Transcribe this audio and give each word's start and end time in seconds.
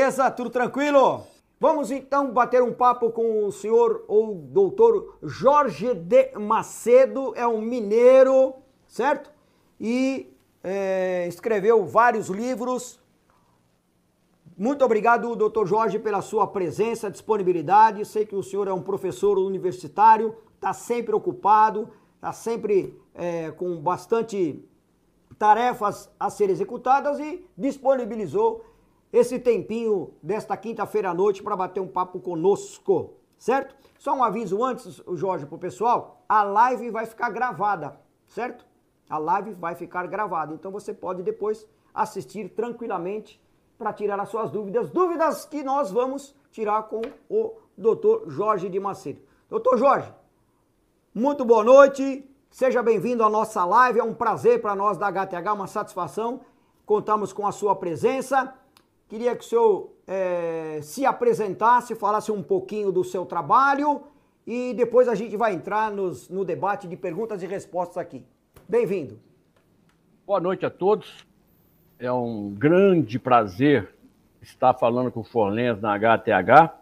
Beleza? 0.00 0.30
Tudo 0.30 0.48
tranquilo? 0.48 1.26
Vamos 1.60 1.90
então 1.90 2.32
bater 2.32 2.62
um 2.62 2.72
papo 2.72 3.10
com 3.10 3.44
o 3.44 3.52
senhor 3.52 4.02
ou 4.08 4.34
doutor 4.34 5.18
Jorge 5.22 5.92
de 5.92 6.30
Macedo, 6.38 7.34
é 7.36 7.46
um 7.46 7.60
mineiro, 7.60 8.54
certo? 8.86 9.30
E 9.78 10.34
é, 10.64 11.26
escreveu 11.28 11.84
vários 11.84 12.28
livros. 12.28 12.98
Muito 14.56 14.82
obrigado, 14.86 15.36
doutor 15.36 15.66
Jorge, 15.66 15.98
pela 15.98 16.22
sua 16.22 16.46
presença, 16.46 17.10
disponibilidade. 17.10 18.06
Sei 18.06 18.24
que 18.24 18.34
o 18.34 18.42
senhor 18.42 18.68
é 18.68 18.72
um 18.72 18.80
professor 18.80 19.38
universitário, 19.38 20.34
está 20.54 20.72
sempre 20.72 21.14
ocupado, 21.14 21.90
está 22.14 22.32
sempre 22.32 22.98
é, 23.14 23.50
com 23.50 23.76
bastante 23.76 24.64
tarefas 25.38 26.10
a 26.18 26.30
serem 26.30 26.54
executadas 26.54 27.18
e 27.18 27.44
disponibilizou 27.54 28.64
esse 29.12 29.38
tempinho 29.38 30.14
desta 30.22 30.56
quinta-feira 30.56 31.10
à 31.10 31.14
noite 31.14 31.42
para 31.42 31.56
bater 31.56 31.80
um 31.80 31.88
papo 31.88 32.20
conosco, 32.20 33.14
certo? 33.38 33.74
Só 33.98 34.14
um 34.14 34.22
aviso 34.22 34.64
antes, 34.64 35.02
Jorge, 35.14 35.46
para 35.46 35.56
o 35.56 35.58
pessoal: 35.58 36.24
a 36.28 36.42
live 36.42 36.90
vai 36.90 37.06
ficar 37.06 37.30
gravada, 37.30 38.00
certo? 38.26 38.64
A 39.08 39.18
live 39.18 39.52
vai 39.52 39.74
ficar 39.74 40.06
gravada, 40.06 40.54
então 40.54 40.70
você 40.70 40.94
pode 40.94 41.22
depois 41.22 41.66
assistir 41.92 42.48
tranquilamente 42.50 43.42
para 43.76 43.92
tirar 43.92 44.20
as 44.20 44.28
suas 44.28 44.50
dúvidas, 44.50 44.90
dúvidas 44.90 45.44
que 45.44 45.62
nós 45.62 45.90
vamos 45.90 46.34
tirar 46.52 46.84
com 46.84 47.00
o 47.28 47.54
doutor 47.76 48.24
Jorge 48.28 48.68
de 48.68 48.78
Macedo. 48.78 49.20
Doutor 49.48 49.76
Jorge, 49.78 50.12
muito 51.12 51.44
boa 51.44 51.64
noite, 51.64 52.24
seja 52.50 52.82
bem-vindo 52.82 53.24
à 53.24 53.28
nossa 53.28 53.64
live, 53.64 53.98
é 53.98 54.04
um 54.04 54.14
prazer 54.14 54.60
para 54.60 54.76
nós 54.76 54.96
da 54.96 55.10
HTH, 55.10 55.52
uma 55.52 55.66
satisfação, 55.66 56.42
contamos 56.86 57.32
com 57.32 57.46
a 57.46 57.52
sua 57.52 57.74
presença. 57.74 58.54
Queria 59.10 59.34
que 59.34 59.44
o 59.44 59.48
senhor 59.48 59.90
é, 60.06 60.78
se 60.82 61.04
apresentasse, 61.04 61.96
falasse 61.96 62.30
um 62.30 62.44
pouquinho 62.44 62.92
do 62.92 63.02
seu 63.02 63.26
trabalho 63.26 64.04
e 64.46 64.72
depois 64.72 65.08
a 65.08 65.16
gente 65.16 65.36
vai 65.36 65.52
entrar 65.52 65.90
nos, 65.90 66.28
no 66.28 66.44
debate 66.44 66.86
de 66.86 66.96
perguntas 66.96 67.42
e 67.42 67.46
respostas 67.48 67.96
aqui. 67.96 68.24
Bem-vindo. 68.68 69.18
Boa 70.24 70.38
noite 70.38 70.64
a 70.64 70.70
todos. 70.70 71.26
É 71.98 72.12
um 72.12 72.50
grande 72.50 73.18
prazer 73.18 73.92
estar 74.40 74.74
falando 74.74 75.10
com 75.10 75.20
o 75.20 75.24
Forlens 75.24 75.80
na 75.80 75.92
HTH. 75.92 76.72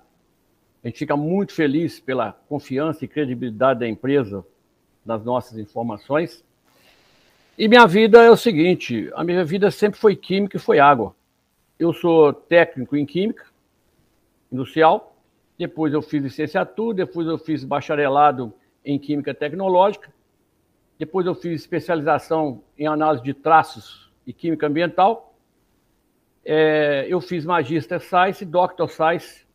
A 0.85 0.87
gente 0.87 0.99
fica 0.99 1.17
muito 1.17 1.55
feliz 1.55 1.99
pela 1.99 2.33
confiança 2.47 3.07
e 3.07 3.09
credibilidade 3.09 3.81
da 3.81 3.89
empresa 3.89 4.45
nas 5.03 5.25
nossas 5.25 5.57
informações. 5.57 6.45
E 7.57 7.69
minha 7.69 7.87
vida 7.87 8.23
é 8.23 8.31
o 8.31 8.37
seguinte: 8.37 9.11
a 9.15 9.25
minha 9.25 9.47
vida 9.47 9.71
sempre 9.71 9.99
foi 9.99 10.15
química 10.15 10.59
e 10.59 10.61
foi 10.61 10.79
água. 10.79 11.17
Eu 11.79 11.93
sou 11.93 12.33
técnico 12.33 12.97
em 12.97 13.07
química 13.07 13.47
industrial, 14.51 15.17
depois 15.57 15.93
eu 15.93 16.03
fiz 16.03 16.21
licenciatura, 16.21 16.97
depois 16.97 17.29
eu 17.29 17.39
fiz 17.39 17.63
bacharelado 17.63 18.53
em 18.85 18.99
química 18.99 19.33
tecnológica, 19.33 20.13
depois 20.99 21.25
eu 21.25 21.35
fiz 21.37 21.61
especialização 21.61 22.63
em 22.77 22.89
análise 22.89 23.23
de 23.23 23.33
traços 23.33 24.11
e 24.27 24.33
química 24.33 24.67
ambiental. 24.67 25.35
É, 26.45 27.07
eu 27.09 27.21
fiz 27.21 27.45
Magister 27.45 28.01
Science, 28.01 28.45
Doctor 28.45 28.89
Science, 28.89 29.47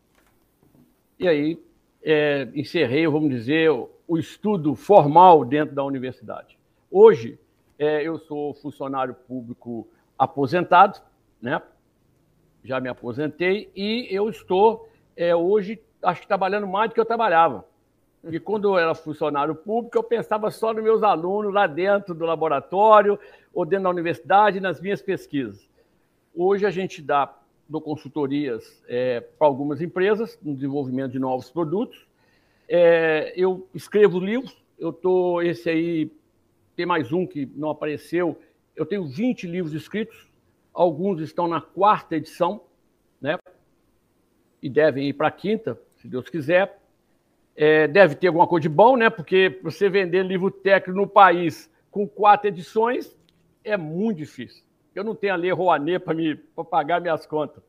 e 1.20 1.28
aí 1.28 1.62
é, 2.02 2.48
encerrei, 2.56 3.06
vamos 3.08 3.30
dizer, 3.30 3.70
o, 3.70 4.18
estudo 4.18 4.76
formal 4.76 5.44
dentro 5.44 5.76
da 5.76 5.84
universidade. 5.84 6.58
Hoje, 6.90 7.38
é, 7.78 8.04
eu 8.04 8.18
sou 8.20 8.54
funcionário 8.54 9.14
público 9.14 9.88
aposentado, 10.18 11.02
né? 11.42 11.62
Já 12.64 12.80
me 12.80 12.90
aposentei 12.90 13.70
e 13.76 14.08
eu 14.10 14.30
estou 14.30 14.88
é, 15.16 15.36
hoje, 15.36 15.80
acho 16.02 16.22
que 16.22 16.28
trabalhando 16.28 16.68
mais 16.68 16.90
do 16.90 16.94
que 16.94 17.00
eu 17.00 17.06
trabalhava. 17.06 17.66
E 18.24 18.40
quando 18.40 18.70
eu 18.70 18.78
era 18.78 18.96
funcionário 18.96 19.54
público, 19.54 19.98
eu 19.98 20.04
pensava 20.04 20.50
só 20.50 20.74
nos 20.74 20.82
meus 20.82 21.04
alunos 21.04 21.54
lá 21.54 21.68
dentro 21.68 22.16
do 22.16 22.26
laboratório 22.26 23.20
ou 23.54 23.66
dentro 23.66 23.84
da 23.84 23.90
universidade, 23.90 24.62
nas 24.62 24.80
minhas 24.80 25.02
pesquisas. 25.02 25.70
Hoje 26.34 26.66
a 26.66 26.72
gente 26.72 27.02
dá 27.02 27.38
dou 27.68 27.82
consultorias 27.82 28.84
é, 28.88 29.22
para 29.22 29.48
algumas 29.48 29.82
empresas 29.82 30.38
no 30.42 30.54
desenvolvimento 30.54 31.12
de 31.12 31.20
novos 31.20 31.50
produtos. 31.50 32.06
É, 32.68 33.34
eu 33.36 33.68
escrevo 33.74 34.20
livros, 34.20 34.56
eu 34.78 34.90
estou, 34.90 35.42
esse 35.42 35.70
aí, 35.70 36.12
tem 36.76 36.86
mais 36.86 37.12
um 37.12 37.26
que 37.26 37.50
não 37.56 37.70
apareceu, 37.70 38.38
eu 38.76 38.86
tenho 38.86 39.06
20 39.06 39.48
livros 39.48 39.74
escritos, 39.74 40.30
alguns 40.74 41.22
estão 41.22 41.48
na 41.48 41.62
quarta 41.62 42.16
edição, 42.16 42.64
né? 43.22 43.38
E 44.62 44.70
devem 44.70 45.10
ir 45.10 45.14
para 45.14 45.28
a 45.28 45.32
quinta, 45.32 45.80
se 45.98 46.08
Deus 46.08 46.28
quiser. 46.30 46.82
É, 47.56 47.88
deve 47.88 48.16
ter 48.16 48.28
alguma 48.28 48.48
coisa 48.48 48.64
de 48.64 48.70
bom, 48.70 48.98
né? 48.98 49.10
Porque 49.10 49.60
você 49.62 49.88
vender 49.90 50.24
livro 50.24 50.50
técnico 50.50 51.00
no 51.00 51.08
país 51.08 51.70
com 51.92 52.08
quatro 52.08 52.48
edições 52.48 53.16
é 53.64 53.78
muito 53.78 54.18
difícil. 54.18 54.64
Eu 54.96 55.04
não 55.04 55.16
tenho 55.16 55.34
a 55.34 55.36
ler 55.36 55.52
Rouanet 55.52 56.04
para 56.56 56.64
pagar 56.64 57.00
minhas 57.00 57.26
contas. 57.26 57.64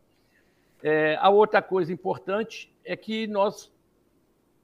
É, 0.83 1.17
a 1.21 1.31
outra 1.31 1.63
coisa 1.63 1.93
importante 1.93 2.71
é 2.85 2.97
que 2.97 3.27
nós 3.27 3.73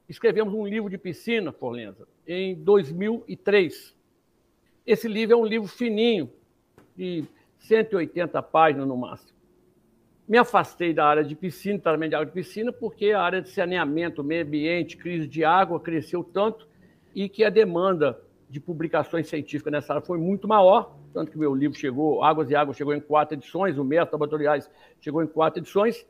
escrevemos 0.08 0.52
um 0.52 0.66
livro 0.66 0.90
de 0.90 0.98
piscina, 0.98 1.52
Forlenza, 1.52 2.06
em 2.26 2.54
2003. 2.54 3.96
Esse 4.86 5.08
livro 5.08 5.34
é 5.34 5.36
um 5.36 5.44
livro 5.44 5.68
fininho, 5.68 6.30
de 6.96 7.24
180 7.60 8.42
páginas 8.42 8.86
no 8.86 8.96
máximo. 8.96 9.38
Me 10.26 10.38
afastei 10.38 10.92
da 10.92 11.04
área 11.04 11.24
de 11.24 11.34
piscina, 11.34 11.78
tratamento 11.78 12.10
de 12.10 12.14
água 12.16 12.26
de 12.26 12.32
piscina, 12.32 12.72
porque 12.72 13.12
a 13.12 13.20
área 13.20 13.42
de 13.42 13.50
saneamento, 13.50 14.22
meio 14.22 14.44
ambiente, 14.44 14.96
crise 14.96 15.26
de 15.26 15.44
água 15.44 15.80
cresceu 15.80 16.22
tanto 16.22 16.68
e 17.14 17.28
que 17.28 17.44
a 17.44 17.50
demanda 17.50 18.20
de 18.48 18.60
publicações 18.60 19.28
científicas 19.28 19.72
nessa 19.72 19.94
área 19.94 20.04
foi 20.04 20.18
muito 20.18 20.48
maior, 20.48 20.96
tanto 21.12 21.30
que 21.30 21.38
meu 21.38 21.54
livro 21.54 21.78
chegou, 21.78 22.22
Águas 22.22 22.50
e 22.50 22.56
Águas 22.56 22.76
chegou 22.76 22.94
em 22.94 23.00
quatro 23.00 23.36
edições, 23.36 23.78
o 23.78 23.84
Método 23.84 24.12
Laboratoriais 24.14 24.70
chegou 25.00 25.22
em 25.22 25.26
quatro 25.26 25.60
edições, 25.60 26.06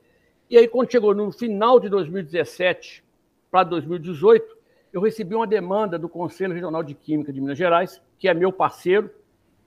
e 0.49 0.57
aí 0.57 0.67
quando 0.67 0.91
chegou 0.91 1.15
no 1.15 1.31
final 1.33 1.79
de 1.79 1.89
2017 1.89 3.05
para 3.51 3.65
2018, 3.65 4.57
eu 4.93 5.01
recebi 5.01 5.35
uma 5.35 5.47
demanda 5.47 5.99
do 5.99 6.09
Conselho 6.09 6.55
Regional 6.55 6.83
de 6.83 6.95
Química 6.95 7.33
de 7.33 7.41
Minas 7.41 7.59
Gerais, 7.59 8.03
que 8.19 8.29
é 8.29 8.35
meu 8.35 8.53
parceiro, 8.53 9.11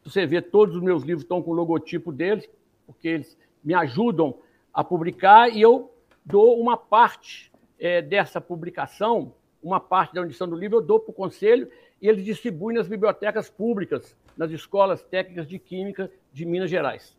você 0.03 0.25
vê, 0.25 0.41
todos 0.41 0.75
os 0.75 0.81
meus 0.81 1.03
livros 1.03 1.23
estão 1.23 1.41
com 1.41 1.51
o 1.51 1.53
logotipo 1.53 2.11
deles, 2.11 2.49
porque 2.85 3.07
eles 3.07 3.37
me 3.63 3.73
ajudam 3.73 4.37
a 4.73 4.83
publicar 4.83 5.49
e 5.49 5.61
eu 5.61 5.93
dou 6.25 6.59
uma 6.59 6.75
parte 6.75 7.51
é, 7.79 8.01
dessa 8.01 8.41
publicação, 8.41 9.33
uma 9.61 9.79
parte 9.79 10.13
da 10.13 10.21
edição 10.21 10.47
do 10.47 10.55
livro, 10.55 10.77
eu 10.77 10.81
dou 10.81 10.99
para 10.99 11.11
o 11.11 11.13
conselho 11.13 11.69
e 12.01 12.07
eles 12.07 12.25
distribuem 12.25 12.77
nas 12.77 12.87
bibliotecas 12.87 13.49
públicas, 13.49 14.15
nas 14.35 14.51
escolas 14.51 15.03
técnicas 15.03 15.47
de 15.47 15.57
química 15.57 16.11
de 16.33 16.45
Minas 16.45 16.69
Gerais. 16.69 17.17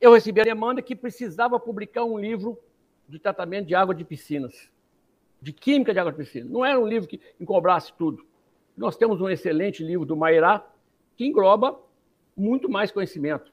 Eu 0.00 0.12
recebi 0.12 0.40
a 0.40 0.44
demanda 0.44 0.82
que 0.82 0.96
precisava 0.96 1.58
publicar 1.60 2.04
um 2.04 2.18
livro 2.18 2.58
de 3.08 3.18
tratamento 3.18 3.66
de 3.66 3.74
água 3.74 3.94
de 3.94 4.04
piscinas, 4.04 4.70
de 5.40 5.52
química 5.52 5.92
de 5.92 6.00
água 6.00 6.10
de 6.10 6.18
piscina. 6.18 6.50
Não 6.50 6.64
era 6.64 6.78
um 6.80 6.86
livro 6.86 7.08
que 7.08 7.20
encobrasse 7.40 7.92
tudo. 7.96 8.26
Nós 8.76 8.96
temos 8.96 9.20
um 9.20 9.28
excelente 9.28 9.84
livro 9.84 10.04
do 10.04 10.16
Mairá, 10.16 10.66
que 11.16 11.26
engloba 11.26 11.78
muito 12.36 12.68
mais 12.68 12.90
conhecimento. 12.90 13.52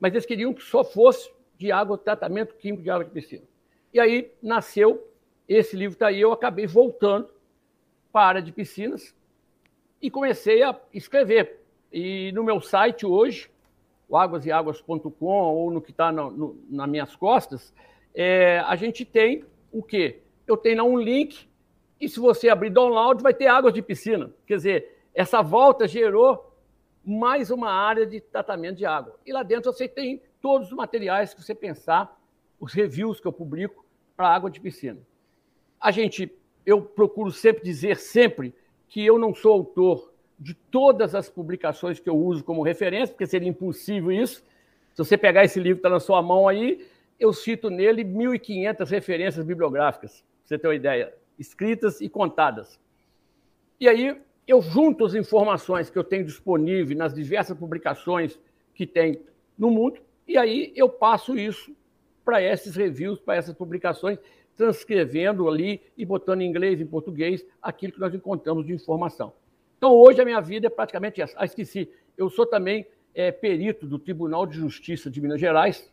Mas 0.00 0.12
eles 0.12 0.26
queriam 0.26 0.52
que 0.52 0.62
só 0.62 0.84
fosse 0.84 1.30
de 1.56 1.72
água, 1.72 1.96
tratamento 1.96 2.54
químico 2.54 2.82
de 2.82 2.90
água 2.90 3.04
de 3.04 3.10
piscina. 3.10 3.44
E 3.92 4.00
aí 4.00 4.30
nasceu 4.42 5.02
esse 5.48 5.76
livro 5.76 5.94
está 5.94 6.08
aí, 6.08 6.20
eu 6.20 6.32
acabei 6.32 6.66
voltando 6.66 7.28
para 8.12 8.22
a 8.22 8.28
área 8.28 8.42
de 8.42 8.50
piscinas 8.50 9.14
e 10.02 10.10
comecei 10.10 10.62
a 10.62 10.78
escrever. 10.92 11.60
E 11.92 12.32
no 12.32 12.42
meu 12.42 12.60
site 12.60 13.06
hoje, 13.06 13.48
o 14.08 14.16
águaseáguas.com, 14.16 15.24
ou 15.24 15.70
no 15.70 15.80
que 15.80 15.92
está 15.92 16.10
nas 16.10 16.88
minhas 16.88 17.14
costas, 17.14 17.72
é, 18.14 18.58
a 18.66 18.74
gente 18.74 19.04
tem 19.04 19.44
o 19.72 19.82
quê? 19.82 20.20
Eu 20.46 20.56
tenho 20.56 20.78
lá 20.78 20.84
um 20.84 20.98
link, 20.98 21.48
e 22.00 22.08
se 22.08 22.18
você 22.18 22.48
abrir 22.48 22.70
download, 22.70 23.22
vai 23.22 23.32
ter 23.32 23.46
águas 23.46 23.72
de 23.72 23.82
piscina. 23.82 24.30
Quer 24.46 24.56
dizer, 24.56 25.02
essa 25.14 25.42
volta 25.42 25.86
gerou 25.86 26.45
mais 27.06 27.52
uma 27.52 27.70
área 27.70 28.04
de 28.04 28.20
tratamento 28.20 28.78
de 28.78 28.84
água. 28.84 29.16
E 29.24 29.32
lá 29.32 29.44
dentro 29.44 29.72
você 29.72 29.86
tem 29.86 30.20
todos 30.42 30.68
os 30.68 30.74
materiais 30.76 31.32
que 31.32 31.40
você 31.40 31.54
pensar, 31.54 32.20
os 32.58 32.72
reviews 32.72 33.20
que 33.20 33.28
eu 33.28 33.32
publico 33.32 33.86
para 34.16 34.34
água 34.34 34.50
de 34.50 34.60
piscina. 34.60 34.98
A 35.80 35.92
gente, 35.92 36.32
eu 36.64 36.82
procuro 36.82 37.30
sempre 37.30 37.62
dizer 37.62 37.96
sempre 37.96 38.52
que 38.88 39.06
eu 39.06 39.18
não 39.18 39.32
sou 39.32 39.52
autor 39.52 40.12
de 40.36 40.52
todas 40.54 41.14
as 41.14 41.28
publicações 41.28 42.00
que 42.00 42.08
eu 42.08 42.16
uso 42.16 42.42
como 42.42 42.62
referência, 42.62 43.14
porque 43.14 43.26
seria 43.26 43.48
impossível 43.48 44.10
isso. 44.10 44.44
Se 44.92 44.98
você 44.98 45.16
pegar 45.16 45.44
esse 45.44 45.60
livro 45.60 45.76
que 45.76 45.86
está 45.86 45.90
na 45.90 46.00
sua 46.00 46.20
mão 46.22 46.48
aí, 46.48 46.86
eu 47.20 47.32
cito 47.32 47.70
nele 47.70 48.04
1.500 48.04 48.88
referências 48.88 49.46
bibliográficas, 49.46 50.20
para 50.20 50.48
você 50.48 50.58
ter 50.58 50.66
uma 50.66 50.74
ideia, 50.74 51.14
escritas 51.38 52.00
e 52.00 52.08
contadas. 52.08 52.80
E 53.78 53.88
aí, 53.88 54.20
eu 54.46 54.62
junto 54.62 55.04
as 55.04 55.14
informações 55.14 55.90
que 55.90 55.98
eu 55.98 56.04
tenho 56.04 56.24
disponível 56.24 56.96
nas 56.96 57.14
diversas 57.14 57.56
publicações 57.56 58.38
que 58.74 58.86
tem 58.86 59.20
no 59.58 59.70
mundo, 59.70 60.00
e 60.28 60.36
aí 60.36 60.72
eu 60.76 60.88
passo 60.88 61.36
isso 61.36 61.74
para 62.24 62.42
esses 62.42 62.74
reviews, 62.74 63.20
para 63.20 63.36
essas 63.36 63.54
publicações, 63.54 64.18
transcrevendo 64.56 65.48
ali 65.48 65.80
e 65.96 66.04
botando 66.04 66.40
em 66.40 66.48
inglês, 66.48 66.80
em 66.80 66.86
português, 66.86 67.44
aquilo 67.62 67.92
que 67.92 68.00
nós 68.00 68.14
encontramos 68.14 68.66
de 68.66 68.72
informação. 68.72 69.32
Então, 69.76 69.92
hoje 69.92 70.20
a 70.20 70.24
minha 70.24 70.40
vida 70.40 70.66
é 70.66 70.70
praticamente 70.70 71.20
essa. 71.20 71.34
Ah, 71.38 71.44
esqueci, 71.44 71.88
eu 72.16 72.30
sou 72.30 72.46
também 72.46 72.86
é, 73.14 73.30
perito 73.30 73.86
do 73.86 73.98
Tribunal 73.98 74.46
de 74.46 74.56
Justiça 74.56 75.10
de 75.10 75.20
Minas 75.20 75.40
Gerais, 75.40 75.92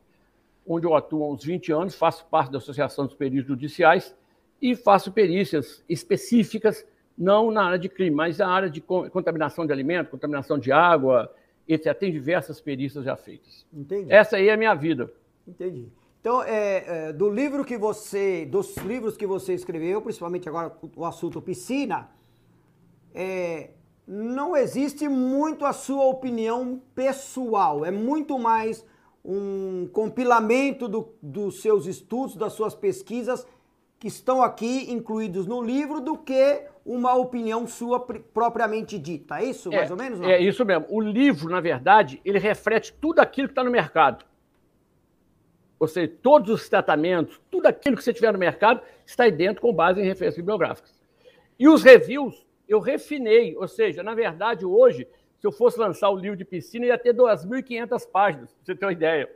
onde 0.65 0.85
eu 0.85 0.95
atuo 0.95 1.23
há 1.23 1.33
uns 1.33 1.43
20 1.43 1.71
anos, 1.71 1.95
faço 1.95 2.25
parte 2.25 2.51
da 2.51 2.57
Associação 2.57 3.05
dos 3.05 3.15
Peritos 3.15 3.47
Judiciais 3.47 4.15
e 4.61 4.75
faço 4.75 5.11
perícias 5.11 5.83
específicas, 5.89 6.85
não 7.17 7.51
na 7.51 7.65
área 7.65 7.79
de 7.79 7.89
crime, 7.89 8.15
mas 8.15 8.37
na 8.37 8.47
área 8.47 8.69
de 8.69 8.81
contaminação 8.81 9.65
de 9.65 9.71
alimento, 9.71 10.09
contaminação 10.09 10.57
de 10.57 10.71
água, 10.71 11.33
etc. 11.67 11.97
Tem 11.97 12.11
diversas 12.11 12.59
perícias 12.59 13.05
já 13.05 13.15
feitas. 13.15 13.65
Entendi. 13.73 14.11
Essa 14.11 14.37
aí 14.37 14.49
é 14.49 14.53
a 14.53 14.57
minha 14.57 14.73
vida. 14.73 15.11
Entendi. 15.47 15.87
Então, 16.19 16.41
é, 16.41 17.09
é, 17.09 17.13
do 17.13 17.29
livro 17.29 17.65
que 17.65 17.77
você, 17.77 18.45
dos 18.45 18.77
livros 18.77 19.17
que 19.17 19.27
você 19.27 19.53
escreveu, 19.53 20.01
principalmente 20.01 20.47
agora 20.47 20.73
o 20.95 21.05
assunto 21.05 21.41
piscina, 21.41 22.09
é, 23.13 23.71
não 24.07 24.55
existe 24.55 25.07
muito 25.07 25.65
a 25.65 25.73
sua 25.73 26.05
opinião 26.05 26.81
pessoal. 26.95 27.85
É 27.85 27.91
muito 27.91 28.39
mais 28.39 28.85
um 29.23 29.87
compilamento 29.91 30.87
do, 30.87 31.09
dos 31.21 31.61
seus 31.61 31.85
estudos, 31.85 32.35
das 32.35 32.53
suas 32.53 32.73
pesquisas 32.73 33.45
que 34.03 34.09
estão 34.09 34.43
aqui 34.43 34.91
incluídos 34.91 35.47
no 35.47 35.63
livro 35.63 36.01
do 36.01 36.17
que 36.17 36.65
uma 36.85 37.15
opinião 37.15 37.65
sua 37.65 38.01
propriamente 38.01 38.99
dita. 38.99 39.39
É 39.39 39.45
isso, 39.45 39.71
mais 39.71 39.89
é, 39.89 39.93
ou 39.93 39.97
menos? 39.97 40.19
Não? 40.19 40.29
É 40.29 40.41
isso 40.41 40.65
mesmo. 40.65 40.85
O 40.89 40.99
livro, 40.99 41.49
na 41.49 41.61
verdade, 41.61 42.19
ele 42.25 42.37
reflete 42.37 42.91
tudo 42.99 43.21
aquilo 43.21 43.47
que 43.47 43.53
está 43.53 43.63
no 43.63 43.71
mercado. 43.71 44.25
Ou 45.79 45.87
seja, 45.87 46.11
todos 46.21 46.49
os 46.49 46.67
tratamentos, 46.67 47.39
tudo 47.49 47.67
aquilo 47.67 47.95
que 47.95 48.03
você 48.03 48.13
tiver 48.13 48.33
no 48.33 48.37
mercado 48.37 48.81
está 49.05 49.23
aí 49.23 49.31
dentro 49.31 49.61
com 49.61 49.73
base 49.73 50.01
em 50.01 50.03
referências 50.03 50.35
bibliográficas. 50.35 51.01
E 51.57 51.69
os 51.69 51.81
reviews 51.81 52.45
eu 52.67 52.81
refinei, 52.81 53.55
ou 53.55 53.69
seja, 53.69 54.03
na 54.03 54.13
verdade, 54.13 54.65
hoje, 54.65 55.07
se 55.39 55.47
eu 55.47 55.51
fosse 55.53 55.79
lançar 55.79 56.09
o 56.09 56.17
livro 56.17 56.35
de 56.35 56.43
piscina, 56.43 56.87
ia 56.87 56.97
ter 56.97 57.13
2.500 57.15 58.11
páginas, 58.11 58.51
para 58.51 58.65
você 58.65 58.75
ter 58.75 58.85
uma 58.85 58.91
ideia. 58.91 59.33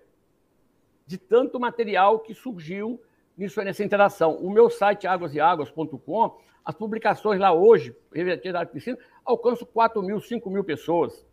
De 1.06 1.18
tanto 1.18 1.58
material 1.58 2.20
que 2.20 2.34
surgiu 2.34 3.02
nisso, 3.38 3.62
nessa 3.62 3.84
interação. 3.84 4.36
O 4.38 4.50
meu 4.50 4.70
site 4.70 5.06
águaseáguas.com, 5.06 6.38
as 6.66 6.76
publicações 6.76 7.40
lá 7.40 7.54
hoje, 7.54 7.96
revertidas 8.14 8.60
da 8.60 8.66
piscina, 8.66 8.98
alcançam 9.24 9.68
4 9.72 10.02
mil, 10.02 10.20
5 10.20 10.50
mil 10.50 10.64
pessoas. 10.64 11.26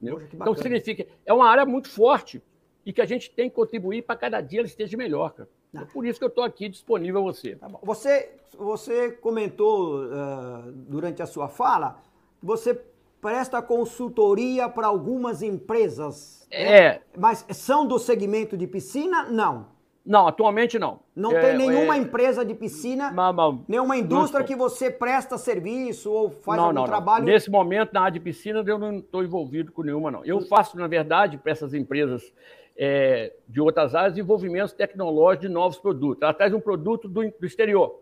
Poxa, 0.00 0.28
então 0.34 0.54
significa, 0.54 1.06
é 1.24 1.32
uma 1.32 1.48
área 1.48 1.64
muito 1.64 1.88
forte 1.88 2.42
e 2.84 2.92
que 2.92 3.00
a 3.00 3.06
gente 3.06 3.30
tem 3.30 3.48
que 3.48 3.56
contribuir 3.56 4.02
para 4.02 4.14
cada 4.16 4.40
dia 4.40 4.60
ela 4.60 4.68
esteja 4.68 4.96
melhor, 4.96 5.32
cara. 5.32 5.48
É 5.74 5.84
por 5.84 6.06
isso 6.06 6.18
que 6.18 6.24
eu 6.24 6.28
estou 6.28 6.44
aqui 6.44 6.68
disponível 6.68 7.20
a 7.20 7.24
você. 7.24 7.56
Tá 7.56 7.68
você, 7.82 8.30
você 8.56 9.10
comentou 9.12 10.04
uh, 10.04 10.72
durante 10.72 11.22
a 11.22 11.26
sua 11.26 11.48
fala 11.48 12.00
que 12.38 12.46
você 12.46 12.80
presta 13.20 13.60
consultoria 13.60 14.68
para 14.68 14.86
algumas 14.86 15.42
empresas. 15.42 16.46
Né? 16.50 16.58
É. 16.58 16.92
Né? 16.94 17.00
Mas 17.18 17.44
são 17.50 17.86
do 17.86 17.98
segmento 17.98 18.56
de 18.56 18.66
piscina? 18.66 19.24
Não. 19.24 19.75
Não, 20.06 20.28
atualmente 20.28 20.78
não. 20.78 21.00
Não 21.14 21.32
é, 21.32 21.40
tem 21.40 21.58
nenhuma 21.58 21.96
é, 21.96 21.98
empresa 21.98 22.44
de 22.44 22.54
piscina, 22.54 23.10
não, 23.10 23.32
não, 23.32 23.64
nenhuma 23.66 23.96
indústria 23.96 24.40
não 24.40 24.46
que 24.46 24.54
você 24.54 24.88
presta 24.88 25.36
serviço 25.36 26.12
ou 26.12 26.30
faz 26.30 26.60
não, 26.60 26.68
algum 26.68 26.84
trabalho? 26.84 27.24
Nesse 27.24 27.50
momento, 27.50 27.92
na 27.92 28.02
área 28.02 28.12
de 28.12 28.20
piscina, 28.20 28.62
eu 28.64 28.78
não 28.78 28.98
estou 28.98 29.24
envolvido 29.24 29.72
com 29.72 29.82
nenhuma, 29.82 30.10
não. 30.10 30.24
Eu 30.24 30.40
faço, 30.42 30.78
na 30.78 30.86
verdade, 30.86 31.36
para 31.36 31.50
essas 31.50 31.74
empresas 31.74 32.32
é, 32.78 33.32
de 33.48 33.60
outras 33.60 33.96
áreas, 33.96 34.12
desenvolvimentos 34.12 34.72
tecnológicos 34.72 35.48
de 35.48 35.52
novos 35.52 35.78
produtos. 35.78 36.22
Ela 36.22 36.34
traz 36.34 36.54
um 36.54 36.60
produto 36.60 37.08
do, 37.08 37.28
do 37.28 37.46
exterior 37.46 38.00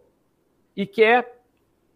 e 0.77 0.87
quer 0.87 1.41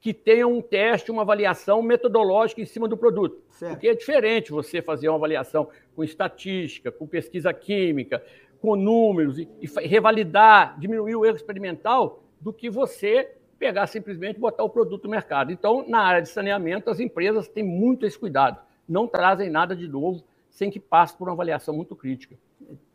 que 0.01 0.15
tenha 0.15 0.47
um 0.47 0.63
teste, 0.63 1.11
uma 1.11 1.23
avaliação 1.23 1.83
metodológica 1.83 2.61
em 2.61 2.65
cima 2.65 2.87
do 2.87 2.97
produto. 2.97 3.43
Certo. 3.51 3.73
Porque 3.73 3.89
é 3.89 3.95
diferente 3.95 4.53
você 4.53 4.81
fazer 4.81 5.09
uma 5.09 5.17
avaliação 5.17 5.69
com 5.97 6.05
estatística, 6.05 6.93
com 6.93 7.07
pesquisa 7.07 7.53
química, 7.53 8.23
com 8.61 8.77
números 8.77 9.39
e, 9.39 9.49
e 9.61 9.87
revalidar, 9.87 10.79
diminuir 10.79 11.15
o 11.15 11.25
erro 11.25 11.37
experimental, 11.37 12.23
do 12.41 12.53
que 12.53 12.71
você 12.71 13.35
pegar 13.59 13.87
simplesmente 13.87 14.37
e 14.37 14.41
botar 14.41 14.63
o 14.63 14.71
produto 14.71 15.05
no 15.05 15.11
mercado. 15.11 15.51
Então, 15.51 15.85
na 15.89 16.01
área 16.01 16.23
de 16.23 16.29
saneamento, 16.29 16.91
as 16.91 17.01
empresas 17.01 17.49
têm 17.49 17.65
muito 17.65 18.07
esse 18.07 18.19
cuidado. 18.19 18.59
Não 18.89 19.07
trazem 19.07 19.51
nada 19.51 19.75
de 19.75 19.89
novo 19.89 20.23
sem 20.51 20.71
que 20.71 20.81
passe 20.81 21.17
por 21.17 21.29
uma 21.29 21.35
avaliação 21.35 21.75
muito 21.75 21.95
crítica. 21.95 22.37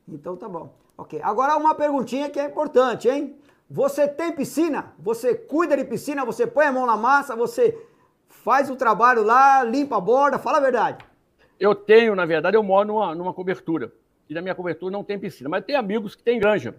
Então 0.08 0.36
tá 0.36 0.50
bom. 0.50 0.74
Ok. 0.98 1.20
Agora 1.24 1.56
uma 1.56 1.76
perguntinha 1.76 2.30
que 2.30 2.40
é 2.40 2.46
importante, 2.46 3.08
hein? 3.08 3.36
Você 3.70 4.08
tem 4.08 4.32
piscina? 4.32 4.94
Você 5.00 5.34
cuida 5.34 5.76
de 5.78 5.86
piscina? 5.86 6.26
Você 6.26 6.46
põe 6.46 6.66
a 6.66 6.72
mão 6.72 6.86
na 6.86 6.98
massa? 6.98 7.36
Você 7.36 7.78
faz 8.28 8.70
o 8.70 8.76
trabalho 8.76 9.24
lá, 9.24 9.64
limpa 9.64 9.98
a 9.98 10.02
borda? 10.02 10.38
Fala 10.38 10.58
a 10.58 10.62
verdade. 10.62 11.04
Eu 11.60 11.74
tenho, 11.74 12.16
na 12.16 12.26
verdade, 12.26 12.58
eu 12.58 12.64
moro 12.64 12.88
numa, 12.88 13.16
numa 13.16 13.34
cobertura. 13.34 13.92
E 14.30 14.34
na 14.34 14.42
minha 14.42 14.56
cobertura 14.56 14.92
não 14.92 15.04
tem 15.04 15.20
piscina. 15.20 15.50
Mas 15.50 15.66
tem 15.66 15.76
amigos 15.76 16.16
que 16.16 16.24
têm 16.24 16.40
granja. 16.40 16.76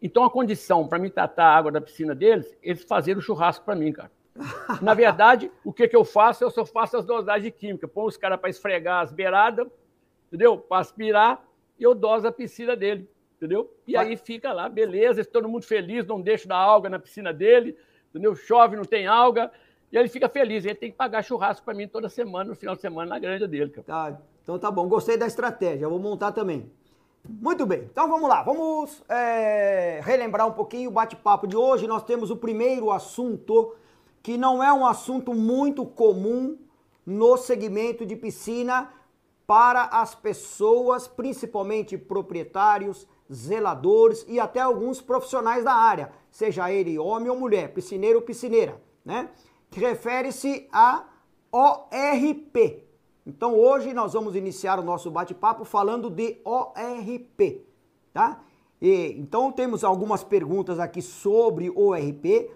Então 0.00 0.24
a 0.24 0.30
condição 0.30 0.86
para 0.86 0.98
mim 0.98 1.10
tratar 1.10 1.46
a 1.46 1.56
água 1.56 1.72
da 1.72 1.80
piscina 1.80 2.14
deles, 2.14 2.56
eles 2.62 2.84
fazerem 2.84 3.18
o 3.18 3.22
churrasco 3.22 3.64
para 3.64 3.74
mim, 3.74 3.92
cara. 3.92 4.10
Na 4.82 4.92
verdade, 4.92 5.50
o 5.64 5.72
que, 5.72 5.88
que 5.88 5.96
eu 5.96 6.04
faço? 6.04 6.44
Eu 6.44 6.50
só 6.50 6.64
faço 6.66 6.96
as 6.96 7.04
dosagens 7.04 7.44
de 7.44 7.50
química. 7.50 7.88
Põe 7.88 8.06
os 8.06 8.16
caras 8.16 8.38
para 8.38 8.50
esfregar 8.50 9.02
as 9.02 9.12
beiradas, 9.12 9.66
entendeu? 10.28 10.58
Para 10.58 10.80
aspirar 10.80 11.46
e 11.78 11.82
eu 11.82 11.94
doso 11.94 12.26
a 12.26 12.32
piscina 12.32 12.74
dele, 12.74 13.08
entendeu? 13.36 13.72
E 13.86 13.96
aí 13.96 14.16
fica 14.16 14.52
lá, 14.52 14.68
beleza, 14.68 15.24
todo 15.24 15.48
mundo 15.48 15.64
feliz, 15.64 16.06
não 16.06 16.20
deixo 16.20 16.48
dar 16.48 16.56
alga 16.56 16.88
na 16.88 16.98
piscina 16.98 17.32
dele, 17.32 17.76
entendeu? 18.10 18.34
Chove, 18.34 18.76
não 18.76 18.84
tem 18.84 19.06
alga, 19.06 19.50
e 19.92 19.96
ele 19.96 20.08
fica 20.08 20.28
feliz. 20.28 20.64
Ele 20.64 20.74
tem 20.74 20.90
que 20.90 20.96
pagar 20.96 21.22
churrasco 21.22 21.64
para 21.64 21.74
mim 21.74 21.86
toda 21.86 22.08
semana, 22.08 22.50
no 22.50 22.56
final 22.56 22.74
de 22.74 22.80
semana, 22.80 23.10
na 23.10 23.18
granja 23.18 23.46
dele. 23.46 23.70
Cara. 23.70 23.84
Tá, 23.84 24.18
então 24.42 24.58
tá 24.58 24.70
bom, 24.70 24.88
gostei 24.88 25.16
da 25.16 25.26
estratégia, 25.26 25.88
vou 25.88 25.98
montar 25.98 26.32
também. 26.32 26.70
Muito 27.28 27.66
bem, 27.66 27.88
então 27.90 28.08
vamos 28.08 28.28
lá, 28.28 28.42
vamos 28.42 29.02
é, 29.08 30.00
relembrar 30.02 30.46
um 30.46 30.52
pouquinho 30.52 30.90
o 30.90 30.92
bate-papo 30.92 31.46
de 31.46 31.56
hoje. 31.56 31.86
Nós 31.86 32.04
temos 32.04 32.30
o 32.30 32.36
primeiro 32.36 32.90
assunto, 32.90 33.74
que 34.22 34.38
não 34.38 34.62
é 34.62 34.72
um 34.72 34.86
assunto 34.86 35.34
muito 35.34 35.84
comum 35.84 36.56
no 37.04 37.36
segmento 37.36 38.06
de 38.06 38.14
piscina, 38.14 38.90
para 39.46 39.84
as 39.84 40.14
pessoas, 40.14 41.06
principalmente 41.06 41.96
proprietários, 41.96 43.06
zeladores 43.32 44.24
e 44.28 44.40
até 44.40 44.60
alguns 44.60 45.00
profissionais 45.00 45.64
da 45.64 45.72
área, 45.72 46.10
seja 46.30 46.70
ele 46.70 46.98
homem 46.98 47.30
ou 47.30 47.38
mulher, 47.38 47.72
piscineiro 47.72 48.18
ou 48.18 48.24
piscineira, 48.24 48.80
né? 49.04 49.30
Que 49.70 49.80
refere-se 49.80 50.68
a 50.72 51.04
ORP. 51.52 52.85
Então 53.26 53.54
hoje 53.54 53.92
nós 53.92 54.12
vamos 54.12 54.36
iniciar 54.36 54.78
o 54.78 54.84
nosso 54.84 55.10
bate-papo 55.10 55.64
falando 55.64 56.08
de 56.08 56.40
ORP, 56.44 57.66
tá? 58.12 58.40
E, 58.80 59.16
então 59.18 59.50
temos 59.50 59.82
algumas 59.82 60.22
perguntas 60.22 60.78
aqui 60.78 61.02
sobre 61.02 61.70
ORP, 61.70 62.50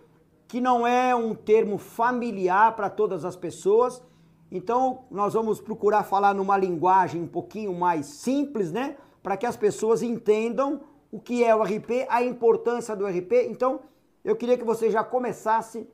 que 0.47 0.61
não 0.61 0.87
é 0.87 1.15
um 1.15 1.35
termo 1.35 1.77
familiar 1.77 2.77
para 2.77 2.89
todas 2.89 3.25
as 3.25 3.35
pessoas 3.35 4.03
então, 4.50 5.05
nós 5.11 5.35
vamos 5.35 5.61
procurar 5.61 6.03
falar 6.03 6.35
numa 6.35 6.57
linguagem 6.57 7.23
um 7.23 7.29
pouquinho 7.29 7.73
mais 7.73 8.07
simples, 8.07 8.73
né? 8.73 8.97
Para 9.23 9.37
que 9.37 9.47
as 9.47 9.57
pessoas 9.57 10.03
entendam 10.03 10.81
o 11.12 11.21
que 11.21 11.45
é 11.45 11.55
o 11.55 11.62
RP, 11.62 12.07
a 12.09 12.23
importância 12.23 12.97
do 12.97 13.07
RP. 13.07 13.33
Então, 13.49 13.81
eu 14.25 14.35
queria 14.35 14.59
que 14.59 14.65
você 14.65 14.91
já 14.91 15.05
começasse 15.05 15.89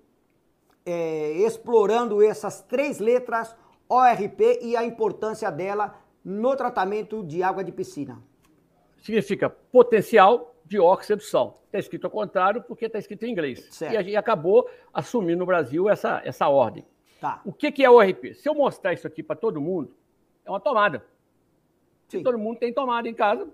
é, 0.87 1.33
explorando 1.33 2.23
essas 2.23 2.63
três 2.63 2.99
letras 2.99 3.55
ORP 3.89 4.59
e 4.63 4.77
a 4.77 4.85
importância 4.85 5.51
dela 5.51 5.99
no 6.25 6.57
tratamento 6.57 7.25
de 7.25 7.43
água 7.43 7.63
de 7.63 7.73
piscina. 7.73 8.21
Significa 8.99 9.49
potencial 9.49 10.55
de 10.65 10.79
oxidação. 10.79 11.59
Está 11.67 11.79
escrito 11.79 12.05
ao 12.05 12.11
contrário 12.11 12.63
porque 12.63 12.87
está 12.87 12.99
escrito 12.99 13.25
em 13.25 13.31
inglês. 13.31 13.69
Certo. 13.71 13.93
E 13.93 13.97
a 13.97 14.03
gente 14.03 14.17
acabou 14.17 14.69
assumindo 14.93 15.39
no 15.39 15.47
Brasil 15.47 15.89
essa, 15.89 16.21
essa 16.25 16.49
ordem. 16.49 16.85
Tá. 17.21 17.41
O 17.45 17.53
que, 17.53 17.71
que 17.71 17.85
é 17.85 17.91
ORP? 17.91 18.35
Se 18.35 18.49
eu 18.49 18.55
mostrar 18.55 18.93
isso 18.93 19.07
aqui 19.07 19.23
para 19.23 19.37
todo 19.37 19.61
mundo, 19.61 19.95
é 20.45 20.51
uma 20.51 20.61
tomada. 20.61 21.05
Se 22.09 22.21
todo 22.23 22.39
mundo 22.39 22.59
tem 22.59 22.73
tomada 22.73 23.09
em 23.09 23.15
casa, 23.15 23.49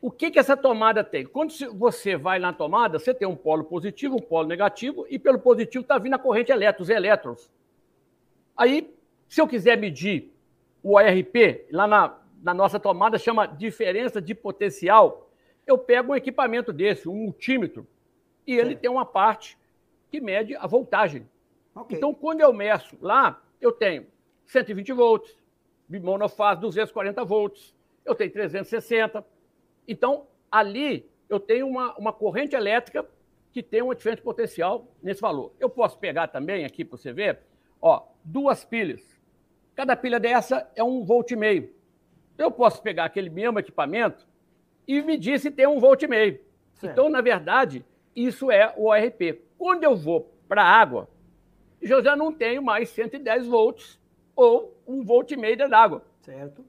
o 0.00 0.10
que, 0.10 0.32
que 0.32 0.38
essa 0.38 0.56
tomada 0.56 1.04
tem? 1.04 1.24
Quando 1.24 1.52
você 1.76 2.16
vai 2.16 2.40
na 2.40 2.52
tomada, 2.52 2.98
você 2.98 3.14
tem 3.14 3.26
um 3.26 3.36
polo 3.36 3.64
positivo, 3.64 4.16
um 4.16 4.20
polo 4.20 4.48
negativo, 4.48 5.06
e 5.08 5.16
pelo 5.16 5.38
positivo 5.38 5.82
está 5.82 5.96
vindo 5.96 6.14
a 6.14 6.18
corrente 6.18 6.50
elétron, 6.50 6.82
os 6.82 6.88
elétrons. 6.88 7.50
Aí, 8.56 8.92
se 9.32 9.40
eu 9.40 9.48
quiser 9.48 9.78
medir 9.78 10.30
o 10.82 10.94
ORP, 10.94 11.64
lá 11.70 11.86
na, 11.86 12.18
na 12.42 12.52
nossa 12.52 12.78
tomada 12.78 13.16
chama 13.16 13.46
diferença 13.46 14.20
de 14.20 14.34
potencial, 14.34 15.30
eu 15.66 15.78
pego 15.78 16.12
um 16.12 16.14
equipamento 16.14 16.70
desse, 16.70 17.08
um 17.08 17.14
multímetro, 17.14 17.86
e 18.46 18.54
ele 18.54 18.76
tem 18.76 18.90
uma 18.90 19.06
parte 19.06 19.56
que 20.10 20.20
mede 20.20 20.54
a 20.54 20.66
voltagem. 20.66 21.26
Okay. 21.74 21.96
Então, 21.96 22.12
quando 22.12 22.42
eu 22.42 22.52
meço 22.52 22.94
lá, 23.00 23.42
eu 23.58 23.72
tenho 23.72 24.06
120 24.44 24.92
volts, 24.92 25.34
monofase 25.88 26.60
240 26.60 27.24
volts, 27.24 27.74
eu 28.04 28.14
tenho 28.14 28.30
360. 28.30 29.24
Então, 29.88 30.26
ali 30.50 31.10
eu 31.30 31.40
tenho 31.40 31.66
uma, 31.66 31.96
uma 31.96 32.12
corrente 32.12 32.54
elétrica 32.54 33.08
que 33.50 33.62
tem 33.62 33.80
uma 33.80 33.94
diferença 33.94 34.20
potencial 34.20 34.88
nesse 35.02 35.22
valor. 35.22 35.54
Eu 35.58 35.70
posso 35.70 35.98
pegar 35.98 36.28
também 36.28 36.66
aqui 36.66 36.84
para 36.84 36.98
você 36.98 37.14
ver, 37.14 37.38
ó, 37.80 38.02
duas 38.22 38.62
pilhas. 38.62 39.11
Cada 39.74 39.96
pilha 39.96 40.20
dessa 40.20 40.70
é 40.76 40.82
um 40.84 41.02
volt 41.04 41.30
e 41.30 41.36
meio. 41.36 41.70
Eu 42.36 42.50
posso 42.50 42.82
pegar 42.82 43.04
aquele 43.04 43.30
mesmo 43.30 43.58
equipamento 43.58 44.26
e 44.86 45.00
medir 45.02 45.38
se 45.38 45.50
tem 45.50 45.66
um 45.66 45.78
volt 45.78 46.02
e 46.02 46.08
meio. 46.08 46.40
Então, 46.82 47.08
na 47.08 47.20
verdade, 47.20 47.84
isso 48.14 48.50
é 48.50 48.74
o 48.76 48.86
ORP. 48.86 49.40
Quando 49.56 49.84
eu 49.84 49.94
vou 49.96 50.32
para 50.48 50.62
a 50.62 50.66
água, 50.80 51.08
eu 51.80 52.02
já 52.02 52.16
não 52.16 52.32
tenho 52.32 52.62
mais 52.62 52.88
110 52.90 53.46
volts 53.46 54.00
ou 54.34 54.76
um 54.86 55.02
volt 55.04 55.30
e 55.30 55.36
meio 55.36 55.56
de 55.56 55.62
água. 55.62 56.04
Certo. 56.20 56.64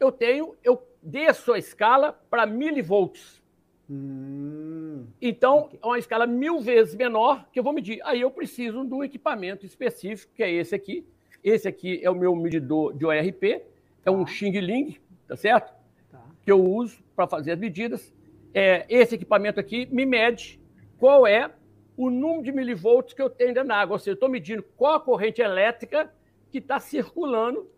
Eu 0.00 0.10
tenho, 0.10 0.56
eu 0.64 0.82
desço 1.02 1.52
a 1.52 1.58
escala 1.58 2.12
para 2.30 2.46
milivolts. 2.46 3.42
Hum, 3.90 5.06
Então, 5.20 5.68
é 5.82 5.86
uma 5.86 5.98
escala 5.98 6.26
mil 6.26 6.60
vezes 6.60 6.94
menor 6.94 7.46
que 7.52 7.58
eu 7.58 7.62
vou 7.62 7.72
medir. 7.72 8.00
Aí 8.04 8.20
eu 8.20 8.30
preciso 8.30 8.84
de 8.84 8.94
um 8.94 9.04
equipamento 9.04 9.66
específico, 9.66 10.32
que 10.34 10.42
é 10.42 10.50
esse 10.50 10.74
aqui. 10.74 11.06
Esse 11.42 11.66
aqui 11.66 12.00
é 12.02 12.10
o 12.10 12.14
meu 12.14 12.34
medidor 12.36 12.94
de 12.94 13.04
ORP, 13.04 13.62
é 14.04 14.10
um 14.10 14.26
Xing 14.26 14.58
Ling, 14.60 14.98
tá 15.26 15.36
certo? 15.36 15.72
tá. 16.10 16.20
Que 16.44 16.52
eu 16.52 16.62
uso 16.64 17.02
para 17.16 17.26
fazer 17.26 17.52
as 17.52 17.58
medidas. 17.58 18.14
É, 18.54 18.86
esse 18.88 19.14
equipamento 19.14 19.58
aqui 19.58 19.86
me 19.86 20.06
mede 20.06 20.60
qual 20.98 21.26
é 21.26 21.50
o 21.96 22.10
número 22.10 22.42
de 22.42 22.52
milivolts 22.52 23.12
que 23.12 23.22
eu 23.22 23.28
tenho 23.28 23.54
dentro 23.54 23.68
da 23.68 23.76
água. 23.76 23.94
Ou 23.94 23.98
seja, 23.98 24.10
eu 24.10 24.14
estou 24.14 24.28
medindo 24.28 24.62
qual 24.76 24.94
a 24.94 25.00
corrente 25.00 25.40
elétrica 25.42 26.12
que 26.50 26.58
está 26.58 26.78
circulando 26.78 27.68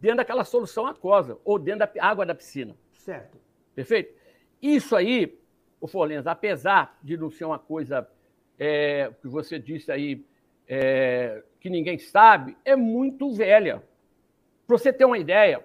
dentro 0.00 0.16
daquela 0.16 0.44
solução 0.44 0.86
aquosa 0.86 1.38
ou 1.44 1.58
dentro 1.58 1.80
da 1.80 1.90
água 2.04 2.26
da 2.26 2.34
piscina. 2.34 2.76
Certo. 2.92 3.38
Perfeito? 3.74 4.14
Isso 4.60 4.96
aí, 4.96 5.38
o 5.80 5.86
Forlenza, 5.86 6.30
apesar 6.30 6.98
de 7.02 7.16
não 7.16 7.30
ser 7.30 7.44
uma 7.44 7.58
coisa 7.58 8.08
é, 8.58 9.12
que 9.20 9.28
você 9.28 9.58
disse 9.58 9.90
aí 9.92 10.24
é, 10.74 11.42
que 11.60 11.68
ninguém 11.68 11.98
sabe, 11.98 12.56
é 12.64 12.74
muito 12.74 13.30
velha. 13.34 13.82
Para 14.66 14.78
você 14.78 14.90
ter 14.90 15.04
uma 15.04 15.18
ideia, 15.18 15.62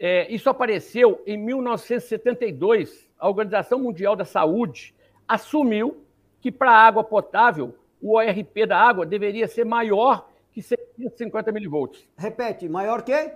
é, 0.00 0.28
isso 0.34 0.50
apareceu 0.50 1.22
em 1.24 1.36
1972. 1.36 3.08
A 3.16 3.28
Organização 3.28 3.78
Mundial 3.78 4.16
da 4.16 4.24
Saúde 4.24 4.92
assumiu 5.28 6.04
que 6.40 6.50
para 6.50 6.72
a 6.72 6.86
água 6.86 7.04
potável 7.04 7.76
o 8.00 8.16
ORP 8.16 8.66
da 8.66 8.76
água 8.76 9.06
deveria 9.06 9.46
ser 9.46 9.64
maior 9.64 10.28
que 10.50 10.60
650 10.60 11.52
milivolts. 11.52 12.04
Repete, 12.16 12.68
maior 12.68 13.02
que? 13.02 13.30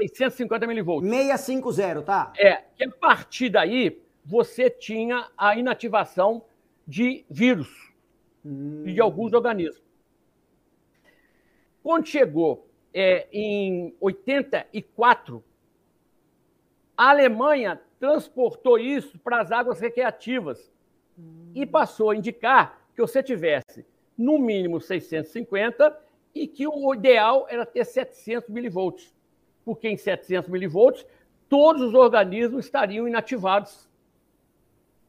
650 0.00 0.66
milivolts. 0.66 1.08
650, 1.08 2.02
tá? 2.02 2.32
É, 2.36 2.64
que 2.76 2.82
a 2.82 2.90
partir 2.90 3.50
daí 3.50 4.02
você 4.24 4.68
tinha 4.68 5.28
a 5.38 5.54
inativação 5.54 6.42
de 6.88 7.24
vírus 7.30 7.90
Hum, 8.44 8.84
e 8.86 8.92
de 8.94 9.00
alguns 9.00 9.32
organismos. 9.32 9.82
Quando 11.82 12.06
chegou 12.06 12.66
é, 12.92 13.26
em 13.32 13.94
84, 14.00 15.42
a 16.96 17.10
Alemanha 17.10 17.80
transportou 17.98 18.78
isso 18.78 19.18
para 19.18 19.40
as 19.40 19.52
águas 19.52 19.80
recreativas. 19.80 20.70
E 21.54 21.66
passou 21.66 22.10
a 22.10 22.16
indicar 22.16 22.80
que 22.94 23.00
você 23.00 23.22
tivesse 23.22 23.84
no 24.16 24.38
mínimo 24.38 24.80
650 24.80 25.98
e 26.34 26.46
que 26.46 26.66
o 26.66 26.94
ideal 26.94 27.46
era 27.48 27.66
ter 27.66 27.84
700 27.84 28.48
milivolts, 28.48 29.14
porque 29.64 29.88
em 29.88 29.96
700 29.96 30.48
milivolts 30.48 31.04
todos 31.48 31.82
os 31.82 31.94
organismos 31.94 32.64
estariam 32.64 33.08
inativados 33.08 33.88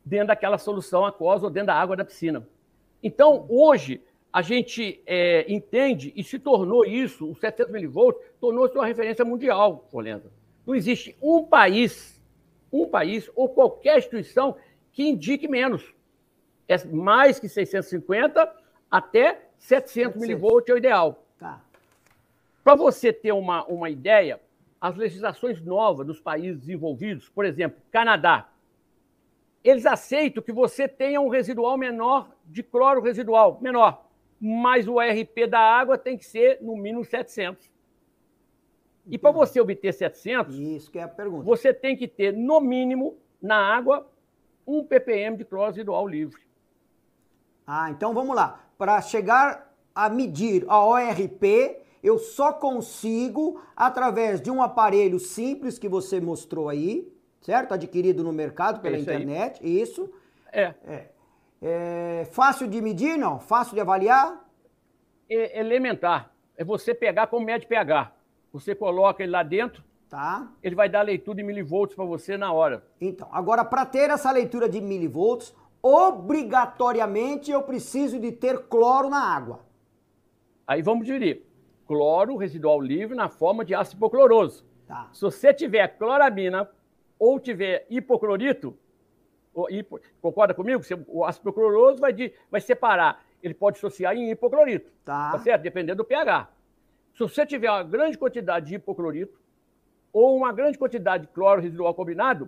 dentro 0.04 0.28
daquela 0.28 0.58
solução 0.58 1.06
aquosa 1.06 1.46
ou 1.46 1.50
dentro 1.50 1.68
da 1.68 1.75
água 1.75 1.96
da 1.96 2.04
piscina. 2.04 2.48
Então, 3.04 3.46
hoje, 3.50 4.01
a 4.34 4.42
gente 4.42 5.02
é, 5.06 5.46
entende 5.52 6.14
e 6.16 6.24
se 6.24 6.40
tornou 6.40 6.86
isso, 6.86 7.30
o 7.30 7.36
700 7.36 7.72
milivolts, 7.72 8.22
tornou-se 8.40 8.74
uma 8.76 8.86
referência 8.86 9.26
mundial, 9.26 9.88
Forlenza. 9.92 10.32
Não 10.66 10.74
existe 10.74 11.16
um 11.22 11.44
país, 11.44 12.22
um 12.72 12.88
país 12.88 13.30
ou 13.36 13.50
qualquer 13.50 13.98
instituição 13.98 14.56
que 14.94 15.04
indique 15.04 15.48
menos. 15.48 15.94
É 16.68 16.82
mais 16.86 17.40
que 17.40 17.50
650 17.50 18.56
até 18.90 19.50
700 19.58 20.22
milivolts 20.22 20.70
é 20.70 20.74
o 20.74 20.78
ideal. 20.78 21.26
Tá. 21.38 21.62
Para 22.64 22.76
você 22.76 23.12
ter 23.12 23.34
uma, 23.34 23.66
uma 23.66 23.90
ideia, 23.90 24.40
as 24.80 24.96
legislações 24.96 25.62
novas 25.62 26.08
dos 26.08 26.22
países 26.22 26.60
desenvolvidos, 26.60 27.28
por 27.28 27.44
exemplo, 27.44 27.82
Canadá, 27.92 28.50
eles 29.64 29.86
aceitam 29.86 30.42
que 30.42 30.52
você 30.52 30.88
tenha 30.88 31.20
um 31.20 31.28
residual 31.28 31.78
menor 31.78 32.32
de 32.46 32.64
cloro 32.64 33.02
residual, 33.02 33.60
menor, 33.62 34.06
mas 34.41 34.88
o 34.88 35.00
RP 35.00 35.48
da 35.48 35.60
água 35.60 36.00
tem 36.00 36.17
que 36.17 36.25
ser 36.25 36.57
no 36.62 36.75
mínimo 36.75 37.05
700. 37.05 37.69
E 39.07 39.17
para 39.17 39.31
você 39.31 39.62
obter 39.62 39.93
700, 39.93 40.55
Isso 40.57 40.89
que 40.89 40.98
é 40.98 41.03
a 41.03 41.07
pergunta. 41.07 41.43
você 41.43 41.71
tem 41.74 41.95
que 41.95 42.07
ter, 42.07 42.33
no 42.33 42.60
mínimo, 42.60 43.17
na 43.41 43.55
água, 43.57 44.10
um 44.65 44.83
ppm 44.83 45.38
de 45.38 45.45
cloro 45.45 45.67
residual 45.67 46.07
livre. 46.07 46.41
Ah, 47.67 47.89
então 47.91 48.13
vamos 48.13 48.36
lá. 48.36 48.63
Para 48.77 49.00
chegar 49.01 49.71
a 49.93 50.10
medir 50.10 50.65
a 50.67 50.83
ORP, 50.83 51.77
eu 52.03 52.17
só 52.17 52.51
consigo 52.51 53.62
através 53.75 54.41
de 54.41 54.50
um 54.50 54.62
aparelho 54.62 55.19
simples 55.19 55.77
que 55.77 55.88
você 55.88 56.19
mostrou 56.19 56.69
aí, 56.69 57.12
certo? 57.41 57.74
Adquirido 57.74 58.24
no 58.24 58.33
mercado 58.33 58.81
pela 58.81 58.98
Isso 58.98 59.10
aí. 59.10 59.15
internet. 59.15 59.60
Isso. 59.63 60.12
É, 60.51 60.74
É. 60.86 61.10
É 61.62 62.25
fácil 62.32 62.68
de 62.68 62.82
medir, 62.82 63.18
não? 63.18 63.39
Fácil 63.39 63.75
de 63.75 63.82
avaliar? 63.82 64.41
é 65.34 65.60
elementar. 65.60 66.34
É 66.58 66.63
você 66.63 66.94
pegar 66.94 67.27
como 67.27 67.46
mede 67.46 67.65
pH. 67.65 68.12
Você 68.51 68.75
coloca 68.75 69.24
ele 69.24 69.32
lá 69.32 69.44
dentro, 69.44 69.84
Tá? 70.10 70.51
ele 70.62 70.75
vai 70.75 70.89
dar 70.89 71.00
a 71.00 71.03
leitura 71.03 71.38
de 71.38 71.44
milivolts 71.44 71.96
para 71.96 72.03
você 72.03 72.36
na 72.36 72.51
hora. 72.51 72.86
Então, 73.00 73.30
agora 73.32 73.63
para 73.63 73.86
ter 73.86 74.10
essa 74.10 74.30
leitura 74.30 74.68
de 74.68 74.82
milivolts, 74.82 75.56
obrigatoriamente 75.82 77.50
eu 77.50 77.63
preciso 77.63 78.20
de 78.20 78.30
ter 78.30 78.63
cloro 78.63 79.10
na 79.10 79.24
água. 79.24 79.62
Aí 80.68 80.82
vamos 80.82 81.06
dividir. 81.06 81.44
Cloro 81.88 82.36
residual 82.36 82.82
livre 82.82 83.15
na 83.15 83.30
forma 83.30 83.63
de 83.63 83.74
ácido 83.74 83.96
hipocloroso. 83.96 84.65
Tá. 84.86 85.08
Se 85.13 85.22
você 85.22 85.53
tiver 85.53 85.88
cloramina 85.98 86.70
ou 87.18 87.39
tiver 87.39 87.86
hipoclorito, 87.89 88.77
concorda 90.22 90.53
comigo? 90.53 90.81
O 91.08 91.24
ácido 91.25 91.50
hipocloroso 91.50 92.00
vai, 92.00 92.13
de- 92.13 92.34
vai 92.50 92.62
separar. 92.62 93.24
Ele 93.43 93.53
pode 93.53 93.77
associar 93.77 94.15
em 94.15 94.29
hipoclorito, 94.31 94.91
Tá. 95.03 95.31
tá 95.31 95.39
certo? 95.39 95.62
Dependendo 95.63 95.98
do 95.98 96.05
pH. 96.05 96.48
Se 97.13 97.20
você 97.20 97.46
tiver 97.46 97.70
uma 97.70 97.84
grande 97.84 98.17
quantidade 98.17 98.67
de 98.67 98.75
hipoclorito 98.75 99.39
ou 100.13 100.36
uma 100.38 100.53
grande 100.53 100.77
quantidade 100.77 101.25
de 101.25 101.34
cloro 101.34 101.62
residual 101.62 101.93
combinado, 101.93 102.48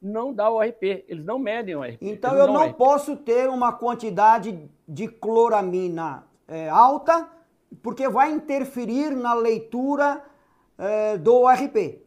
não 0.00 0.32
dá 0.34 0.50
o 0.50 0.60
RP. 0.60 1.04
Eles 1.06 1.24
não 1.24 1.38
medem 1.38 1.76
o 1.76 1.82
RP. 1.82 1.98
Então 2.02 2.34
eu 2.36 2.46
não 2.48 2.66
RP. 2.68 2.76
posso 2.76 3.16
ter 3.16 3.48
uma 3.48 3.72
quantidade 3.72 4.68
de 4.88 5.06
cloramina 5.06 6.24
é, 6.48 6.68
alta, 6.68 7.28
porque 7.82 8.08
vai 8.08 8.30
interferir 8.32 9.10
na 9.14 9.32
leitura 9.34 10.22
é, 10.76 11.16
do 11.16 11.34
ORP. 11.42 12.02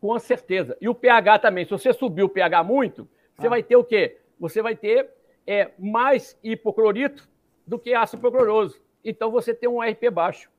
Com 0.00 0.16
certeza. 0.20 0.76
E 0.80 0.88
o 0.88 0.94
pH 0.94 1.40
também. 1.40 1.64
Se 1.64 1.70
você 1.72 1.92
subir 1.92 2.22
o 2.22 2.28
pH 2.28 2.62
muito, 2.62 3.08
você 3.36 3.46
Ah. 3.46 3.50
vai 3.50 3.62
ter 3.62 3.76
o 3.76 3.84
quê? 3.84 4.18
Você 4.38 4.62
vai 4.62 4.74
ter 4.76 5.10
é, 5.46 5.70
mais 5.78 6.36
hipoclorito 6.42 7.28
do 7.66 7.78
que 7.78 7.94
ácido 7.94 8.20
hipocloroso. 8.20 8.80
Então 9.04 9.30
você 9.30 9.54
tem 9.54 9.68
um 9.68 9.80
RP 9.80 10.10
baixo. 10.10 10.50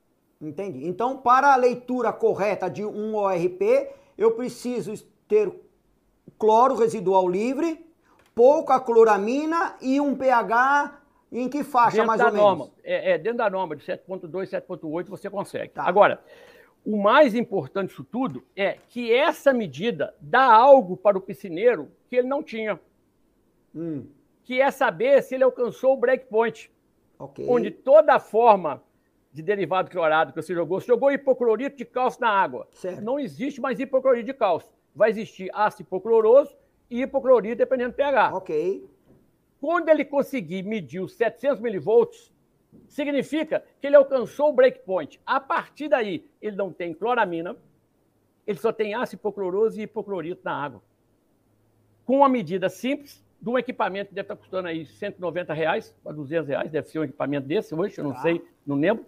Entendi. 0.41 0.87
Então, 0.87 1.17
para 1.17 1.53
a 1.53 1.55
leitura 1.55 2.13
correta 2.13 2.69
de 2.69 2.85
um 2.85 3.15
ORP, 3.15 3.89
eu 4.17 4.31
preciso 4.31 4.93
ter 5.27 5.51
cloro 6.37 6.75
residual 6.75 7.27
livre, 7.27 7.85
pouca 8.35 8.79
cloramina 8.79 9.75
e 9.81 9.99
um 9.99 10.15
pH 10.15 11.01
em 11.31 11.49
que 11.49 11.63
faixa, 11.63 11.97
dentro 11.97 12.07
mais 12.07 12.21
ou 12.21 12.31
norma. 12.31 12.65
menos? 12.65 12.79
É, 12.83 13.11
é, 13.13 13.17
dentro 13.17 13.39
da 13.39 13.49
norma 13.49 13.75
de 13.75 13.83
7.2, 13.83 14.47
7.8 14.49 15.09
você 15.09 15.29
consegue. 15.29 15.69
Tá. 15.73 15.83
Agora, 15.83 16.21
o 16.89 16.95
mais 16.95 17.35
importante 17.35 17.89
disso 17.89 18.03
tudo 18.03 18.43
é 18.55 18.77
que 18.87 19.13
essa 19.13 19.51
medida 19.53 20.15
dá 20.21 20.45
algo 20.45 20.95
para 20.95 21.17
o 21.17 21.21
piscineiro 21.21 21.91
que 22.09 22.15
ele 22.15 22.27
não 22.27 22.41
tinha, 22.41 22.79
Hum, 23.75 24.05
que 24.43 24.61
é 24.61 24.71
saber 24.71 25.21
se 25.21 25.35
ele 25.35 25.43
alcançou 25.43 25.93
o 25.93 25.97
breakpoint. 25.97 26.71
ok. 27.19 27.45
onde 27.49 27.69
toda 27.71 28.17
forma 28.19 28.81
de 29.33 29.41
derivado 29.43 29.91
clorado 29.91 30.31
que 30.31 30.41
você 30.41 30.53
jogou, 30.53 30.79
você 30.79 30.87
jogou 30.87 31.11
hipoclorito 31.11 31.75
de 31.75 31.83
cálcio 31.85 32.21
na 32.21 32.29
água. 32.29 32.67
Certo. 32.71 33.01
Não 33.01 33.19
existe 33.19 33.59
mais 33.61 33.79
hipoclorito 33.79 34.25
de 34.25 34.33
cálcio. 34.33 34.71
Vai 34.95 35.09
existir 35.11 35.49
ácido 35.53 35.83
hipocloroso 35.83 36.55
e 36.89 37.01
hipoclorito 37.01 37.57
dependendo 37.57 37.91
do 37.91 37.95
pH. 37.95 38.31
Ok. 38.35 38.87
Quando 39.59 39.89
ele 39.89 40.05
conseguir 40.05 40.63
medir 40.63 41.01
os 41.01 41.13
700 41.13 41.59
milivolts, 41.59 42.31
significa 42.87 43.63
que 43.79 43.87
ele 43.87 43.95
alcançou 43.95 44.49
o 44.49 44.53
breakpoint. 44.53 45.19
A 45.25 45.39
partir 45.39 45.87
daí, 45.87 46.25
ele 46.41 46.55
não 46.55 46.71
tem 46.71 46.93
cloramina, 46.93 47.55
ele 48.45 48.57
só 48.57 48.71
tem 48.71 48.93
ácido 48.93 49.19
hipocloroso 49.19 49.79
e 49.79 49.83
hipoclorito 49.83 50.41
na 50.43 50.53
água. 50.53 50.81
com 52.05 52.17
uma 52.17 52.29
medida 52.29 52.69
simples, 52.69 53.21
de 53.39 53.49
um 53.49 53.57
equipamento 53.57 54.09
que 54.09 54.15
deve 54.15 54.25
estar 54.25 54.35
custando 54.35 54.67
aí 54.67 54.85
190 54.85 55.53
reais 55.53 55.95
a 56.05 56.11
200 56.11 56.47
reais, 56.47 56.71
deve 56.71 56.87
ser 56.87 56.99
um 56.99 57.03
equipamento 57.03 57.47
desse 57.47 57.75
hoje, 57.75 57.97
eu 57.97 58.03
não 58.03 58.13
tá. 58.13 58.21
sei, 58.21 58.41
não 58.65 58.77
lembro. 58.77 59.05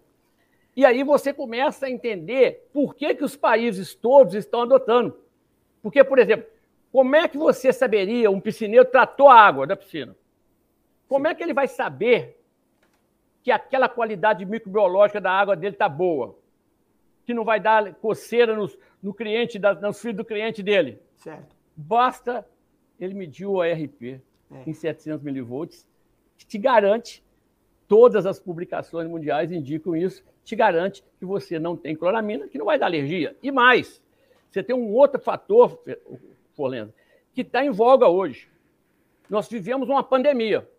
E 0.75 0.85
aí 0.85 1.03
você 1.03 1.33
começa 1.33 1.85
a 1.87 1.89
entender 1.89 2.69
por 2.73 2.95
que, 2.95 3.15
que 3.15 3.23
os 3.23 3.35
países 3.35 3.95
todos 3.95 4.33
estão 4.35 4.61
adotando. 4.61 5.17
Porque, 5.81 6.03
por 6.03 6.19
exemplo, 6.19 6.47
como 6.91 7.15
é 7.15 7.27
que 7.27 7.37
você 7.37 7.71
saberia, 7.73 8.31
um 8.31 8.39
piscineiro 8.39 8.85
tratou 8.85 9.29
a 9.29 9.35
água 9.35 9.65
da 9.65 9.75
piscina? 9.75 10.15
Como 11.07 11.27
é 11.27 11.33
que 11.33 11.43
ele 11.43 11.53
vai 11.53 11.67
saber 11.67 12.38
que 13.49 13.51
aquela 13.51 13.89
qualidade 13.89 14.45
microbiológica 14.45 15.19
da 15.19 15.31
água 15.31 15.55
dele 15.55 15.73
está 15.73 15.89
boa? 15.89 16.37
Que 17.25 17.33
não 17.33 17.43
vai 17.43 17.59
dar 17.59 17.95
coceira 17.95 18.55
nos, 18.55 18.77
no 19.01 19.11
cliente, 19.11 19.57
da, 19.57 19.73
nos 19.73 19.99
filhos 19.99 20.17
do 20.17 20.23
cliente 20.23 20.61
dele? 20.61 21.01
Certo. 21.15 21.55
Basta 21.75 22.47
ele 22.99 23.15
medir 23.15 23.47
o 23.47 23.59
ARP 23.59 24.03
é. 24.03 24.19
em 24.67 24.71
700 24.71 25.23
milivolts, 25.23 25.87
que 26.37 26.45
te 26.45 26.59
garante, 26.59 27.23
todas 27.87 28.27
as 28.27 28.39
publicações 28.39 29.09
mundiais 29.09 29.51
indicam 29.51 29.95
isso, 29.95 30.23
te 30.43 30.55
garante 30.55 31.03
que 31.17 31.25
você 31.25 31.57
não 31.57 31.75
tem 31.75 31.95
cloramina, 31.95 32.47
que 32.47 32.59
não 32.59 32.67
vai 32.67 32.77
dar 32.77 32.85
alergia. 32.85 33.35
E 33.41 33.51
mais, 33.51 33.99
você 34.51 34.61
tem 34.61 34.75
um 34.75 34.93
outro 34.93 35.19
fator, 35.19 35.81
Forlenza, 36.53 36.93
que 37.33 37.41
está 37.41 37.65
em 37.65 37.71
voga 37.71 38.07
hoje. 38.07 38.47
Nós 39.27 39.49
vivemos 39.49 39.89
uma 39.89 40.03
pandemia. 40.03 40.69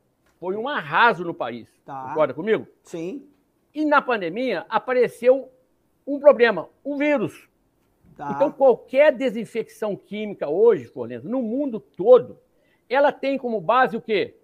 Foi 0.41 0.57
um 0.57 0.67
arraso 0.67 1.23
no 1.23 1.35
país. 1.35 1.69
Tá. 1.85 2.09
Concorda 2.09 2.33
comigo? 2.33 2.67
Sim. 2.83 3.29
E 3.75 3.85
na 3.85 4.01
pandemia 4.01 4.65
apareceu 4.71 5.53
um 6.07 6.19
problema, 6.19 6.69
um 6.83 6.97
vírus. 6.97 7.47
Tá. 8.17 8.33
Então, 8.35 8.51
qualquer 8.51 9.13
desinfecção 9.15 9.95
química 9.95 10.49
hoje, 10.49 10.87
Forlenza, 10.87 11.29
no 11.29 11.43
mundo 11.43 11.79
todo, 11.79 12.39
ela 12.89 13.13
tem 13.13 13.37
como 13.37 13.61
base 13.61 13.97
o 13.97 14.01
quê? 14.01 14.35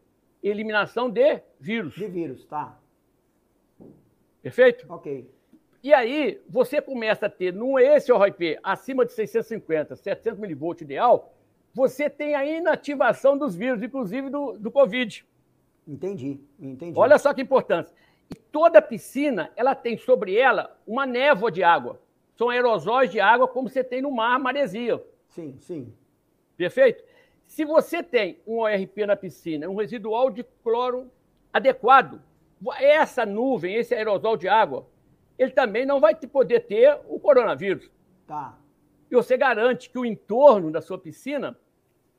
Eliminação 0.43 1.11
de 1.11 1.41
vírus. 1.59 1.95
De 1.95 2.07
vírus, 2.07 2.45
tá. 2.45 2.79
Perfeito? 4.43 4.87
Ok. 4.89 5.29
E 5.83 5.95
aí, 5.95 6.41
você 6.49 6.81
começa 6.81 7.27
a 7.27 7.31
ter, 7.31 7.53
no 7.53 7.79
esse 7.79 8.13
ORP 8.13 8.59
acima 8.63 9.05
de 9.07 9.13
650, 9.13 9.97
700 9.97 10.39
milivolts 10.39 10.83
ideal, 10.83 11.33
você 11.73 12.11
tem 12.11 12.35
a 12.35 12.45
inativação 12.45 13.37
dos 13.37 13.55
vírus, 13.57 13.83
inclusive 13.83 14.29
do, 14.29 14.59
do 14.59 14.71
Covid. 14.71 15.25
Entendi, 15.87 16.41
entendi. 16.59 16.99
Olha 16.99 17.19
só 17.19 17.33
que 17.33 17.43
importância. 17.43 17.95
E 18.31 18.35
toda 18.35 18.83
piscina, 18.83 19.53
ela 19.55 19.75
tem 19.75 19.97
sobre 19.97 20.37
ela 20.37 20.77
uma 20.87 21.07
névoa 21.07 21.51
de 21.51 21.63
água. 21.63 22.01
São 22.35 22.51
aerosóis 22.51 23.11
de 23.11 23.21
água 23.21 23.47
como 23.47 23.69
você 23.69 23.85
tem 23.85 24.03
no 24.03 24.11
mar, 24.11 24.39
maresia. 24.39 25.03
Sim, 25.29 25.57
sim. 25.61 25.93
Perfeito? 26.57 27.05
Se 27.47 27.65
você 27.65 28.03
tem 28.03 28.41
um 28.47 28.59
ORP 28.59 29.07
na 29.07 29.15
piscina, 29.15 29.69
um 29.69 29.77
residual 29.77 30.31
de 30.31 30.45
cloro 30.65 31.11
adequado, 31.53 32.21
essa 32.79 33.25
nuvem, 33.25 33.77
esse 33.77 33.95
aerosol 33.95 34.37
de 34.37 34.49
água, 34.49 34.87
ele 35.39 35.53
também 35.53 35.87
não 35.87 36.01
vai 36.01 36.15
poder 36.15 36.61
ter 36.61 36.99
o 37.09 37.21
coronavírus. 37.21 37.91
Tá. 38.27 38.59
E 39.11 39.15
você 39.15 39.37
garante 39.37 39.89
que 39.89 39.99
o 39.99 40.05
entorno 40.05 40.71
da 40.71 40.81
sua 40.81 40.99
piscina 40.99 41.57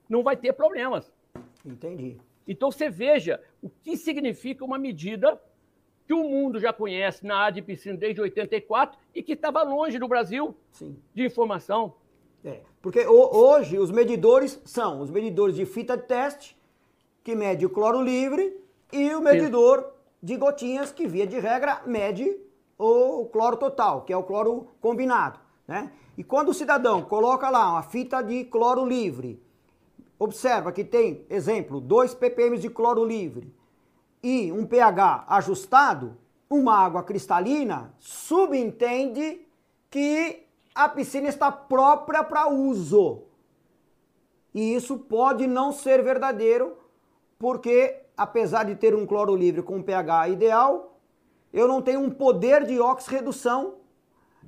não 0.07 0.24
vai 0.24 0.38
ter 0.38 0.53
problemas. 0.53 1.12
Entendi. 1.65 2.17
Então 2.47 2.71
você 2.71 2.89
veja 2.89 3.41
o 3.61 3.69
que 3.69 3.97
significa 3.97 4.63
uma 4.63 4.77
medida 4.77 5.39
que 6.05 6.13
o 6.13 6.23
mundo 6.23 6.60
já 6.60 6.71
conhece 6.71 7.25
na 7.25 7.38
área 7.38 7.55
de 7.55 7.62
piscina 7.62 7.97
desde 7.97 8.21
84 8.21 8.97
e 9.13 9.21
que 9.21 9.33
estava 9.33 9.62
longe 9.62 9.99
do 9.99 10.07
Brasil 10.07 10.55
Sim. 10.71 10.97
de 11.13 11.25
informação. 11.25 11.95
É, 12.45 12.62
porque 12.81 13.05
hoje 13.05 13.77
os 13.77 13.91
medidores 13.91 14.62
são 14.63 15.01
os 15.01 15.12
medidores 15.12 15.55
de 15.55 15.65
fita 15.65 15.97
de 15.97 16.03
teste, 16.03 16.57
que 17.23 17.36
mede 17.36 17.65
o 17.65 17.69
cloro 17.69 18.01
livre, 18.01 18.57
e 18.93 19.13
o 19.13 19.21
medidor 19.21 19.81
Sim. 19.81 19.89
de 20.23 20.38
gotinhas, 20.38 20.93
que 20.93 21.05
via 21.05 21.27
de 21.27 21.38
regra 21.39 21.81
mede 21.86 22.39
o 22.77 23.25
cloro 23.25 23.57
total, 23.57 24.03
que 24.03 24.13
é 24.13 24.17
o 24.17 24.23
cloro 24.23 24.69
combinado. 24.79 25.39
Né? 25.67 25.91
E 26.17 26.23
quando 26.23 26.49
o 26.49 26.53
cidadão 26.53 27.01
coloca 27.01 27.49
lá 27.49 27.71
uma 27.71 27.83
fita 27.83 28.21
de 28.21 28.45
cloro 28.45 28.86
livre, 28.86 29.41
observa 30.19 30.71
que 30.71 30.84
tem, 30.84 31.25
exemplo, 31.30 31.80
2 31.80 32.13
ppm 32.15 32.58
de 32.58 32.69
cloro 32.69 33.06
livre, 33.06 33.53
e 34.21 34.51
um 34.51 34.65
pH 34.65 35.25
ajustado, 35.27 36.17
uma 36.49 36.75
água 36.75 37.03
cristalina, 37.03 37.93
subentende 37.99 39.45
que 39.89 40.45
a 40.73 40.89
piscina 40.89 41.27
está 41.27 41.51
própria 41.51 42.23
para 42.23 42.49
uso. 42.49 43.23
E 44.53 44.73
isso 44.73 44.97
pode 44.97 45.45
não 45.45 45.71
ser 45.71 46.03
verdadeiro, 46.03 46.77
porque 47.38 48.03
apesar 48.15 48.63
de 48.63 48.75
ter 48.75 48.95
um 48.95 49.06
cloro 49.06 49.36
livre 49.36 49.62
com 49.62 49.84
pH 49.84 50.30
ideal, 50.30 50.99
eu 51.53 51.67
não 51.67 51.82
tenho 51.82 51.99
um 51.99 52.10
poder 52.10 52.65
de 52.65 52.80
oxirredução 52.80 53.75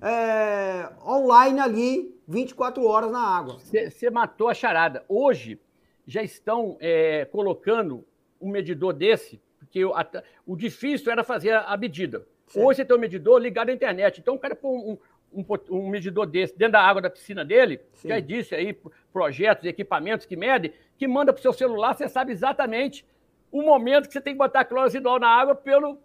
é, 0.02 0.90
online 1.06 1.60
ali 1.60 2.19
24 2.30 2.86
horas 2.86 3.12
na 3.12 3.20
água. 3.20 3.58
Você 3.60 4.10
matou 4.10 4.48
a 4.48 4.54
charada. 4.54 5.04
Hoje 5.10 5.60
já 6.06 6.22
estão 6.22 6.78
é, 6.80 7.26
colocando 7.26 8.06
um 8.40 8.50
medidor 8.50 8.94
desse 8.94 9.42
porque 9.60 9.84
o, 9.84 9.94
a, 9.94 10.08
o 10.48 10.56
difícil 10.56 11.12
era 11.12 11.24
fazer 11.24 11.52
a, 11.52 11.62
a 11.62 11.78
medida. 11.78 12.26
Certo. 12.48 12.66
Hoje 12.66 12.78
você 12.78 12.86
tem 12.86 12.96
um 12.96 13.00
medidor 13.00 13.40
ligado 13.40 13.70
à 13.70 13.74
internet. 13.74 14.20
Então 14.20 14.36
o 14.36 14.40
cara 14.40 14.56
põe 14.56 14.72
um, 14.72 14.98
um, 15.34 15.46
um, 15.70 15.90
medidor 15.90 16.26
desse 16.26 16.58
dentro 16.58 16.74
da 16.74 16.82
água 16.82 17.02
da 17.02 17.10
piscina 17.10 17.44
dele, 17.44 17.80
Sim. 17.94 18.10
já 18.10 18.20
disse 18.20 18.56
aí, 18.56 18.76
projetos, 19.14 19.66
equipamentos 19.66 20.26
que 20.26 20.36
medem, 20.36 20.74
que 20.98 21.08
manda 21.08 21.32
para 21.32 21.40
o 21.40 21.42
seu 21.42 21.54
celular, 21.54 21.94
você 21.94 22.08
sabe 22.08 22.32
exatamente 22.32 23.06
o 23.52 23.62
momento 23.62 24.08
que 24.08 24.14
você 24.14 24.22
tem 24.22 24.34
que 24.34 24.40
botar 24.40 24.66
cloro 24.66 24.86
residual 24.86 25.20
na 25.20 25.28
água 25.28 25.54
pelo 25.54 26.00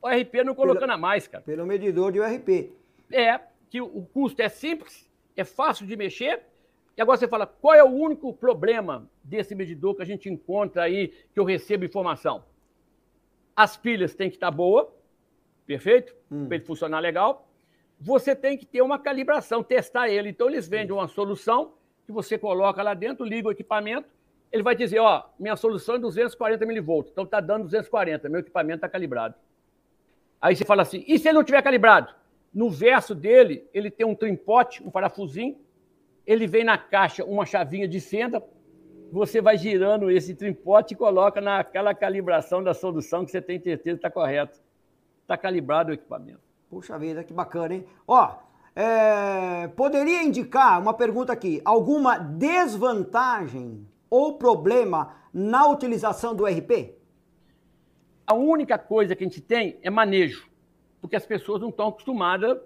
ORP 0.00 0.44
não 0.44 0.54
colocando 0.54 0.80
pelo, 0.80 0.92
a 0.92 0.98
mais, 0.98 1.26
cara. 1.26 1.44
Pelo 1.44 1.66
medidor 1.66 2.12
de 2.12 2.20
ORP. 2.20 2.72
É, 3.12 3.40
que 3.68 3.80
o 3.80 4.06
custo 4.12 4.40
é 4.40 4.48
simples, 4.48 5.08
é 5.36 5.44
fácil 5.44 5.86
de 5.86 5.96
mexer, 5.96 6.42
e 6.96 7.02
agora 7.02 7.18
você 7.18 7.28
fala, 7.28 7.46
qual 7.46 7.74
é 7.74 7.84
o 7.84 7.90
único 7.90 8.32
problema 8.32 9.08
desse 9.22 9.54
medidor 9.54 9.94
que 9.94 10.02
a 10.02 10.06
gente 10.06 10.30
encontra 10.30 10.82
aí, 10.82 11.08
que 11.32 11.38
eu 11.38 11.44
recebo 11.44 11.84
informação? 11.84 12.44
As 13.54 13.76
pilhas 13.76 14.14
têm 14.14 14.30
que 14.30 14.36
estar 14.36 14.50
boa, 14.50 14.94
perfeito? 15.66 16.14
Hum. 16.30 16.46
Para 16.46 16.56
ele 16.56 16.64
funcionar 16.64 17.00
legal. 17.00 17.48
Você 18.00 18.34
tem 18.34 18.56
que 18.56 18.64
ter 18.64 18.82
uma 18.82 18.98
calibração, 18.98 19.62
testar 19.62 20.08
ele. 20.08 20.30
Então, 20.30 20.48
eles 20.48 20.68
vendem 20.68 20.92
uma 20.92 21.08
solução 21.08 21.74
que 22.06 22.12
você 22.12 22.38
coloca 22.38 22.82
lá 22.82 22.94
dentro, 22.94 23.24
liga 23.24 23.48
o 23.48 23.52
equipamento, 23.52 24.08
ele 24.52 24.62
vai 24.62 24.74
dizer, 24.74 25.00
ó, 25.00 25.24
minha 25.38 25.56
solução 25.56 25.96
é 25.96 25.98
240 25.98 26.64
milivolts, 26.64 27.10
então 27.10 27.24
está 27.24 27.40
dando 27.40 27.64
240, 27.64 28.28
meu 28.28 28.40
equipamento 28.40 28.76
está 28.76 28.88
calibrado. 28.88 29.34
Aí 30.40 30.54
você 30.54 30.64
fala 30.64 30.82
assim, 30.82 31.04
e 31.06 31.18
se 31.18 31.28
ele 31.28 31.36
não 31.36 31.44
tiver 31.44 31.60
calibrado? 31.62 32.14
No 32.52 32.70
verso 32.70 33.14
dele, 33.14 33.68
ele 33.72 33.90
tem 33.90 34.06
um 34.06 34.14
trimpote, 34.14 34.82
um 34.82 34.90
parafusinho, 34.90 35.58
ele 36.26 36.46
vem 36.46 36.64
na 36.64 36.76
caixa 36.76 37.24
uma 37.24 37.46
chavinha 37.46 37.86
de 37.86 38.00
fenda, 38.00 38.42
você 39.12 39.40
vai 39.40 39.56
girando 39.56 40.10
esse 40.10 40.34
trimpote 40.34 40.94
e 40.94 40.96
coloca 40.96 41.40
naquela 41.40 41.94
calibração 41.94 42.62
da 42.62 42.74
solução 42.74 43.24
que 43.24 43.30
você 43.30 43.40
tem 43.40 43.60
certeza 43.60 43.98
que 43.98 44.06
está 44.06 44.10
correto. 44.10 44.60
Está 45.22 45.36
calibrado 45.36 45.90
o 45.90 45.94
equipamento. 45.94 46.40
Puxa 46.68 46.98
vida, 46.98 47.22
que 47.22 47.32
bacana, 47.32 47.74
hein? 47.74 47.84
Ó, 48.06 48.36
é, 48.74 49.68
poderia 49.68 50.22
indicar, 50.22 50.80
uma 50.80 50.92
pergunta 50.92 51.32
aqui, 51.32 51.62
alguma 51.64 52.18
desvantagem 52.18 53.86
ou 54.10 54.36
problema 54.36 55.16
na 55.32 55.66
utilização 55.68 56.34
do 56.34 56.44
RP? 56.44 56.94
A 58.26 58.34
única 58.34 58.76
coisa 58.76 59.14
que 59.14 59.22
a 59.22 59.26
gente 59.26 59.40
tem 59.40 59.78
é 59.82 59.88
manejo, 59.88 60.45
porque 61.06 61.14
as 61.16 61.24
pessoas 61.24 61.60
não 61.60 61.68
estão 61.68 61.88
acostumadas 61.88 62.58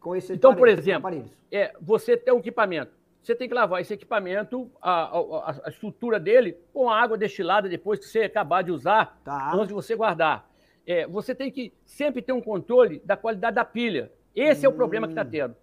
com 0.00 0.16
esse 0.16 0.32
Então, 0.32 0.54
por 0.54 0.66
exemplo, 0.66 1.24
é, 1.50 1.72
você 1.80 2.16
tem 2.16 2.34
um 2.34 2.38
equipamento, 2.38 2.92
você 3.22 3.36
tem 3.36 3.48
que 3.48 3.54
lavar 3.54 3.80
esse 3.80 3.94
equipamento, 3.94 4.68
a, 4.82 5.16
a, 5.16 5.60
a, 5.64 5.68
estrutura 5.68 6.18
dele, 6.18 6.58
com 6.72 6.90
água 6.90 7.16
destilada 7.16 7.68
depois 7.68 8.00
que 8.00 8.06
você 8.06 8.22
acabar 8.22 8.62
de 8.62 8.72
usar, 8.72 9.20
tá. 9.24 9.52
antes 9.54 9.68
de 9.68 9.74
você 9.74 9.94
guardar. 9.94 10.50
É, 10.84 11.06
você 11.06 11.34
tem 11.36 11.50
que 11.50 11.72
sempre 11.84 12.20
ter 12.20 12.32
um 12.32 12.40
controle 12.40 13.00
da 13.04 13.16
qualidade 13.16 13.54
da 13.54 13.64
pilha. 13.64 14.10
Esse 14.34 14.66
hum. 14.66 14.70
é 14.70 14.72
o 14.72 14.76
problema 14.76 15.06
que 15.06 15.12
está 15.12 15.22
hum. 15.22 15.30
tendo. 15.30 15.56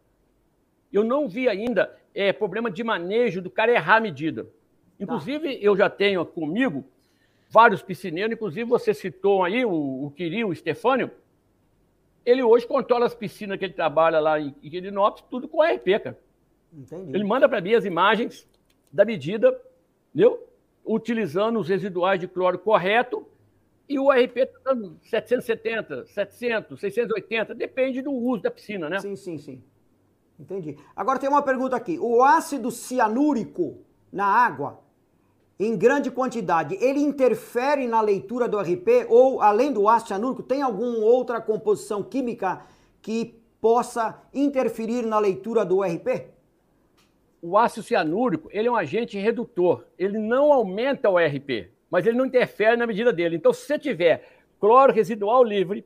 Eu 0.91 1.03
não 1.03 1.27
vi 1.27 1.49
ainda 1.49 1.93
é, 2.15 2.31
problema 2.31 2.71
de 2.71 2.83
manejo 2.83 3.41
do 3.41 3.49
cara 3.49 3.73
errar 3.73 3.97
a 3.97 4.01
medida. 4.01 4.47
Inclusive, 4.97 5.55
tá. 5.55 5.61
eu 5.61 5.75
já 5.75 5.89
tenho 5.89 6.25
comigo 6.25 6.85
vários 7.49 7.81
piscineiros, 7.81 8.33
inclusive 8.33 8.63
você 8.63 8.93
citou 8.93 9.43
aí 9.43 9.65
o, 9.65 10.05
o 10.05 10.11
Quiri, 10.11 10.45
o 10.45 10.55
Stefânio. 10.55 11.11
Ele 12.25 12.41
hoje 12.41 12.65
controla 12.65 13.05
as 13.05 13.13
piscinas 13.13 13.57
que 13.57 13.65
ele 13.65 13.73
trabalha 13.73 14.19
lá 14.19 14.39
em, 14.39 14.51
Quirinópolis, 14.51 15.25
tudo 15.29 15.47
com 15.47 15.61
RP, 15.61 15.99
cara. 16.03 16.19
Entendi. 16.71 17.15
Ele 17.15 17.23
manda 17.23 17.47
para 17.47 17.61
mim 17.61 17.73
as 17.73 17.85
imagens 17.85 18.47
da 18.91 19.03
medida, 19.03 19.59
entendeu? 20.13 20.47
Utilizando 20.85 21.59
os 21.59 21.67
residuais 21.67 22.19
de 22.19 22.27
cloro 22.27 22.57
correto 22.57 23.27
e 23.87 23.99
o 23.99 24.11
RP 24.11 24.37
está 24.37 24.59
dando 24.65 24.97
770, 25.03 26.05
700, 26.05 26.79
680, 26.79 27.53
depende 27.53 28.01
do 28.01 28.11
uso 28.11 28.43
da 28.43 28.51
piscina, 28.51 28.89
né? 28.89 28.99
Sim, 28.99 29.15
sim, 29.15 29.37
sim. 29.37 29.63
Entendi. 30.39 30.77
Agora 30.95 31.19
tem 31.19 31.29
uma 31.29 31.41
pergunta 31.41 31.75
aqui. 31.75 31.99
O 31.99 32.23
ácido 32.23 32.71
cianúrico 32.71 33.79
na 34.11 34.25
água 34.25 34.82
em 35.65 35.77
grande 35.77 36.09
quantidade, 36.09 36.75
ele 36.81 36.99
interfere 36.99 37.87
na 37.87 38.01
leitura 38.01 38.47
do 38.47 38.59
RP 38.59 39.05
ou, 39.07 39.41
além 39.41 39.71
do 39.71 39.87
ácido 39.87 40.09
cianúrico, 40.09 40.43
tem 40.43 40.61
alguma 40.61 40.97
outra 40.99 41.39
composição 41.39 42.01
química 42.01 42.61
que 43.01 43.39
possa 43.61 44.21
interferir 44.33 45.05
na 45.05 45.19
leitura 45.19 45.63
do 45.63 45.81
RP? 45.81 46.27
O 47.41 47.57
ácido 47.57 47.83
cianúrico 47.83 48.49
ele 48.51 48.67
é 48.67 48.71
um 48.71 48.75
agente 48.75 49.17
redutor. 49.17 49.85
Ele 49.97 50.17
não 50.17 50.51
aumenta 50.51 51.09
o 51.09 51.17
RP, 51.17 51.69
mas 51.89 52.05
ele 52.05 52.17
não 52.17 52.25
interfere 52.25 52.75
na 52.75 52.87
medida 52.87 53.13
dele. 53.13 53.35
Então, 53.35 53.53
se 53.53 53.65
você 53.65 53.77
tiver 53.77 54.27
cloro 54.59 54.91
residual 54.91 55.43
livre, 55.43 55.85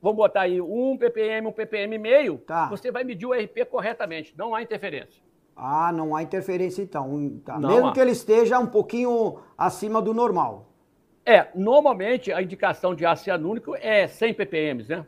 vamos 0.00 0.16
botar 0.16 0.42
aí 0.42 0.60
um 0.60 0.96
ppm, 0.96 1.48
um 1.48 1.52
ppm 1.52 1.94
e 1.94 1.98
meio, 1.98 2.38
tá. 2.38 2.68
você 2.68 2.90
vai 2.90 3.02
medir 3.04 3.26
o 3.26 3.32
RP 3.32 3.64
corretamente. 3.68 4.34
Não 4.36 4.54
há 4.54 4.62
interferência. 4.62 5.22
Ah, 5.60 5.90
não 5.92 6.14
há 6.14 6.22
interferência 6.22 6.80
então. 6.80 7.40
Tá. 7.44 7.58
Mesmo 7.58 7.88
há. 7.88 7.92
que 7.92 7.98
ele 7.98 8.12
esteja 8.12 8.60
um 8.60 8.66
pouquinho 8.66 9.40
acima 9.56 10.00
do 10.00 10.14
normal. 10.14 10.68
É, 11.26 11.48
normalmente 11.54 12.32
a 12.32 12.40
indicação 12.40 12.94
de 12.94 13.04
ácido 13.04 13.24
cianúrico 13.24 13.74
é 13.74 14.06
100 14.06 14.34
ppm, 14.34 14.88
né? 14.88 15.06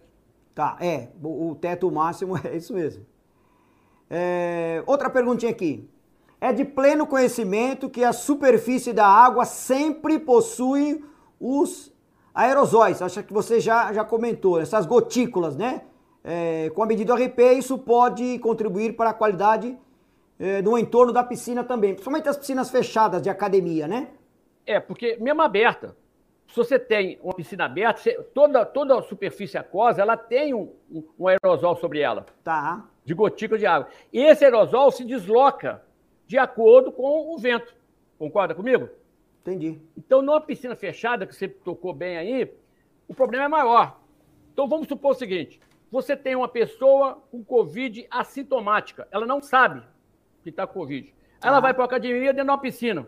Tá, 0.53 0.77
é. 0.81 1.09
O, 1.23 1.55
teto 1.55 1.89
máximo 1.91 2.37
é 2.45 2.57
isso 2.57 2.75
mesmo. 2.75 3.07
É, 4.11 4.83
outra 4.87 5.09
perguntinha 5.09 5.53
aqui. 5.53 5.89
É 6.41 6.53
de 6.53 6.65
pleno 6.65 7.07
conhecimento 7.07 7.89
que 7.89 8.03
a 8.03 8.13
superfície 8.13 8.93
da 8.93 9.07
água 9.07 9.45
sempre 9.45 10.19
possui 10.19 11.05
os 11.39 11.93
aerosóis. 12.35 13.01
Acho 13.01 13.23
que 13.23 13.33
você 13.33 13.61
já, 13.61 13.93
já 13.93 14.05
comentou, 14.05 14.61
essas 14.61 14.85
gotículas, 14.85 15.57
né? 15.57 15.83
É, 16.25 16.71
com 16.75 16.83
a 16.83 16.87
medida 16.87 17.15
RP, 17.15 17.39
isso 17.57 17.79
pode 17.79 18.39
contribuir 18.41 18.97
para 18.97 19.11
a 19.11 19.15
qualidade 19.15 19.79
é, 20.41 20.63
no 20.63 20.79
entorno 20.79 21.13
da 21.13 21.23
piscina 21.23 21.63
também, 21.63 21.93
principalmente 21.93 22.27
as 22.27 22.39
piscinas 22.39 22.71
fechadas 22.71 23.21
de 23.21 23.29
academia, 23.29 23.87
né? 23.87 24.09
É, 24.65 24.81
porque 24.81 25.19
mesmo 25.21 25.43
aberta, 25.43 25.95
se 26.49 26.57
você 26.57 26.79
tem 26.79 27.19
uma 27.23 27.35
piscina 27.35 27.67
aberta, 27.67 28.01
você, 28.01 28.15
toda, 28.35 28.65
toda 28.65 28.99
a 28.99 29.03
superfície 29.03 29.59
aquosa, 29.59 30.01
ela 30.01 30.17
tem 30.17 30.55
um, 30.55 30.73
um, 30.91 31.29
aerosol 31.29 31.77
sobre 31.77 32.01
ela. 32.01 32.25
Tá. 32.43 32.89
De 33.05 33.13
gotículas 33.13 33.61
de 33.61 33.67
água. 33.67 33.91
E 34.11 34.19
esse 34.19 34.43
aerosol 34.43 34.91
se 34.91 35.05
desloca 35.05 35.83
de 36.27 36.39
acordo 36.39 36.91
com 36.91 37.35
o 37.35 37.39
vento. 37.39 37.75
Concorda 38.19 38.55
comigo? 38.55 38.89
Entendi. 39.43 39.79
Então, 39.97 40.23
numa 40.23 40.41
piscina 40.41 40.75
fechada, 40.75 41.27
que 41.27 41.35
você 41.35 41.49
tocou 41.49 41.93
bem 41.93 42.17
aí, 42.17 42.51
o 43.07 43.15
problema 43.15 43.45
é 43.45 43.49
maior. 43.49 44.01
Então, 44.53 44.67
vamos 44.67 44.89
supor 44.89 45.13
o 45.13 45.19
seguinte: 45.19 45.61
você 45.91 46.17
tem 46.17 46.35
uma 46.35 46.49
pessoa 46.49 47.23
com 47.31 47.45
Covid 47.45 48.07
assintomática, 48.11 49.07
ela 49.11 49.27
não 49.27 49.43
sabe 49.43 49.83
que 50.43 50.51
está 50.51 50.67
com 50.67 50.81
Covid. 50.81 51.15
Ela 51.43 51.59
ah. 51.59 51.61
vai 51.61 51.75
para 51.75 51.85
a 51.85 51.87
academia 51.87 52.33
dentro 52.33 52.45
de 52.45 52.51
uma 52.51 52.59
piscina. 52.59 53.07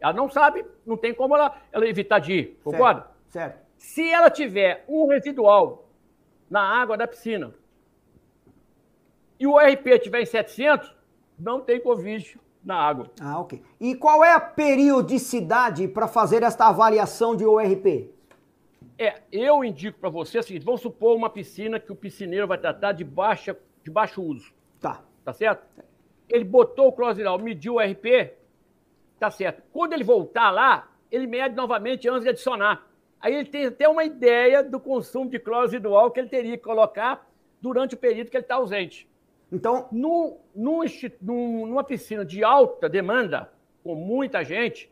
Ela 0.00 0.12
não 0.12 0.30
sabe, 0.30 0.64
não 0.86 0.96
tem 0.96 1.12
como 1.14 1.36
ela, 1.36 1.54
ela 1.70 1.86
evitar 1.86 2.18
de 2.18 2.32
ir, 2.32 2.60
concorda? 2.64 3.02
Certo. 3.28 3.54
certo. 3.54 3.70
Se 3.76 4.08
ela 4.08 4.30
tiver 4.30 4.84
um 4.88 5.06
residual 5.08 5.88
na 6.48 6.62
água 6.62 6.96
da 6.96 7.06
piscina 7.06 7.54
e 9.38 9.46
o 9.46 9.58
RP 9.58 9.98
tiver 10.02 10.22
em 10.22 10.26
700, 10.26 10.94
não 11.38 11.60
tem 11.60 11.80
Covid 11.80 12.38
na 12.62 12.76
água. 12.76 13.10
Ah, 13.20 13.40
ok. 13.40 13.62
E 13.80 13.94
qual 13.94 14.24
é 14.24 14.32
a 14.32 14.40
periodicidade 14.40 15.88
para 15.88 16.06
fazer 16.06 16.42
esta 16.42 16.68
avaliação 16.68 17.34
de 17.34 17.44
ORP? 17.44 18.10
É, 18.98 19.22
eu 19.32 19.64
indico 19.64 19.98
para 19.98 20.10
você 20.10 20.38
o 20.38 20.42
seguinte: 20.42 20.64
vamos 20.64 20.82
supor 20.82 21.16
uma 21.16 21.30
piscina 21.30 21.80
que 21.80 21.90
o 21.90 21.96
piscineiro 21.96 22.46
vai 22.46 22.58
tratar 22.58 22.92
de, 22.92 23.02
baixa, 23.02 23.56
de 23.82 23.90
baixo 23.90 24.22
uso. 24.22 24.52
Tá. 24.78 25.02
Tá 25.24 25.32
certo? 25.32 25.66
Ele 26.30 26.44
botou 26.44 26.88
o 26.88 26.92
closiral, 26.92 27.38
mediu 27.38 27.74
o 27.74 27.80
RP, 27.80 28.32
tá 29.18 29.30
certo. 29.30 29.62
Quando 29.72 29.92
ele 29.92 30.04
voltar 30.04 30.50
lá, 30.50 30.88
ele 31.10 31.26
mede 31.26 31.54
novamente 31.54 32.08
antes 32.08 32.22
de 32.22 32.30
adicionar. 32.30 32.86
Aí 33.20 33.34
ele 33.34 33.48
tem 33.48 33.66
até 33.66 33.88
uma 33.88 34.04
ideia 34.04 34.62
do 34.62 34.80
consumo 34.80 35.28
de 35.28 35.38
cloro 35.38 35.62
residual 35.62 36.10
que 36.10 36.20
ele 36.20 36.28
teria 36.28 36.56
que 36.56 36.64
colocar 36.64 37.28
durante 37.60 37.94
o 37.94 37.98
período 37.98 38.30
que 38.30 38.36
ele 38.36 38.44
está 38.44 38.54
ausente. 38.54 39.08
Então, 39.52 39.88
no, 39.90 40.38
no, 40.54 40.84
numa 41.20 41.84
piscina 41.84 42.24
de 42.24 42.42
alta 42.42 42.88
demanda, 42.88 43.52
com 43.82 43.94
muita 43.94 44.44
gente, 44.44 44.90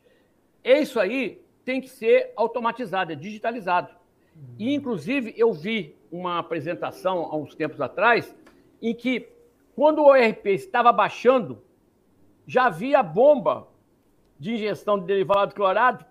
isso 0.64 0.98
aí 0.98 1.40
tem 1.64 1.80
que 1.80 1.88
ser 1.88 2.32
automatizado, 2.36 3.12
é 3.12 3.14
digitalizado. 3.14 3.94
E, 4.58 4.74
inclusive, 4.74 5.32
eu 5.36 5.52
vi 5.52 5.94
uma 6.10 6.38
apresentação 6.38 7.28
há 7.30 7.36
uns 7.36 7.54
tempos 7.54 7.80
atrás 7.80 8.34
em 8.80 8.94
que 8.94 9.28
quando 9.78 10.00
o 10.00 10.06
ORP 10.06 10.46
estava 10.46 10.90
baixando, 10.90 11.62
já 12.44 12.66
havia 12.66 13.00
bomba 13.00 13.68
de 14.36 14.54
injeção 14.54 14.98
de 14.98 15.06
derivado 15.06 15.54
clorado 15.54 16.04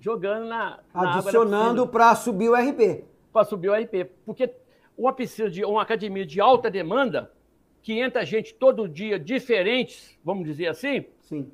jogando 0.00 0.46
na, 0.46 0.80
na 0.92 1.14
adicionando 1.14 1.86
para 1.86 2.12
subir 2.16 2.48
o 2.48 2.56
RP. 2.56 3.04
Para 3.32 3.44
subir 3.44 3.68
o 3.68 3.72
RP, 3.72 4.10
porque 4.26 4.52
uma 4.98 5.12
piscina 5.12 5.48
de 5.48 5.64
uma 5.64 5.80
academia 5.80 6.26
de 6.26 6.40
alta 6.40 6.68
demanda 6.68 7.32
que 7.80 8.00
entra 8.00 8.26
gente 8.26 8.52
todo 8.52 8.88
dia 8.88 9.16
diferentes, 9.16 10.18
vamos 10.24 10.44
dizer 10.44 10.66
assim. 10.66 11.04
Sim. 11.20 11.52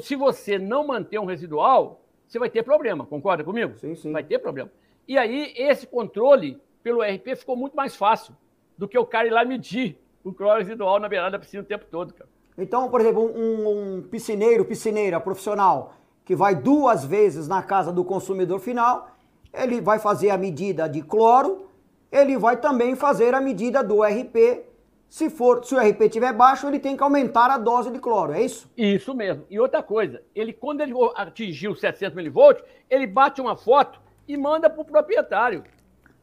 Se 0.00 0.16
você 0.16 0.58
não 0.58 0.86
manter 0.86 1.18
um 1.18 1.26
residual, 1.26 2.00
você 2.26 2.38
vai 2.38 2.48
ter 2.48 2.62
problema, 2.62 3.04
concorda 3.04 3.44
comigo? 3.44 3.76
Sim, 3.76 3.94
sim. 3.94 4.10
Vai 4.10 4.24
ter 4.24 4.38
problema. 4.38 4.72
E 5.06 5.18
aí 5.18 5.52
esse 5.54 5.86
controle 5.86 6.58
pelo 6.82 7.02
RP 7.02 7.36
ficou 7.36 7.56
muito 7.58 7.76
mais 7.76 7.94
fácil 7.94 8.34
do 8.78 8.88
que 8.88 8.98
o 8.98 9.04
cara 9.04 9.26
ir 9.26 9.32
lá 9.32 9.44
medir 9.44 9.98
o 10.26 10.32
cloro 10.32 10.58
residual 10.58 10.98
na 10.98 11.08
beirada 11.08 11.30
da 11.32 11.38
piscina 11.38 11.62
o 11.62 11.66
tempo 11.66 11.86
todo, 11.88 12.12
cara. 12.12 12.28
Então, 12.58 12.90
por 12.90 13.00
exemplo, 13.00 13.22
um, 13.22 13.98
um 13.98 14.02
piscineiro, 14.02 14.64
piscineira 14.64 15.20
profissional 15.20 15.94
que 16.24 16.34
vai 16.34 16.56
duas 16.56 17.04
vezes 17.04 17.46
na 17.46 17.62
casa 17.62 17.92
do 17.92 18.04
consumidor 18.04 18.58
final, 18.58 19.16
ele 19.54 19.80
vai 19.80 20.00
fazer 20.00 20.30
a 20.30 20.36
medida 20.36 20.88
de 20.88 21.00
cloro, 21.00 21.68
ele 22.10 22.36
vai 22.36 22.56
também 22.56 22.96
fazer 22.96 23.34
a 23.34 23.40
medida 23.40 23.84
do 23.84 24.02
RP. 24.02 24.64
Se 25.08 25.30
for, 25.30 25.64
se 25.64 25.72
o 25.76 25.78
RP 25.78 26.00
estiver 26.00 26.32
baixo, 26.32 26.66
ele 26.66 26.80
tem 26.80 26.96
que 26.96 27.02
aumentar 27.04 27.48
a 27.48 27.56
dose 27.56 27.92
de 27.92 28.00
cloro, 28.00 28.32
é 28.32 28.42
isso? 28.42 28.68
Isso 28.76 29.14
mesmo. 29.14 29.44
E 29.48 29.60
outra 29.60 29.80
coisa, 29.80 30.20
ele 30.34 30.52
quando 30.52 30.80
ele 30.80 30.92
atingiu 31.14 31.76
700 31.76 32.16
milivolts, 32.16 32.64
ele 32.90 33.06
bate 33.06 33.40
uma 33.40 33.56
foto 33.56 34.00
e 34.26 34.36
manda 34.36 34.68
para 34.68 34.82
o 34.82 34.84
proprietário. 34.84 35.62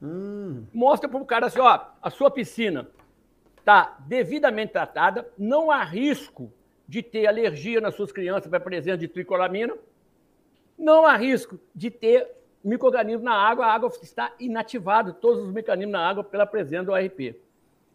Hum. 0.02 0.66
Mostra 0.74 1.08
para 1.08 1.22
o 1.22 1.26
cara 1.26 1.46
assim, 1.46 1.62
ó, 1.62 1.80
a 2.02 2.10
sua 2.10 2.30
piscina 2.30 2.90
está 3.64 3.96
devidamente 4.06 4.74
tratada, 4.74 5.26
não 5.38 5.72
há 5.72 5.84
risco 5.86 6.52
de 6.86 7.02
ter 7.02 7.26
alergia 7.26 7.80
nas 7.80 7.96
suas 7.96 8.12
crianças 8.12 8.50
para 8.50 8.58
a 8.58 8.62
presença 8.62 8.98
de 8.98 9.08
tricolamina, 9.08 9.74
não 10.78 11.06
há 11.06 11.16
risco 11.16 11.58
de 11.74 11.90
ter 11.90 12.28
microorganismos 12.62 13.24
na 13.24 13.34
água, 13.34 13.66
a 13.66 13.74
água 13.74 13.90
está 14.02 14.34
inativada, 14.38 15.14
todos 15.14 15.46
os 15.46 15.54
mecanismos 15.54 15.94
na 15.94 16.06
água 16.06 16.26
pela 16.26 16.46
presença 16.46 16.84
do 16.84 16.94
ARP. 16.94 17.36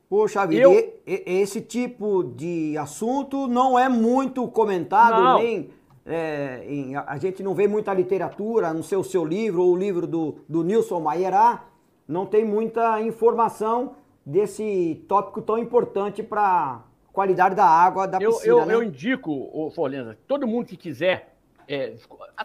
Poxa 0.09 0.47
vida, 0.47 0.63
Eu... 0.63 0.95
esse 1.07 1.61
tipo 1.61 2.25
de 2.25 2.75
assunto 2.79 3.47
não 3.47 3.79
é 3.79 3.91
muito 3.91 4.49
comentado, 4.49 5.23
não. 5.23 5.39
nem 5.39 5.71
é, 6.07 6.65
em, 6.67 6.97
a 6.97 7.19
gente 7.19 7.43
não 7.43 7.55
vê 7.55 7.69
muita 7.69 7.93
literatura, 7.93 8.73
não 8.73 8.83
sei 8.83 8.97
o 8.97 9.05
seu 9.05 9.23
livro 9.23 9.63
ou 9.63 9.75
o 9.75 9.77
livro 9.77 10.07
do, 10.07 10.37
do 10.49 10.65
Nilson 10.65 10.99
Maierá, 10.99 11.67
não 12.07 12.25
tem 12.25 12.43
muita 12.43 13.03
informação 13.03 13.97
desse 14.29 15.03
tópico 15.09 15.41
tão 15.41 15.57
importante 15.57 16.23
para 16.23 16.43
a 16.43 16.83
qualidade 17.11 17.55
da 17.55 17.65
água 17.65 18.07
da 18.07 18.19
eu, 18.21 18.33
piscina. 18.33 18.53
Eu, 18.53 18.67
né? 18.67 18.75
eu 18.75 18.83
indico, 18.83 19.49
ô, 19.53 19.71
Forlenza, 19.71 20.19
todo 20.27 20.47
mundo 20.47 20.67
que 20.67 20.77
quiser 20.77 21.35
é, 21.67 21.95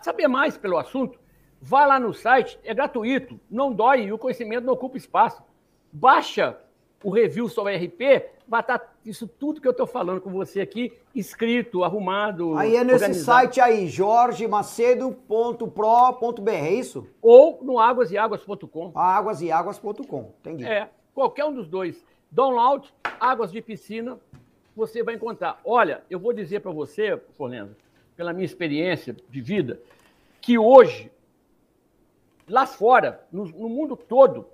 saber 0.01 0.29
mais 0.29 0.57
pelo 0.57 0.77
assunto, 0.77 1.19
vá 1.61 1.85
lá 1.85 1.99
no 1.99 2.13
site, 2.13 2.57
é 2.63 2.73
gratuito, 2.73 3.37
não 3.51 3.73
dói 3.73 4.05
e 4.05 4.13
o 4.13 4.17
conhecimento 4.17 4.63
não 4.63 4.71
ocupa 4.73 4.95
espaço. 4.95 5.43
Baixa 5.91 6.57
o 7.03 7.09
review 7.09 7.49
sobre 7.49 7.75
RP, 7.75 8.29
vai 8.47 8.61
estar 8.61 8.79
tá 8.79 8.93
isso 9.05 9.27
tudo 9.27 9.59
que 9.59 9.67
eu 9.67 9.71
estou 9.71 9.85
falando 9.85 10.21
com 10.21 10.31
você 10.31 10.61
aqui, 10.61 10.93
escrito, 11.13 11.83
arrumado. 11.83 12.57
Aí 12.57 12.77
é 12.77 12.83
nesse 12.85 13.03
organizado. 13.03 13.25
site 13.25 13.59
aí, 13.59 13.89
jorgemacedo.pro.br, 13.89 16.49
é 16.49 16.71
isso? 16.71 17.05
Ou 17.21 17.59
no 17.61 17.77
águaseáguas.com. 17.77 18.93
Águaseáguas.com, 18.95 20.33
entendi. 20.39 20.65
É 20.65 20.89
qualquer 21.13 21.45
um 21.45 21.53
dos 21.53 21.67
dois, 21.67 22.03
download, 22.31 22.93
águas 23.19 23.51
de 23.51 23.61
piscina, 23.61 24.19
você 24.75 25.03
vai 25.03 25.15
encontrar. 25.15 25.61
Olha, 25.63 26.03
eu 26.09 26.19
vou 26.19 26.33
dizer 26.33 26.61
para 26.61 26.71
você, 26.71 27.17
Forlendo, 27.33 27.75
pela 28.15 28.33
minha 28.33 28.45
experiência 28.45 29.15
de 29.29 29.41
vida, 29.41 29.79
que 30.41 30.57
hoje, 30.57 31.11
lá 32.47 32.65
fora, 32.65 33.25
no, 33.31 33.45
no, 33.45 33.69
mundo 33.69 33.95
todo, 33.95 34.47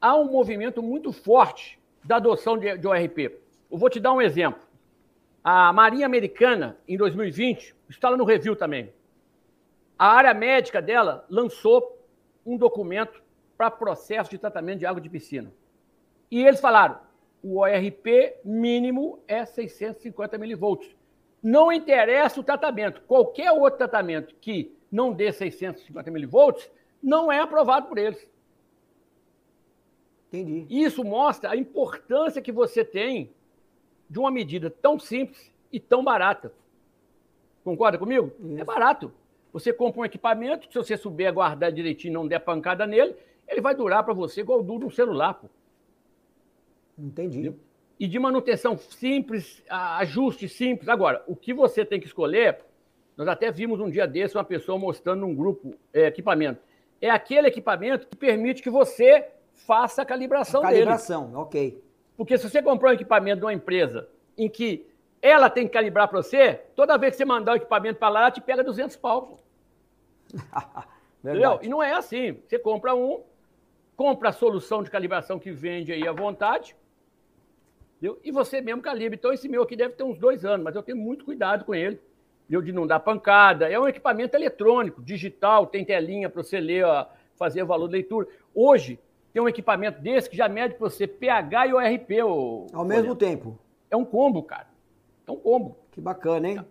há 0.00 0.16
um 0.16 0.30
movimento 0.30 0.82
muito 0.82 1.12
forte 1.12 1.78
da 2.04 2.16
adoção 2.16 2.56
de, 2.56 2.78
de 2.78 2.86
ORP. 2.86 3.38
Eu 3.70 3.78
vou 3.78 3.90
te 3.90 4.00
dar 4.00 4.12
um 4.12 4.22
exemplo. 4.22 4.62
A 5.42 5.72
Marinha 5.72 6.06
Americana, 6.06 6.76
em 6.86 6.96
2020, 6.96 7.74
está 7.88 8.08
lá 8.08 8.16
no 8.16 8.24
review 8.24 8.54
também. 8.54 8.92
A 9.98 10.06
área 10.06 10.32
médica 10.32 10.80
dela 10.80 11.26
lançou 11.28 11.98
um 12.44 12.56
documento 12.56 13.22
para 13.56 13.70
processo 13.70 14.30
de 14.30 14.38
tratamento 14.38 14.78
de 14.78 14.86
água 14.86 15.00
de 15.00 15.10
piscina. 15.10 15.52
E 16.30 16.44
eles 16.44 16.60
falaram, 16.60 16.98
o 17.42 17.58
ORP 17.58 18.36
mínimo 18.44 19.18
é 19.26 19.44
650 19.44 20.38
milivolts. 20.38 20.94
Não 21.42 21.72
interessa 21.72 22.40
o 22.40 22.44
tratamento. 22.44 23.00
Qualquer 23.02 23.50
outro 23.50 23.78
tratamento 23.78 24.34
que 24.40 24.76
não 24.92 25.12
dê 25.12 25.32
650 25.32 26.10
milivolts 26.10 26.70
não 27.02 27.32
é 27.32 27.40
aprovado 27.40 27.88
por 27.88 27.98
eles. 27.98 28.28
Entendi. 30.28 30.66
Isso 30.68 31.02
mostra 31.02 31.50
a 31.50 31.56
importância 31.56 32.42
que 32.42 32.52
você 32.52 32.84
tem 32.84 33.32
de 34.08 34.18
uma 34.18 34.30
medida 34.30 34.70
tão 34.70 34.98
simples 34.98 35.52
e 35.72 35.80
tão 35.80 36.04
barata. 36.04 36.52
Concorda 37.64 37.98
comigo? 37.98 38.32
Isso. 38.38 38.60
É 38.60 38.64
barato. 38.64 39.12
Você 39.52 39.72
compra 39.72 40.02
um 40.02 40.04
equipamento, 40.04 40.70
se 40.70 40.78
você 40.78 40.96
souber 40.96 41.32
guardar 41.32 41.72
direitinho 41.72 42.12
e 42.12 42.14
não 42.14 42.28
der 42.28 42.38
pancada 42.38 42.86
nele, 42.86 43.16
ele 43.48 43.60
vai 43.60 43.74
durar 43.74 44.04
para 44.04 44.14
você 44.14 44.42
igual 44.42 44.62
dura 44.62 44.86
um 44.86 44.90
celular. 44.90 45.34
Pô. 45.34 45.48
Entendi. 47.00 47.54
E 47.98 48.06
de 48.06 48.18
manutenção 48.18 48.78
simples, 48.78 49.62
ajuste 49.68 50.48
simples. 50.48 50.88
Agora, 50.88 51.22
o 51.26 51.36
que 51.36 51.52
você 51.52 51.84
tem 51.84 52.00
que 52.00 52.06
escolher, 52.06 52.58
nós 53.16 53.28
até 53.28 53.50
vimos 53.50 53.80
um 53.80 53.90
dia 53.90 54.06
desse 54.06 54.36
uma 54.36 54.44
pessoa 54.44 54.78
mostrando 54.78 55.20
num 55.20 55.34
grupo 55.34 55.74
é, 55.92 56.06
equipamento. 56.06 56.60
É 57.00 57.10
aquele 57.10 57.48
equipamento 57.48 58.06
que 58.06 58.16
permite 58.16 58.62
que 58.62 58.70
você 58.70 59.28
faça 59.54 60.02
a 60.02 60.04
calibração, 60.04 60.60
a 60.60 60.64
calibração 60.64 61.24
dele. 61.24 61.34
Calibração, 61.34 61.42
ok. 61.42 61.82
Porque 62.16 62.36
se 62.38 62.48
você 62.48 62.62
comprou 62.62 62.90
um 62.90 62.94
equipamento 62.94 63.40
de 63.40 63.44
uma 63.44 63.52
empresa 63.52 64.08
em 64.36 64.48
que 64.48 64.86
ela 65.22 65.50
tem 65.50 65.66
que 65.66 65.72
calibrar 65.72 66.08
para 66.08 66.22
você, 66.22 66.54
toda 66.74 66.96
vez 66.96 67.12
que 67.12 67.18
você 67.18 67.24
mandar 67.24 67.52
o 67.52 67.56
equipamento 67.56 67.98
para 67.98 68.08
lá, 68.08 68.20
ela 68.20 68.30
te 68.30 68.40
pega 68.40 68.64
200 68.64 68.96
pau. 68.96 69.38
Entendeu? 71.22 71.58
E 71.62 71.68
não 71.68 71.82
é 71.82 71.92
assim. 71.92 72.38
Você 72.46 72.58
compra 72.58 72.94
um, 72.94 73.22
compra 73.96 74.30
a 74.30 74.32
solução 74.32 74.82
de 74.82 74.90
calibração 74.90 75.38
que 75.38 75.50
vende 75.50 75.92
aí 75.92 76.08
à 76.08 76.12
vontade, 76.12 76.74
entendeu? 78.00 78.18
e 78.24 78.32
você 78.32 78.60
mesmo 78.60 78.80
calibra. 78.80 79.14
Então, 79.14 79.32
esse 79.32 79.48
meu 79.48 79.62
aqui 79.62 79.76
deve 79.76 79.94
ter 79.94 80.02
uns 80.02 80.18
dois 80.18 80.44
anos, 80.44 80.64
mas 80.64 80.74
eu 80.74 80.82
tenho 80.82 80.96
muito 80.96 81.24
cuidado 81.24 81.64
com 81.64 81.74
ele, 81.74 82.00
entendeu? 82.44 82.62
de 82.62 82.72
não 82.72 82.86
dar 82.86 83.00
pancada. 83.00 83.68
É 83.68 83.78
um 83.78 83.86
equipamento 83.86 84.34
eletrônico, 84.36 85.02
digital, 85.02 85.66
tem 85.66 85.84
telinha 85.84 86.28
para 86.28 86.42
você 86.42 86.58
ler, 86.58 86.84
ó, 86.84 87.06
fazer 87.36 87.62
o 87.62 87.66
valor 87.66 87.86
de 87.88 87.92
leitura. 87.92 88.26
Hoje, 88.54 88.98
tem 89.32 89.42
um 89.42 89.48
equipamento 89.48 90.00
desse 90.00 90.28
que 90.28 90.36
já 90.36 90.48
mede 90.48 90.74
para 90.74 90.88
você 90.88 91.06
pH 91.06 91.66
e 91.66 91.74
ORP. 91.74 92.20
Ao 92.72 92.84
mesmo 92.84 93.14
tempo. 93.14 93.58
É 93.90 93.96
um 93.96 94.04
combo, 94.04 94.42
cara. 94.42 94.66
É 95.26 95.30
um 95.30 95.36
combo. 95.36 95.76
Que 95.92 96.00
bacana, 96.00 96.48
hein? 96.48 96.64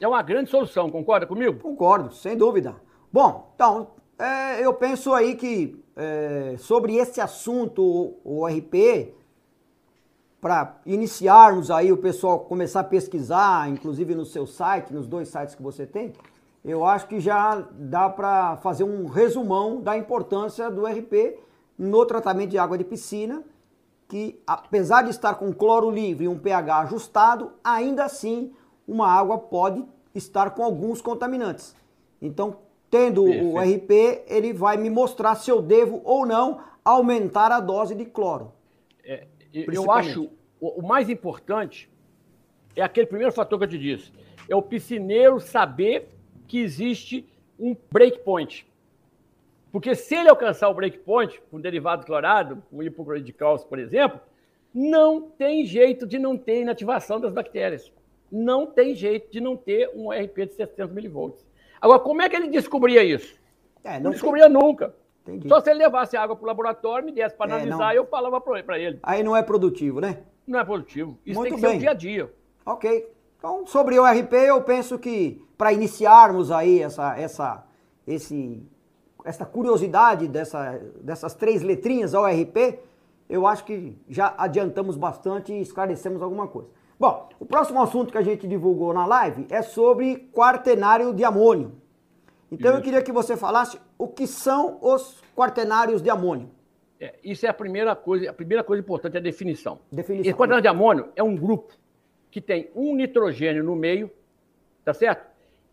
É 0.00 0.08
uma 0.08 0.22
grande 0.22 0.48
solução, 0.48 0.90
concorda 0.90 1.26
comigo? 1.26 1.60
Concordo, 1.60 2.12
sem 2.14 2.36
dúvida. 2.36 2.74
Bom, 3.12 3.52
então, 3.54 3.90
é, 4.18 4.64
eu 4.64 4.72
penso 4.72 5.12
aí 5.12 5.34
que 5.34 5.78
é, 5.94 6.54
sobre 6.56 6.96
esse 6.96 7.20
assunto, 7.20 8.16
o 8.24 8.46
RP, 8.46 9.12
para 10.40 10.80
iniciarmos 10.86 11.70
aí 11.70 11.92
o 11.92 11.96
pessoal 11.96 12.40
começar 12.40 12.80
a 12.80 12.84
pesquisar, 12.84 13.68
inclusive 13.68 14.14
no 14.14 14.24
seu 14.24 14.46
site, 14.46 14.92
nos 14.92 15.06
dois 15.06 15.28
sites 15.28 15.54
que 15.54 15.62
você 15.62 15.86
tem, 15.86 16.12
eu 16.64 16.84
acho 16.84 17.06
que 17.06 17.20
já 17.20 17.66
dá 17.72 18.08
para 18.08 18.56
fazer 18.58 18.84
um 18.84 19.06
resumão 19.06 19.80
da 19.80 19.96
importância 19.96 20.70
do 20.70 20.86
RP 20.86 21.38
no 21.78 22.04
tratamento 22.04 22.50
de 22.50 22.58
água 22.58 22.76
de 22.76 22.84
piscina, 22.84 23.42
que 24.08 24.40
apesar 24.46 25.02
de 25.02 25.10
estar 25.10 25.34
com 25.34 25.52
cloro 25.52 25.90
livre 25.90 26.24
e 26.24 26.28
um 26.28 26.38
pH 26.38 26.80
ajustado, 26.80 27.52
ainda 27.62 28.04
assim 28.04 28.52
uma 28.86 29.08
água 29.08 29.38
pode 29.38 29.84
estar 30.14 30.50
com 30.50 30.64
alguns 30.64 31.00
contaminantes. 31.00 31.74
Então, 32.20 32.56
tendo 32.90 33.24
Perfeito. 33.24 33.46
o 33.46 33.58
RP, 33.58 34.24
ele 34.26 34.52
vai 34.52 34.76
me 34.76 34.90
mostrar 34.90 35.36
se 35.36 35.50
eu 35.50 35.62
devo 35.62 36.02
ou 36.04 36.26
não 36.26 36.60
aumentar 36.84 37.52
a 37.52 37.60
dose 37.60 37.94
de 37.94 38.04
cloro. 38.04 38.52
É, 39.04 39.26
eu 39.52 39.90
acho 39.90 40.30
o, 40.60 40.80
o 40.80 40.82
mais 40.86 41.08
importante 41.08 41.88
é 42.76 42.82
aquele 42.82 43.06
primeiro 43.06 43.32
fator 43.32 43.58
que 43.58 43.64
eu 43.64 43.68
te 43.68 43.78
disse. 43.78 44.12
É 44.48 44.54
o 44.54 44.62
piscineiro 44.62 45.40
saber 45.40 46.08
que 46.46 46.58
existe 46.58 47.26
um 47.58 47.76
breakpoint. 47.90 48.66
Porque 49.72 49.94
se 49.94 50.16
ele 50.16 50.28
alcançar 50.28 50.68
o 50.68 50.74
breakpoint 50.74 51.40
com 51.50 51.60
derivado 51.60 52.04
clorado, 52.04 52.62
o 52.72 52.82
hipoclorito 52.82 53.26
de 53.26 53.32
cálcio, 53.32 53.68
por 53.68 53.78
exemplo, 53.78 54.20
não 54.74 55.22
tem 55.22 55.64
jeito 55.64 56.06
de 56.06 56.18
não 56.18 56.36
ter 56.36 56.60
inativação 56.60 57.20
das 57.20 57.32
bactérias. 57.32 57.92
Não 58.30 58.66
tem 58.66 58.94
jeito 58.94 59.30
de 59.30 59.40
não 59.40 59.56
ter 59.56 59.90
um 59.94 60.10
RP 60.10 60.46
de 60.46 60.54
700 60.54 60.94
milivolts. 60.94 61.44
Agora, 61.80 62.00
como 62.00 62.22
é 62.22 62.28
que 62.28 62.36
ele 62.36 62.48
descobria 62.48 63.02
isso? 63.02 63.38
É, 63.82 63.94
não, 63.94 64.04
não 64.04 64.10
descobria 64.10 64.48
nunca. 64.48 64.94
Entendi. 65.22 65.48
Só 65.48 65.60
se 65.60 65.70
ele 65.70 65.80
levasse 65.80 66.16
água 66.16 66.34
para 66.34 66.44
o 66.44 66.46
laboratório, 66.46 67.04
me 67.04 67.12
desse 67.12 67.36
para 67.36 67.50
é, 67.50 67.54
analisar, 67.54 67.88
não... 67.88 67.92
eu 67.92 68.06
falava 68.06 68.40
para 68.40 68.78
ele. 68.78 68.98
Aí 69.02 69.22
não 69.22 69.36
é 69.36 69.42
produtivo, 69.42 70.00
né? 70.00 70.18
Não 70.46 70.58
é 70.58 70.64
produtivo. 70.64 71.18
Isso 71.24 71.38
Muito 71.38 71.54
tem 71.54 71.60
que 71.60 71.62
bem. 71.62 71.70
ser 71.72 71.76
o 71.76 71.80
dia 71.80 71.90
a 71.90 71.94
dia. 71.94 72.34
Ok. 72.66 73.12
Então, 73.38 73.66
sobre 73.66 73.98
o 73.98 74.04
RP, 74.04 74.32
eu 74.34 74.62
penso 74.62 74.98
que 74.98 75.42
para 75.56 75.72
iniciarmos 75.72 76.50
aí 76.50 76.82
essa, 76.82 77.18
essa, 77.18 77.64
esse, 78.06 78.62
essa 79.24 79.46
curiosidade 79.46 80.28
dessa, 80.28 80.78
dessas 81.00 81.34
três 81.34 81.62
letrinhas 81.62 82.12
ORP, 82.12 82.80
eu 83.28 83.46
acho 83.46 83.64
que 83.64 83.96
já 84.08 84.34
adiantamos 84.36 84.96
bastante 84.96 85.52
e 85.52 85.60
esclarecemos 85.60 86.20
alguma 86.20 86.48
coisa. 86.48 86.68
Bom, 86.98 87.30
o 87.38 87.46
próximo 87.46 87.80
assunto 87.80 88.12
que 88.12 88.18
a 88.18 88.22
gente 88.22 88.46
divulgou 88.46 88.92
na 88.92 89.06
live 89.06 89.46
é 89.48 89.62
sobre 89.62 90.28
quaternário 90.34 91.14
de 91.14 91.24
amônio. 91.24 91.79
Então 92.50 92.70
isso. 92.70 92.78
eu 92.78 92.82
queria 92.82 93.02
que 93.02 93.12
você 93.12 93.36
falasse 93.36 93.80
o 93.96 94.08
que 94.08 94.26
são 94.26 94.78
os 94.82 95.22
quaternários 95.34 96.02
de 96.02 96.10
amônio. 96.10 96.50
É, 96.98 97.14
isso 97.24 97.46
é 97.46 97.48
a 97.48 97.54
primeira 97.54 97.96
coisa, 97.96 98.30
a 98.30 98.32
primeira 98.32 98.62
coisa 98.62 98.82
importante, 98.82 99.16
é 99.16 99.18
a 99.18 99.22
definição. 99.22 99.78
definição. 99.90 100.28
Esse 100.28 100.34
quaternário 100.34 100.62
de 100.62 100.68
amônio 100.68 101.08
é 101.16 101.22
um 101.22 101.34
grupo 101.34 101.72
que 102.30 102.40
tem 102.40 102.70
um 102.74 102.94
nitrogênio 102.94 103.64
no 103.64 103.74
meio, 103.74 104.10
tá 104.84 104.92
certo? 104.92 105.28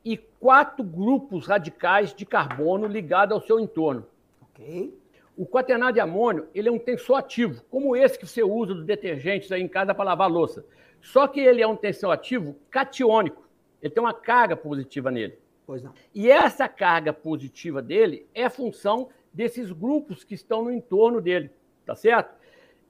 E 0.06 0.16
quatro 0.18 0.84
grupos 0.84 1.46
radicais 1.46 2.14
de 2.14 2.26
carbono 2.26 2.88
ligados 2.88 3.34
ao 3.34 3.42
seu 3.42 3.60
entorno. 3.60 4.06
Ok. 4.42 4.98
O 5.36 5.46
quaternário 5.46 5.94
de 5.94 6.00
amônio, 6.00 6.48
ele 6.56 6.70
é 6.70 6.72
um 6.72 6.80
tensor 6.80 7.18
ativo, 7.18 7.62
como 7.70 7.96
esse 7.96 8.18
que 8.18 8.26
você 8.26 8.42
usa 8.42 8.74
dos 8.74 8.86
detergentes 8.86 9.52
aí 9.52 9.62
em 9.62 9.68
casa 9.68 9.94
para 9.94 10.06
lavar 10.06 10.30
louça. 10.30 10.66
Só 11.02 11.28
que 11.28 11.40
ele 11.40 11.62
é 11.62 11.68
um 11.68 11.76
tensão 11.76 12.10
ativo 12.10 12.56
catiônico. 12.72 13.48
Ele 13.82 13.94
tem 13.94 14.02
uma 14.02 14.14
carga 14.14 14.56
positiva 14.56 15.12
nele. 15.12 15.38
Pois 15.68 15.84
não. 15.84 15.94
E 16.16 16.32
essa 16.32 16.70
carga 16.70 17.12
positiva 17.12 17.82
dele 17.82 18.26
é 18.34 18.50
função 18.50 19.10
desses 19.34 19.70
grupos 19.70 20.24
que 20.24 20.34
estão 20.34 20.64
no 20.64 20.72
entorno 20.72 21.20
dele, 21.20 21.52
tá 21.86 21.94
certo? 21.94 22.34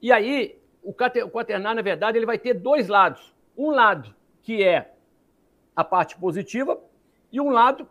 E 0.00 0.12
aí, 0.12 0.56
o 0.80 0.94
quaternário, 0.94 1.74
na 1.74 1.82
verdade, 1.82 2.16
ele 2.16 2.24
vai 2.24 2.38
ter 2.38 2.54
dois 2.54 2.86
lados. 2.86 3.34
Um 3.56 3.70
lado 3.70 4.14
que 4.40 4.62
é 4.62 4.94
a 5.74 5.82
parte 5.82 6.16
positiva 6.16 6.80
e 7.32 7.40
um 7.40 7.50
lado 7.50 7.88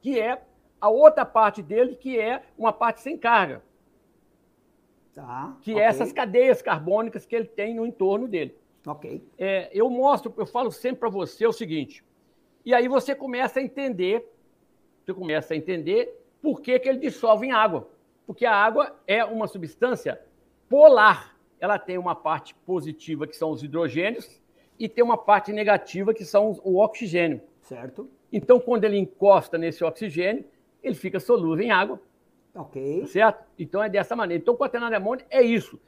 que 0.00 0.18
é 0.18 0.42
a 0.80 0.88
outra 0.88 1.26
parte 1.26 1.62
dele, 1.62 1.94
que 1.94 2.18
é 2.18 2.42
uma 2.56 2.72
parte 2.72 3.02
sem 3.02 3.18
carga. 3.18 3.62
Tá, 5.14 5.54
que 5.60 5.72
é 5.72 5.74
okay. 5.74 5.84
é 5.84 5.86
essas 5.86 6.12
cadeias 6.12 6.62
carbônicas 6.62 7.26
que 7.26 7.36
ele 7.36 7.44
tem 7.44 7.74
no 7.74 7.84
entorno 7.84 8.26
dele. 8.26 8.56
Ok. 8.86 9.22
É, 9.36 9.68
eu 9.70 9.90
mostro, 9.90 10.32
eu 10.38 10.46
falo 10.46 10.70
sempre 10.70 11.00
para 11.00 11.10
você 11.10 11.46
o 11.46 11.52
seguinte, 11.52 12.02
e 12.64 12.74
aí 12.74 12.88
você 12.88 13.14
começa 13.14 13.60
a 13.60 13.62
entender, 13.62 14.30
você 15.04 15.14
começa 15.14 15.54
a 15.54 15.56
entender 15.56 16.14
por 16.42 16.60
que, 16.60 16.78
que 16.78 16.88
ele 16.88 16.98
dissolve 16.98 17.46
em 17.46 17.52
água. 17.52 17.88
Porque 18.26 18.46
a 18.46 18.54
água 18.54 18.96
é 19.06 19.24
uma 19.24 19.46
substância 19.46 20.20
polar. 20.68 21.36
Ela 21.58 21.78
tem 21.78 21.98
uma 21.98 22.14
parte 22.14 22.54
positiva, 22.66 23.26
que 23.26 23.36
são 23.36 23.50
os 23.50 23.62
hidrogênios, 23.62 24.40
e 24.78 24.88
tem 24.88 25.04
uma 25.04 25.18
parte 25.18 25.52
negativa, 25.52 26.14
que 26.14 26.24
são 26.24 26.58
o 26.64 26.78
oxigênio. 26.78 27.40
Certo. 27.62 28.08
Então, 28.32 28.58
quando 28.60 28.84
ele 28.84 28.96
encosta 28.96 29.58
nesse 29.58 29.84
oxigênio, 29.84 30.44
ele 30.82 30.94
fica 30.94 31.20
solúvel 31.20 31.64
em 31.64 31.70
água. 31.70 32.00
Ok. 32.54 33.06
Certo? 33.06 33.44
Então, 33.58 33.82
é 33.82 33.88
dessa 33.88 34.16
maneira. 34.16 34.40
Então, 34.40 34.54
o 34.54 34.56
quaternário 34.56 34.96
amônio 34.96 35.24
é 35.28 35.42
isso. 35.42 35.78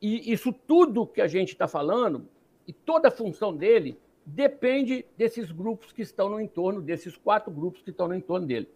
E 0.00 0.32
isso 0.32 0.52
tudo 0.52 1.06
que 1.06 1.20
a 1.20 1.28
gente 1.28 1.50
está 1.52 1.68
falando, 1.68 2.26
e 2.66 2.72
toda 2.72 3.08
a 3.08 3.10
função 3.10 3.54
dele, 3.54 3.98
depende 4.24 5.04
desses 5.16 5.50
grupos 5.50 5.92
que 5.92 6.02
estão 6.02 6.28
no 6.28 6.40
entorno, 6.40 6.80
desses 6.80 7.16
quatro 7.16 7.50
grupos 7.50 7.82
que 7.82 7.90
estão 7.90 8.08
no 8.08 8.14
entorno 8.14 8.46
dele. 8.46 8.68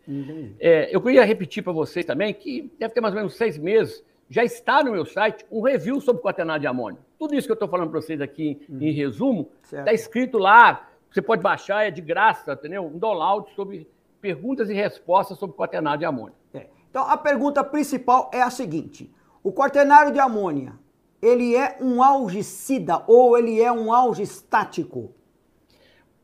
É, 0.59 0.95
eu 0.95 1.01
queria 1.01 1.25
repetir 1.25 1.63
para 1.63 1.73
vocês 1.73 2.05
também 2.05 2.35
que 2.35 2.71
deve 2.79 2.95
ter 2.95 3.01
mais 3.01 3.15
ou 3.15 3.21
menos 3.21 3.37
seis 3.37 3.57
meses, 3.57 4.05
já 4.29 4.45
está 4.45 4.83
no 4.83 4.91
meu 4.91 5.05
site 5.05 5.47
um 5.51 5.61
review 5.63 6.01
sobre 6.01 6.21
o 6.21 6.25
quaternário 6.25 6.61
de 6.61 6.67
amônio. 6.67 6.99
Tudo 7.19 7.35
isso 7.35 7.47
que 7.47 7.53
eu 7.53 7.55
estou 7.55 7.69
falando 7.69 7.91
para 7.91 8.01
vocês 8.01 8.21
aqui 8.21 8.61
uhum. 8.69 8.83
em 8.83 8.93
resumo, 8.93 9.49
está 9.63 9.93
escrito 9.93 10.37
lá, 10.37 10.89
você 11.11 11.23
pode 11.23 11.43
baixar, 11.43 11.87
é 11.87 11.91
de 11.91 12.01
graça, 12.01 12.53
entendeu? 12.53 12.85
Um 12.85 12.99
download 12.99 13.49
sobre 13.55 13.89
perguntas 14.21 14.69
e 14.69 14.75
respostas 14.75 15.39
sobre 15.39 15.55
o 15.55 15.57
quaternário 15.57 16.01
de 16.01 16.05
amônio. 16.05 16.35
É. 16.53 16.67
Então, 16.91 17.09
a 17.09 17.17
pergunta 17.17 17.63
principal 17.63 18.31
é 18.35 18.43
a 18.43 18.51
seguinte, 18.51 19.11
o 19.43 19.53
quaternário 19.53 20.13
de 20.13 20.19
amônia 20.19 20.75
ele 21.23 21.57
é 21.57 21.79
um 21.81 22.03
algicida 22.03 23.03
ou 23.07 23.37
ele 23.39 23.61
é 23.61 23.71
um 23.73 23.93
algistático? 23.93 25.13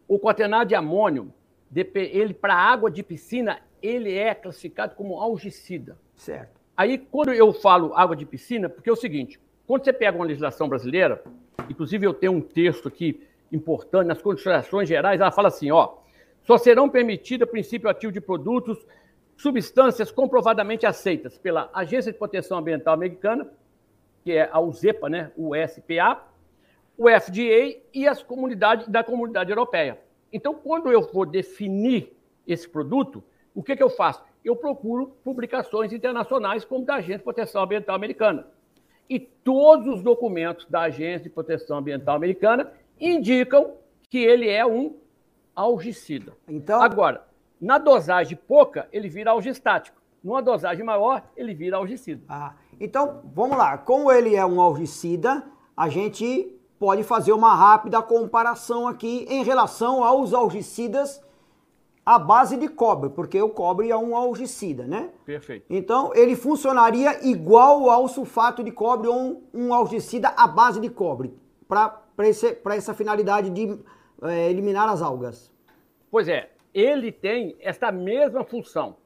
O 0.07 0.19
quaternário 0.19 0.69
de 0.69 0.75
amônio, 0.75 1.33
ele 1.75 2.35
para 2.35 2.55
água 2.55 2.91
de 2.91 3.03
piscina, 3.03 3.61
ele 3.83 4.17
é 4.17 4.35
classificado 4.35 4.95
como 4.95 5.21
algicida. 5.21 5.99
Certo. 6.15 6.61
Aí, 6.77 6.99
quando 6.99 7.33
eu 7.33 7.53
falo 7.53 7.95
água 7.95 8.17
de 8.17 8.25
piscina, 8.25 8.69
porque 8.69 8.89
é 8.89 8.93
o 8.93 8.97
seguinte, 8.97 9.41
quando 9.67 9.85
você 9.85 9.93
pega 9.93 10.17
uma 10.17 10.25
legislação 10.25 10.69
brasileira, 10.69 11.23
inclusive 11.69 12.07
eu 12.07 12.15
tenho 12.15 12.33
um 12.33 12.41
texto 12.41 12.89
aqui 12.89 13.27
importante, 13.51 14.07
nas 14.07 14.23
considerações 14.23 14.89
gerais, 14.89 15.21
ela 15.21 15.31
fala 15.31 15.49
assim, 15.49 15.71
ó, 15.71 15.99
só 16.43 16.59
serão 16.59 16.89
permitidas 16.89 17.49
princípio 17.49 17.89
ativo 17.89 18.13
de 18.13 18.21
produtos, 18.21 18.79
substâncias 19.37 20.11
comprovadamente 20.11 20.87
aceitas 20.87 21.39
pela 21.39 21.71
Agência 21.75 22.13
de 22.13 22.19
Proteção 22.19 22.59
Ambiental 22.59 22.95
Americana, 22.95 23.49
que 24.25 24.33
é 24.33 24.49
a 24.51 24.61
USEPA, 24.61 25.09
né, 25.09 25.33
o 25.37 25.53
SPA, 25.55 26.25
o 26.97 27.09
FDA 27.09 27.81
e 27.93 28.07
as 28.07 28.23
comunidades 28.23 28.89
da 28.89 29.03
comunidade 29.03 29.51
europeia. 29.51 29.99
Então, 30.33 30.55
quando 30.55 30.91
eu 30.91 31.03
vou 31.03 31.27
definir 31.27 32.13
esse 32.47 32.69
produto, 32.69 33.23
o 33.55 33.63
que, 33.63 33.77
que 33.77 33.83
eu 33.83 33.91
faço? 33.91 34.23
Eu 34.45 34.57
procuro 34.57 35.15
publicações 35.23 35.93
internacionais, 35.93 36.65
como 36.65 36.85
da 36.85 36.95
Agência 36.95 37.19
de 37.19 37.25
Proteção 37.25 37.63
Ambiental 37.63 37.95
Americana. 37.95 38.47
E 39.09 39.21
todos 39.21 39.87
os 39.87 40.03
documentos 40.03 40.67
da 40.67 40.83
Agência 40.83 41.25
de 41.25 41.31
Proteção 41.31 41.79
Ambiental 41.79 42.17
Americana 42.17 42.73
indicam 42.99 43.75
que 44.09 44.19
ele 44.19 44.49
é 44.49 44.65
um 44.65 44.97
algicida. 45.55 46.33
Então... 46.49 46.81
Agora, 46.81 47.27
na 47.61 47.79
dosagem 47.79 48.37
pouca, 48.49 48.89
ele 48.93 49.09
vira 49.09 49.31
algistático. 49.31 50.01
Numa 50.23 50.43
dosagem 50.43 50.85
maior, 50.85 51.23
ele 51.37 51.53
vira 51.53 51.77
algicida. 51.77 52.23
Ah, 52.29 52.55
então, 52.81 53.23
vamos 53.35 53.57
lá. 53.57 53.77
Como 53.77 54.11
ele 54.11 54.35
é 54.35 54.45
um 54.47 54.61
algicida, 54.61 55.45
a 55.77 55.89
gente 55.89 56.57
pode 56.83 57.05
fazer 57.05 57.33
uma 57.33 57.55
rápida 57.55 58.03
comparação 58.03 58.89
aqui 58.89 59.25
em 59.31 59.45
relação 59.45 60.03
aos 60.03 60.35
algicidas 60.35 61.23
à 62.05 62.19
base 62.19 62.57
de 62.57 62.67
cobre, 62.67 63.09
porque 63.11 63.41
o 63.41 63.49
cobre 63.49 63.89
é 63.89 63.97
um 63.97 64.17
algicida, 64.17 64.83
né? 64.83 65.11
Perfeito. 65.25 65.65
Então, 65.71 66.11
ele 66.13 66.35
funcionaria 66.35 67.25
igual 67.25 67.89
ao 67.89 68.09
sulfato 68.09 68.65
de 68.65 68.73
cobre 68.73 69.07
ou 69.07 69.17
um, 69.17 69.43
um 69.55 69.73
algicida 69.73 70.31
à 70.31 70.49
base 70.49 70.81
de 70.81 70.91
cobre, 70.91 71.33
para 71.69 72.03
essa 72.75 72.93
finalidade 72.95 73.49
de 73.51 73.79
é, 74.21 74.51
eliminar 74.51 74.89
as 74.89 75.01
algas. 75.01 75.53
Pois 76.11 76.27
é, 76.27 76.51
ele 76.75 77.13
tem 77.13 77.57
essa 77.61 77.93
mesma 77.93 78.43
função. 78.43 78.97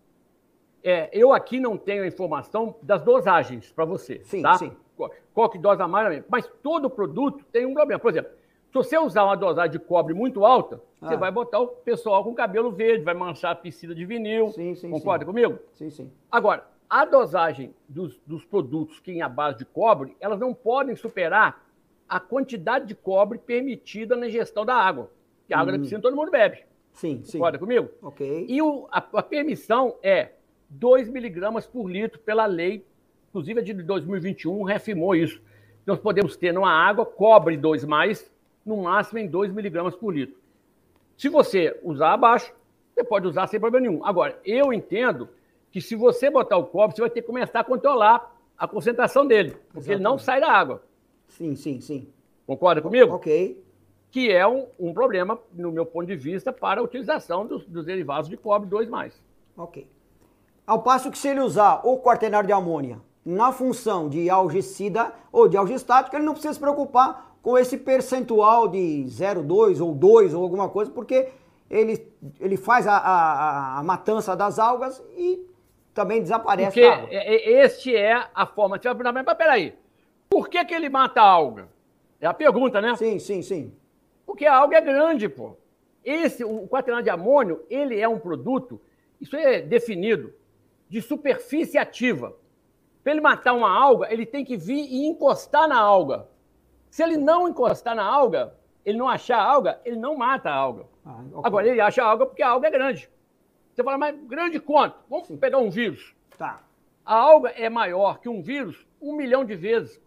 É, 0.83 1.11
eu 1.13 1.31
aqui 1.31 1.61
não 1.61 1.77
tenho 1.77 2.05
a 2.05 2.07
informação 2.07 2.77
das 2.81 3.03
dosagens 3.03 3.71
para 3.71 3.85
você, 3.85 4.23
sim, 4.25 4.41
tá? 4.41 4.57
Sim. 4.57 4.73
Qual 5.35 5.51
que 5.51 5.59
dosa 5.59 5.87
mais, 5.87 6.25
mas 6.29 6.51
todo 6.63 6.89
produto 6.89 7.45
tem 7.53 7.67
um 7.67 7.75
problema. 7.75 8.01
Por 8.01 8.11
exemplo, 8.11 8.31
se 8.69 8.75
você 8.75 8.99
usar 8.99 9.25
uma 9.25 9.37
dosagem 9.37 9.73
de 9.73 9.79
cobre 9.79 10.15
muito 10.15 10.45
alta, 10.45 10.81
ah. 11.01 11.09
você 11.09 11.17
vai 11.17 11.31
botar 11.31 11.61
o 11.61 11.69
pessoal 11.69 12.25
com 12.25 12.35
cabelo 12.35 12.71
verde, 12.71 13.05
vai 13.05 13.15
manchar 13.15 13.53
a 13.53 13.55
piscina 13.55 13.95
de 13.95 14.05
vinil. 14.05 14.51
Sim, 14.51 14.75
sim, 14.75 14.91
Concorda 14.91 15.25
sim. 15.25 15.31
comigo? 15.31 15.59
Sim, 15.75 15.91
sim. 15.91 16.11
Agora, 16.31 16.67
a 16.89 17.05
dosagem 17.05 17.75
dos, 17.89 18.19
dos 18.27 18.45
produtos 18.45 19.01
que 19.01 19.13
em 19.13 19.23
a 19.23 19.29
base 19.29 19.59
de 19.59 19.65
cobre, 19.65 20.17
elas 20.21 20.39
não 20.39 20.55
podem 20.55 20.95
superar 20.97 21.65
a 22.09 22.21
quantidade 22.21 22.87
de 22.87 22.95
cobre 22.95 23.39
permitida 23.39 24.17
na 24.17 24.29
ingestão 24.29 24.65
da 24.65 24.75
água. 24.75 25.11
Que 25.47 25.55
a 25.55 25.59
água 25.59 25.73
hum. 25.73 25.77
da 25.77 25.83
piscina 25.83 26.01
todo 26.01 26.17
mundo 26.17 26.31
bebe. 26.31 26.65
Sim, 26.93 27.23
sim. 27.25 27.39
Concorda 27.39 27.59
comigo? 27.59 27.91
Ok. 28.03 28.47
E 28.49 28.63
o, 28.63 28.89
a, 28.91 28.99
a 28.99 29.23
permissão 29.23 29.97
é 30.03 30.31
2 30.71 31.09
miligramas 31.09 31.67
por 31.67 31.89
litro 31.89 32.19
pela 32.21 32.47
lei, 32.47 32.85
inclusive 33.37 33.61
a 33.61 33.63
de 33.63 33.75
2021 33.75 34.63
reafirmou 34.63 35.15
isso. 35.15 35.41
Nós 35.85 35.99
podemos 35.99 36.37
ter 36.37 36.53
numa 36.53 36.71
água 36.71 37.05
cobre 37.05 37.57
2 37.57 37.85
mais, 37.85 38.31
no 38.65 38.83
máximo 38.83 39.19
em 39.19 39.29
2 39.29 39.53
miligramas 39.53 39.95
por 39.95 40.15
litro. 40.15 40.37
Se 41.19 41.29
você 41.29 41.79
usar 41.83 42.15
abaixo, 42.15 42.53
você 42.95 43.05
pode 43.05 43.27
usar 43.27 43.47
sem 43.47 43.61
problema 43.61 43.87
nenhum. 43.87 44.05
Agora, 44.05 44.39
eu 44.45 44.73
entendo 44.73 45.29
que 45.71 45.81
se 45.81 45.95
você 45.95 46.31
botar 46.31 46.57
o 46.57 46.65
cobre, 46.65 46.97
você 46.97 47.03
vai 47.03 47.11
ter 47.11 47.21
que 47.21 47.27
começar 47.27 47.61
a 47.61 47.65
controlar 47.65 48.35
a 48.57 48.67
concentração 48.67 49.27
dele, 49.27 49.51
porque 49.51 49.91
Exatamente. 49.91 49.93
ele 49.93 50.03
não 50.03 50.19
sai 50.19 50.41
da 50.41 50.51
água. 50.51 50.83
Sim, 51.29 51.55
sim, 51.55 51.81
sim. 51.81 52.09
Concorda 52.47 52.81
comigo? 52.81 53.15
Ok. 53.15 53.63
Que 54.11 54.33
é 54.33 54.47
um, 54.47 54.67
um 54.79 54.95
problema, 54.95 55.39
no 55.53 55.71
meu 55.71 55.85
ponto 55.85 56.07
de 56.07 56.17
vista, 56.17 56.53
para 56.53 56.81
a 56.81 56.85
utilização 56.85 57.47
dos, 57.47 57.67
dos 57.67 57.85
derivados 57.85 58.31
de 58.31 58.37
cobre 58.37 58.67
2 58.69 58.89
mais. 58.89 59.23
Ok. 59.57 59.87
Ao 60.67 60.83
passo 60.83 61.11
que 61.11 61.19
se 61.19 61.29
ele 61.29 61.41
usar 61.41 61.83
o 61.85 61.99
quaternário 61.99 62.47
de 62.47 62.53
amônia 62.53 62.99
na 63.27 63.51
função 63.51 64.09
de 64.09 64.31
algicida 64.31 65.13
ou 65.33 65.49
de 65.49 65.57
algistático, 65.57 66.15
ele 66.15 66.25
não 66.25 66.33
precisa 66.33 66.55
se 66.55 66.61
preocupar 66.61 67.37
com 67.43 67.59
esse 67.59 67.77
percentual 67.77 68.69
de 68.69 69.05
0,2 69.09 69.85
ou 69.85 69.93
2 69.93 70.33
ou 70.33 70.45
alguma 70.45 70.69
coisa, 70.69 70.93
porque 70.93 71.29
ele, 71.69 72.07
ele 72.39 72.57
faz 72.57 72.87
a, 72.87 72.97
a, 72.97 73.79
a 73.81 73.83
matança 73.83 74.37
das 74.37 74.61
algas 74.61 75.03
e 75.17 75.45
também 75.93 76.23
desaparece 76.23 76.69
porque 76.69 76.83
a 76.83 76.95
água. 76.95 77.09
Este 77.11 77.97
é 77.97 78.29
a 78.33 78.47
forma. 78.47 78.79
Você 78.79 78.85
vai 78.85 78.95
perguntar, 78.95 79.25
mas 79.25 79.37
peraí, 79.37 79.75
por 80.31 80.49
que, 80.49 80.65
que 80.65 80.75
ele 80.75 80.89
mata 80.89 81.21
a 81.21 81.29
alga? 81.29 81.69
É 82.21 82.27
a 82.27 82.35
pergunta, 82.35 82.81
né? 82.81 82.95
Sim, 82.95 83.19
sim, 83.19 83.43
sim. 83.43 83.75
Porque 84.25 84.47
a 84.47 84.55
alga 84.55 84.77
é 84.77 84.81
grande, 84.81 85.29
pô. 85.29 85.57
Esse, 86.05 86.45
o 86.45 86.69
quaternário 86.69 87.03
de 87.03 87.11
amônio, 87.11 87.65
ele 87.69 87.99
é 87.99 88.09
um 88.09 88.21
produto, 88.21 88.81
isso 89.21 89.35
é 89.35 89.61
definido, 89.61 90.33
de 90.89 91.03
superfície 91.03 91.77
ativa. 91.77 92.37
Para 93.07 93.13
ele 93.13 93.21
matar 93.21 93.53
uma 93.53 93.71
alga, 93.71 94.13
ele 94.13 94.27
tem 94.27 94.45
que 94.45 94.57
vir 94.57 94.85
e 94.85 95.07
encostar 95.07 95.69
na 95.69 95.79
alga. 95.79 96.27
Se 96.91 97.05
ele 97.05 97.17
não 97.17 97.49
encostar 97.49 97.95
na 97.95 98.03
alga, 98.05 98.53
ele 98.85 98.99
não 98.99 99.09
achar 99.09 99.39
a 99.39 99.45
alga, 99.45 99.81
ele 99.85 99.95
não 99.95 100.17
mata 100.17 100.51
a 100.51 100.55
alga. 100.57 100.87
Ah. 101.05 101.23
Agora, 101.45 101.69
ele 101.69 101.81
acha 101.81 102.03
a 102.03 102.07
alga 102.09 102.27
porque 102.27 102.43
a 102.43 102.49
alga 102.49 102.67
é 102.67 102.71
grande. 102.73 103.09
Você 103.73 103.85
fala, 103.85 103.97
mas 103.97 104.19
grande 104.25 104.59
quanto? 104.59 104.97
Vamos 105.09 105.29
Sim. 105.29 105.37
pegar 105.37 105.59
um 105.59 105.71
vírus. 105.71 106.17
Tá. 106.37 106.65
A 107.05 107.15
alga 107.15 107.51
é 107.51 107.71
maior 107.71 108.19
que 108.19 108.29
um 108.29 108.43
vírus 108.43 108.85
um 109.01 109.15
milhão 109.15 109.45
de 109.45 109.55
vezes. 109.55 110.03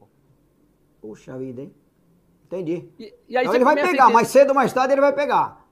Puxa 1.02 1.38
vida, 1.38 1.62
hein? 1.62 1.74
Entendi. 2.48 2.90
E, 3.00 3.16
e 3.30 3.38
aí 3.38 3.46
então 3.46 3.56
ele 3.56 3.64
vai 3.64 3.76
pegar, 3.78 4.10
mais 4.10 4.28
cedo 4.28 4.50
ou 4.50 4.56
mais 4.56 4.74
tarde 4.74 4.94
ele 4.94 5.00
vai 5.00 5.14
pegar 5.16 5.66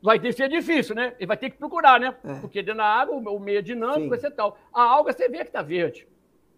vai 0.00 0.20
ter 0.20 0.34
ser 0.34 0.50
difícil, 0.50 0.94
né? 0.94 1.14
Ele 1.18 1.26
vai 1.26 1.36
ter 1.36 1.48
que 1.48 1.56
procurar, 1.56 1.98
né? 1.98 2.14
É. 2.22 2.34
Porque 2.40 2.62
dentro 2.62 2.76
da 2.76 2.84
água 2.84 3.16
o 3.16 3.40
meio 3.40 3.60
é 3.60 3.62
dinâmico 3.62 4.02
Sim. 4.02 4.08
vai 4.10 4.18
ser 4.18 4.30
tal. 4.32 4.58
A 4.70 4.82
alga 4.82 5.14
você 5.14 5.30
vê 5.30 5.38
que 5.38 5.44
está 5.44 5.62
verde. 5.62 6.06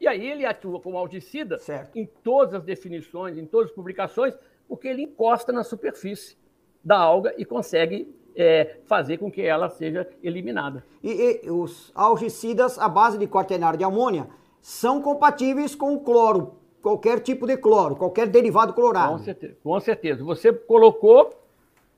E 0.00 0.06
aí 0.06 0.26
ele 0.26 0.44
atua 0.44 0.80
como 0.80 0.98
algicida 0.98 1.58
certo. 1.58 1.96
em 1.96 2.06
todas 2.22 2.54
as 2.54 2.62
definições, 2.64 3.38
em 3.38 3.46
todas 3.46 3.70
as 3.70 3.74
publicações, 3.74 4.34
porque 4.68 4.88
ele 4.88 5.02
encosta 5.02 5.52
na 5.52 5.64
superfície 5.64 6.36
da 6.84 6.98
alga 6.98 7.34
e 7.38 7.44
consegue 7.44 8.14
é, 8.34 8.76
fazer 8.84 9.18
com 9.18 9.30
que 9.30 9.42
ela 9.42 9.70
seja 9.70 10.08
eliminada. 10.22 10.84
E, 11.02 11.40
e, 11.44 11.50
os 11.50 11.90
algicidas 11.94 12.78
à 12.78 12.88
base 12.88 13.18
de 13.18 13.26
quaternário 13.26 13.78
de 13.78 13.84
amônia 13.84 14.28
são 14.60 15.00
compatíveis 15.00 15.74
com 15.74 15.94
o 15.94 16.00
cloro, 16.00 16.56
qualquer 16.82 17.20
tipo 17.20 17.46
de 17.46 17.56
cloro, 17.56 17.96
qualquer 17.96 18.26
derivado 18.26 18.74
clorado. 18.74 19.12
Com 19.12 19.18
certeza. 19.18 19.56
Com 19.62 19.80
certeza. 19.80 20.24
Você 20.24 20.52
colocou 20.52 21.46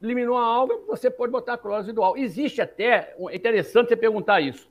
eliminou 0.03 0.37
a 0.37 0.45
alga, 0.45 0.77
você 0.87 1.11
pode 1.11 1.33
botar 1.33 1.55
a 1.55 1.59
clorose 1.59 1.87
residual. 1.87 2.17
Existe 2.17 2.61
até, 2.61 3.15
é 3.19 3.37
interessante 3.37 3.89
você 3.89 3.97
perguntar 3.97 4.41
isso. 4.41 4.69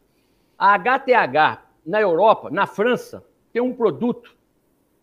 A 0.58 0.78
HTH 0.78 1.67
na 1.88 2.02
Europa, 2.02 2.50
na 2.52 2.68
França, 2.68 3.24
tem 3.54 3.62
um 3.62 3.74
produto 3.74 4.36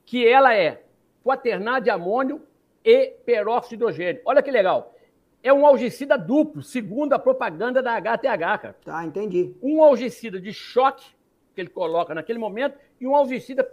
que 0.05 0.29
ela 0.29 0.55
é 0.55 0.83
quaternário 1.25 1.83
de 1.83 1.90
amônio 1.90 2.42
e 2.85 3.07
peróxido 3.25 3.70
de 3.70 3.75
hidrogênio. 3.77 4.23
Olha 4.27 4.42
que 4.42 4.51
legal. 4.51 4.94
É 5.42 5.51
um 5.51 5.66
algicida 5.66 6.18
duplo, 6.18 6.62
segundo 6.62 7.14
a 7.14 7.18
propaganda 7.18 7.83
da 7.83 7.97
HTH, 7.97 8.59
cara. 8.61 8.77
Tá, 8.85 9.05
entendi. 9.05 9.55
Um 9.62 9.83
algicida 9.83 10.38
de 10.38 10.53
choque, 10.53 11.07
que 11.55 11.61
ele 11.62 11.70
coloca 11.70 12.14
naquele 12.14 12.38
momento, 12.38 12.79
e 13.01 13.07
um 13.07 13.16
algicida 13.16 13.66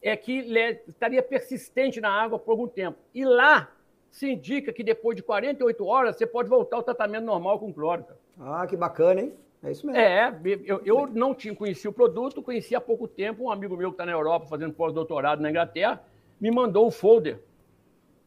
é, 0.00 0.16
que 0.16 0.40
estaria 0.86 1.22
persistente 1.22 2.00
na 2.00 2.10
água 2.10 2.38
por 2.38 2.52
algum 2.52 2.66
tempo. 2.66 2.98
E 3.14 3.24
lá 3.26 3.70
se 4.10 4.30
indica 4.30 4.72
que 4.72 4.82
depois 4.82 5.16
de 5.16 5.22
48 5.22 5.84
horas 5.84 6.16
você 6.16 6.26
pode 6.26 6.48
voltar 6.48 6.76
ao 6.76 6.82
tratamento 6.82 7.24
normal 7.24 7.58
com 7.58 7.72
cloro. 7.72 8.06
Ah, 8.40 8.66
que 8.66 8.76
bacana, 8.76 9.20
hein? 9.20 9.34
É 9.62 9.70
isso 9.70 9.86
mesmo. 9.86 10.00
É, 10.00 10.38
eu, 10.64 10.80
eu 10.84 11.06
não 11.06 11.34
tinha 11.34 11.54
conhecido 11.54 11.90
o 11.90 11.92
produto, 11.92 12.42
conheci 12.42 12.74
há 12.74 12.80
pouco 12.80 13.08
tempo, 13.08 13.44
um 13.44 13.50
amigo 13.50 13.76
meu 13.76 13.90
que 13.90 13.94
está 13.94 14.06
na 14.06 14.12
Europa 14.12 14.46
fazendo 14.46 14.72
pós-doutorado 14.72 15.42
na 15.42 15.50
Inglaterra, 15.50 16.02
me 16.40 16.50
mandou 16.50 16.86
o 16.86 16.90
folder 16.90 17.40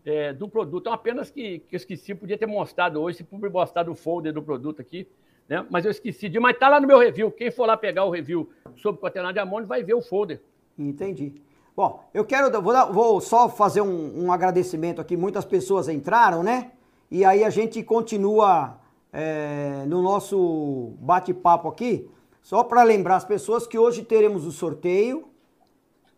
é, 0.05 0.33
do 0.33 0.47
produto. 0.47 0.81
Então, 0.81 0.93
apenas 0.93 1.29
que, 1.29 1.59
que 1.59 1.75
eu 1.75 1.77
esqueci, 1.77 2.13
podia 2.13 2.37
ter 2.37 2.45
mostrado 2.45 3.01
hoje, 3.01 3.17
se 3.17 3.23
puder 3.23 3.49
mostrar 3.49 3.89
o 3.89 3.95
folder 3.95 4.33
do 4.33 4.41
produto 4.41 4.81
aqui, 4.81 5.07
né? 5.47 5.65
Mas 5.69 5.85
eu 5.85 5.91
esqueci 5.91 6.29
de, 6.29 6.39
mas 6.39 6.53
está 6.53 6.69
lá 6.69 6.79
no 6.79 6.87
meu 6.87 6.97
review. 6.97 7.31
Quem 7.31 7.51
for 7.51 7.65
lá 7.65 7.75
pegar 7.75 8.05
o 8.05 8.09
review 8.09 8.49
sobre 8.77 9.01
quaternário 9.01 9.33
de 9.33 9.39
amônio 9.39 9.67
vai 9.67 9.83
ver 9.83 9.93
o 9.93 10.01
folder. 10.01 10.41
Entendi. 10.77 11.41
Bom, 11.75 12.03
eu 12.13 12.25
quero, 12.25 12.61
vou, 12.61 12.93
vou 12.93 13.21
só 13.21 13.49
fazer 13.49 13.81
um, 13.81 14.25
um, 14.25 14.31
agradecimento 14.31 14.99
aqui. 14.99 15.15
Muitas 15.15 15.45
pessoas 15.45 15.87
entraram, 15.87 16.43
né? 16.43 16.71
E 17.09 17.25
aí 17.25 17.43
a 17.43 17.49
gente 17.49 17.81
continua 17.83 18.79
é, 19.11 19.83
no 19.87 20.01
nosso 20.01 20.93
bate-papo 20.99 21.67
aqui. 21.67 22.09
Só 22.41 22.63
para 22.63 22.83
lembrar 22.83 23.17
as 23.17 23.25
pessoas 23.25 23.67
que 23.67 23.77
hoje 23.77 24.03
teremos 24.03 24.45
o 24.45 24.51
sorteio. 24.51 25.25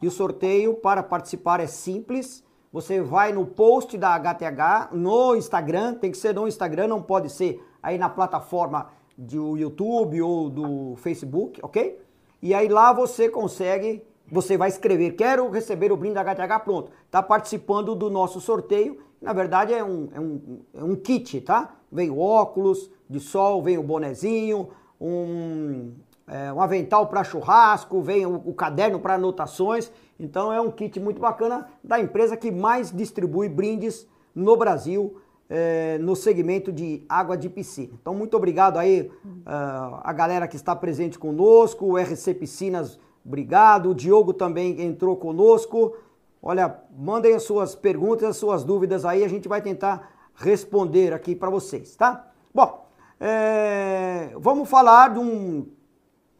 E 0.02 0.08
o 0.08 0.12
sorteio 0.12 0.76
para 0.76 1.02
participar 1.02 1.60
é 1.60 1.68
simples. 1.68 2.44
Você 2.72 3.02
vai 3.02 3.32
no 3.32 3.46
post 3.46 3.98
da 3.98 4.16
HTH, 4.16 4.90
no 4.92 5.36
Instagram, 5.36 5.94
tem 5.94 6.12
que 6.12 6.18
ser 6.18 6.34
no 6.34 6.48
Instagram, 6.48 6.88
não 6.88 7.02
pode 7.02 7.30
ser 7.30 7.64
aí 7.82 8.00
na 8.00 8.10
plataforma 8.10 8.90
do 9.16 9.56
YouTube 9.56 10.22
ou 10.22 10.50
do 10.50 10.96
Facebook, 10.98 11.60
ok? 11.64 12.02
E 12.42 12.54
aí 12.54 12.68
lá 12.68 12.92
você 12.92 13.30
consegue 13.30 14.04
Você 14.32 14.58
vai 14.58 14.70
escrever, 14.70 15.12
quero 15.12 15.50
receber 15.50 15.92
o 15.92 15.98
brinde 15.98 16.16
da 16.16 16.24
HTH, 16.24 16.64
pronto. 16.64 16.92
Está 17.06 17.22
participando 17.22 17.94
do 17.94 18.10
nosso 18.10 18.42
sorteio. 18.42 18.98
Na 19.22 19.34
verdade 19.34 19.74
é 19.74 19.84
um, 19.84 20.10
é 20.12 20.20
um, 20.20 20.60
é 20.74 20.84
um 20.84 20.96
kit, 20.96 21.42
tá? 21.42 21.76
Vem 21.94 22.12
óculos 22.12 22.90
de 23.10 23.20
sol, 23.20 23.62
vem 23.62 23.78
o 23.78 23.84
bonezinho, 23.84 24.70
um, 25.00 25.92
é, 26.28 26.52
um 26.52 26.62
avental 26.62 27.08
para 27.08 27.24
churrasco, 27.24 28.02
vem 28.02 28.26
o, 28.26 28.42
o 28.46 28.54
caderno 28.54 29.00
para 29.00 29.14
anotações. 29.14 29.92
Então 30.20 30.52
é 30.52 30.60
um 30.60 30.72
kit 30.72 31.00
muito 31.00 31.22
bacana 31.22 31.68
da 31.84 32.00
empresa 32.00 32.36
que 32.36 32.52
mais 32.52 32.92
distribui 32.92 33.48
brindes 33.48 34.08
no 34.34 34.58
Brasil 34.58 35.18
é, 35.50 35.98
no 36.00 36.16
segmento 36.16 36.72
de 36.72 37.04
água 37.08 37.38
de 37.38 37.50
piscina. 37.50 37.94
Então 38.02 38.16
muito 38.16 38.36
obrigado 38.36 38.78
aí 38.78 39.02
uh, 39.02 40.00
a 40.04 40.12
galera 40.12 40.48
que 40.48 40.56
está 40.56 40.76
presente 40.76 41.20
conosco, 41.20 41.86
o 41.86 41.98
RC 41.98 42.34
Piscinas, 42.34 43.00
obrigado. 43.24 43.92
O 43.92 43.96
Diogo 43.96 44.34
também 44.34 44.82
entrou 44.82 45.16
conosco. 45.16 45.96
Olha, 46.42 46.76
mandem 46.98 47.36
as 47.36 47.44
suas 47.44 47.76
perguntas, 47.76 48.30
as 48.30 48.38
suas 48.38 48.64
dúvidas 48.64 49.06
aí, 49.06 49.24
a 49.24 49.28
gente 49.28 49.48
vai 49.48 49.62
tentar 49.62 50.13
responder 50.36 51.14
aqui 51.14 51.36
para 51.36 51.50
vocês, 51.50 51.96
tá? 51.96 52.32
Bom, 52.54 52.88
é, 53.20 54.32
vamos 54.38 54.70
falar 54.70 55.14
de 55.14 55.20
um 55.20 55.68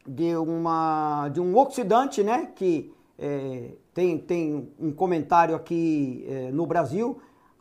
de, 0.06 0.36
uma, 0.36 1.28
de 1.30 1.40
um 1.40 1.56
oxidante, 1.56 2.22
né? 2.22 2.52
Que 2.54 2.92
é, 3.18 3.70
tem, 3.92 4.18
tem 4.18 4.72
um 4.78 4.92
comentário 4.92 5.54
aqui 5.54 6.24
é, 6.28 6.50
no 6.50 6.66
Brasil 6.66 7.20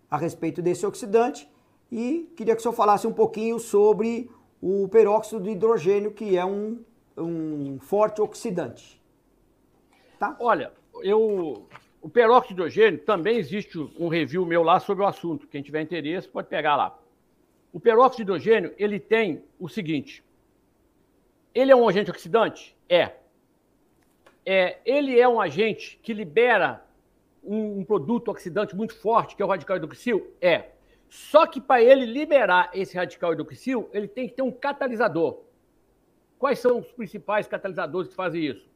a 0.10 0.18
respeito 0.18 0.62
desse 0.62 0.86
oxidante 0.86 1.50
e 1.92 2.32
queria 2.36 2.56
que 2.56 2.60
o 2.60 2.64
senhor 2.64 2.74
falasse 2.74 3.06
um 3.08 3.14
pouquinho 3.14 3.60
sobre 3.60 4.30
o 4.62 4.88
peróxido 4.88 5.44
de 5.44 5.52
hidrogênio, 5.52 6.12
que 6.12 6.38
é 6.38 6.46
um, 6.46 6.80
um 7.18 7.78
forte 7.80 8.22
oxidante. 8.22 9.02
Tá? 10.18 10.36
Olha, 10.40 10.72
eu, 11.02 11.68
o 12.04 12.10
peróxido 12.10 12.48
de 12.48 12.54
hidrogênio 12.54 13.00
também 13.00 13.38
existe 13.38 13.80
um 13.98 14.10
review 14.10 14.46
meu 14.46 14.62
lá 14.62 14.78
sobre 14.78 15.06
o 15.06 15.08
assunto. 15.08 15.48
Quem 15.48 15.64
tiver 15.64 15.82
interesse 15.82 16.28
pode 16.28 16.50
pegar 16.50 16.76
lá. 16.76 17.00
O 17.72 17.80
peróxido 17.80 18.18
de 18.18 18.24
hidrogênio 18.24 18.74
ele 18.78 19.00
tem 19.00 19.42
o 19.58 19.70
seguinte: 19.70 20.22
ele 21.56 21.72
é 21.72 21.76
um 21.76 21.88
agente 21.88 22.12
oxidante? 22.12 22.76
É. 22.90 23.14
é 24.46 24.80
ele 24.86 25.18
é 25.18 25.26
um 25.30 25.40
agente 25.40 25.98
que 26.04 26.14
libera 26.14 26.84
um, 27.42 27.80
um, 27.80 27.86
produto 27.86 28.28
oxidante 28.28 28.76
muito 28.76 28.94
forte, 28.96 29.34
que 29.34 29.42
é 29.42 29.46
o 29.46 29.50
radical 29.50 29.78
hidroxil? 29.78 30.30
É. 30.42 30.72
Só 31.08 31.48
que 31.48 31.62
para 31.62 31.82
ele 31.82 32.06
liberar 32.06 32.70
esse 32.74 32.98
radical 32.98 33.32
hidroxil, 33.32 33.90
ele 33.94 34.10
tem 34.10 34.28
que 34.28 34.36
ter 34.36 34.42
um 34.42 34.52
catalisador. 34.52 35.40
Quais 36.38 36.60
são 36.60 36.80
os 36.80 36.92
principais 36.92 37.48
catalisadores 37.48 38.10
que 38.10 38.16
fazem 38.16 38.44
isso? 38.44 38.70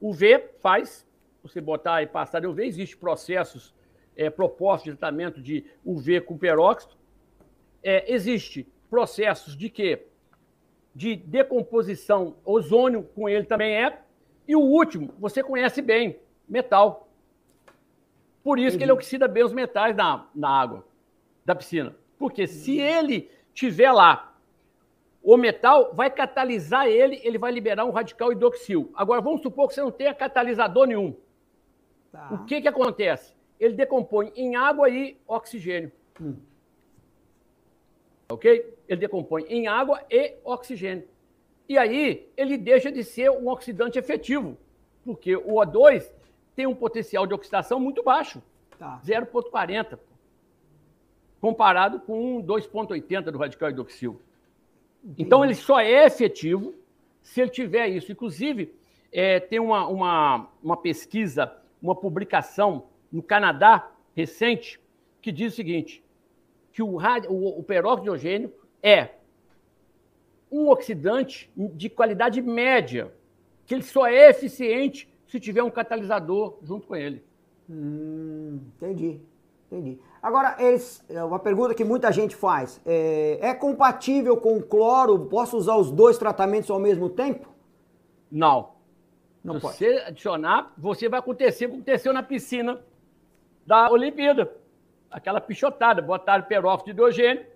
O 0.00 0.14
V 0.14 0.48
faz, 0.60 1.06
você 1.44 1.60
botar 1.60 2.02
e 2.02 2.06
passar 2.06 2.40
de 2.40 2.46
UV, 2.46 2.64
existem 2.64 2.98
processos 2.98 3.74
é, 4.16 4.30
propostos 4.30 4.92
de 4.92 4.98
tratamento 4.98 5.40
de 5.40 5.64
UV 5.84 6.20
com 6.22 6.36
peróxido. 6.36 6.94
É, 7.82 8.12
existe 8.12 8.66
processos 8.88 9.56
de 9.56 9.68
quê? 9.68 10.06
de 10.94 11.16
decomposição, 11.16 12.36
ozônio 12.44 13.02
com 13.14 13.28
ele 13.28 13.44
também 13.44 13.74
é. 13.74 13.98
E 14.46 14.54
o 14.54 14.60
último, 14.60 15.12
você 15.18 15.42
conhece 15.42 15.82
bem, 15.82 16.18
metal. 16.48 17.08
Por 18.42 18.58
isso 18.58 18.76
que 18.76 18.84
ele 18.84 18.92
oxida 18.92 19.26
bem 19.26 19.42
os 19.42 19.52
metais 19.52 19.96
na, 19.96 20.28
na 20.34 20.48
água 20.48 20.84
da 21.44 21.54
piscina. 21.54 21.96
Porque 22.18 22.46
se 22.46 22.78
ele 22.78 23.30
tiver 23.52 23.90
lá, 23.90 24.34
o 25.22 25.36
metal 25.36 25.92
vai 25.94 26.10
catalisar 26.10 26.86
ele, 26.86 27.20
ele 27.24 27.38
vai 27.38 27.50
liberar 27.50 27.86
um 27.86 27.90
radical 27.90 28.30
hidroxil. 28.30 28.92
Agora, 28.94 29.22
vamos 29.22 29.40
supor 29.40 29.68
que 29.68 29.74
você 29.74 29.80
não 29.80 29.90
tenha 29.90 30.14
catalisador 30.14 30.86
nenhum. 30.86 31.16
Tá. 32.14 32.28
O 32.32 32.44
que, 32.46 32.62
que 32.62 32.68
acontece? 32.68 33.34
Ele 33.60 33.74
decompõe 33.74 34.32
em 34.34 34.56
água 34.56 34.88
e 34.88 35.16
oxigênio. 35.26 35.92
Hum 36.20 36.36
ok? 38.28 38.74
Ele 38.88 39.00
decompõe 39.00 39.44
em 39.48 39.66
água 39.66 40.02
e 40.10 40.34
oxigênio. 40.44 41.06
E 41.68 41.78
aí 41.78 42.28
ele 42.36 42.58
deixa 42.58 42.92
de 42.92 43.02
ser 43.02 43.30
um 43.30 43.48
oxidante 43.48 43.98
efetivo, 43.98 44.56
porque 45.04 45.34
o 45.34 45.54
O2 45.54 46.10
tem 46.54 46.66
um 46.66 46.74
potencial 46.74 47.26
de 47.26 47.34
oxidação 47.34 47.80
muito 47.80 48.02
baixo, 48.02 48.42
tá. 48.78 49.00
0,40, 49.04 49.98
comparado 51.40 52.00
com 52.00 52.42
2,80 52.42 53.30
do 53.30 53.38
radical 53.38 53.70
hidroxil. 53.70 54.20
Então 55.18 55.44
ele 55.44 55.54
só 55.54 55.80
é 55.80 56.06
efetivo 56.06 56.74
se 57.22 57.40
ele 57.40 57.50
tiver 57.50 57.88
isso. 57.88 58.12
Inclusive, 58.12 58.74
é, 59.12 59.40
tem 59.40 59.60
uma, 59.60 59.86
uma, 59.86 60.48
uma 60.62 60.76
pesquisa, 60.76 61.54
uma 61.84 61.94
publicação 61.94 62.86
no 63.12 63.22
Canadá 63.22 63.90
recente, 64.16 64.80
que 65.20 65.30
diz 65.30 65.52
o 65.52 65.56
seguinte: 65.56 66.02
que 66.72 66.82
o, 66.82 66.96
o, 67.28 67.58
o 67.58 67.62
peróxido 67.62 68.02
de 68.02 68.08
hidrogênio 68.08 68.54
é 68.82 69.10
um 70.50 70.68
oxidante 70.70 71.52
de 71.56 71.90
qualidade 71.90 72.40
média, 72.40 73.12
que 73.66 73.74
ele 73.74 73.82
só 73.82 74.06
é 74.06 74.30
eficiente 74.30 75.12
se 75.26 75.38
tiver 75.38 75.62
um 75.62 75.70
catalisador 75.70 76.58
junto 76.62 76.86
com 76.86 76.96
ele. 76.96 77.22
Hum, 77.68 78.60
entendi, 78.76 79.20
entendi. 79.66 79.98
Agora, 80.22 80.56
eles, 80.58 81.04
é 81.08 81.22
uma 81.22 81.38
pergunta 81.38 81.74
que 81.74 81.84
muita 81.84 82.10
gente 82.10 82.34
faz: 82.34 82.80
é, 82.86 83.38
é 83.42 83.54
compatível 83.54 84.38
com 84.38 84.62
cloro? 84.62 85.26
Posso 85.26 85.58
usar 85.58 85.76
os 85.76 85.90
dois 85.90 86.16
tratamentos 86.16 86.70
ao 86.70 86.78
mesmo 86.78 87.10
tempo? 87.10 87.48
Não. 88.30 88.73
Não 89.44 89.56
Se 89.56 89.60
pode. 89.60 89.76
você 89.76 90.02
adicionar, 90.06 90.72
você 90.76 91.08
vai 91.08 91.20
acontecer 91.20 91.66
o 91.66 91.68
que 91.68 91.74
aconteceu 91.74 92.12
na 92.12 92.22
piscina 92.22 92.80
da 93.66 93.90
Olimpíada 93.90 94.50
aquela 95.14 95.40
pichotada, 95.40 96.02
botaram 96.02 96.42
peróxido 96.42 96.86
de 96.86 96.90
hidrogênio, 96.90 97.46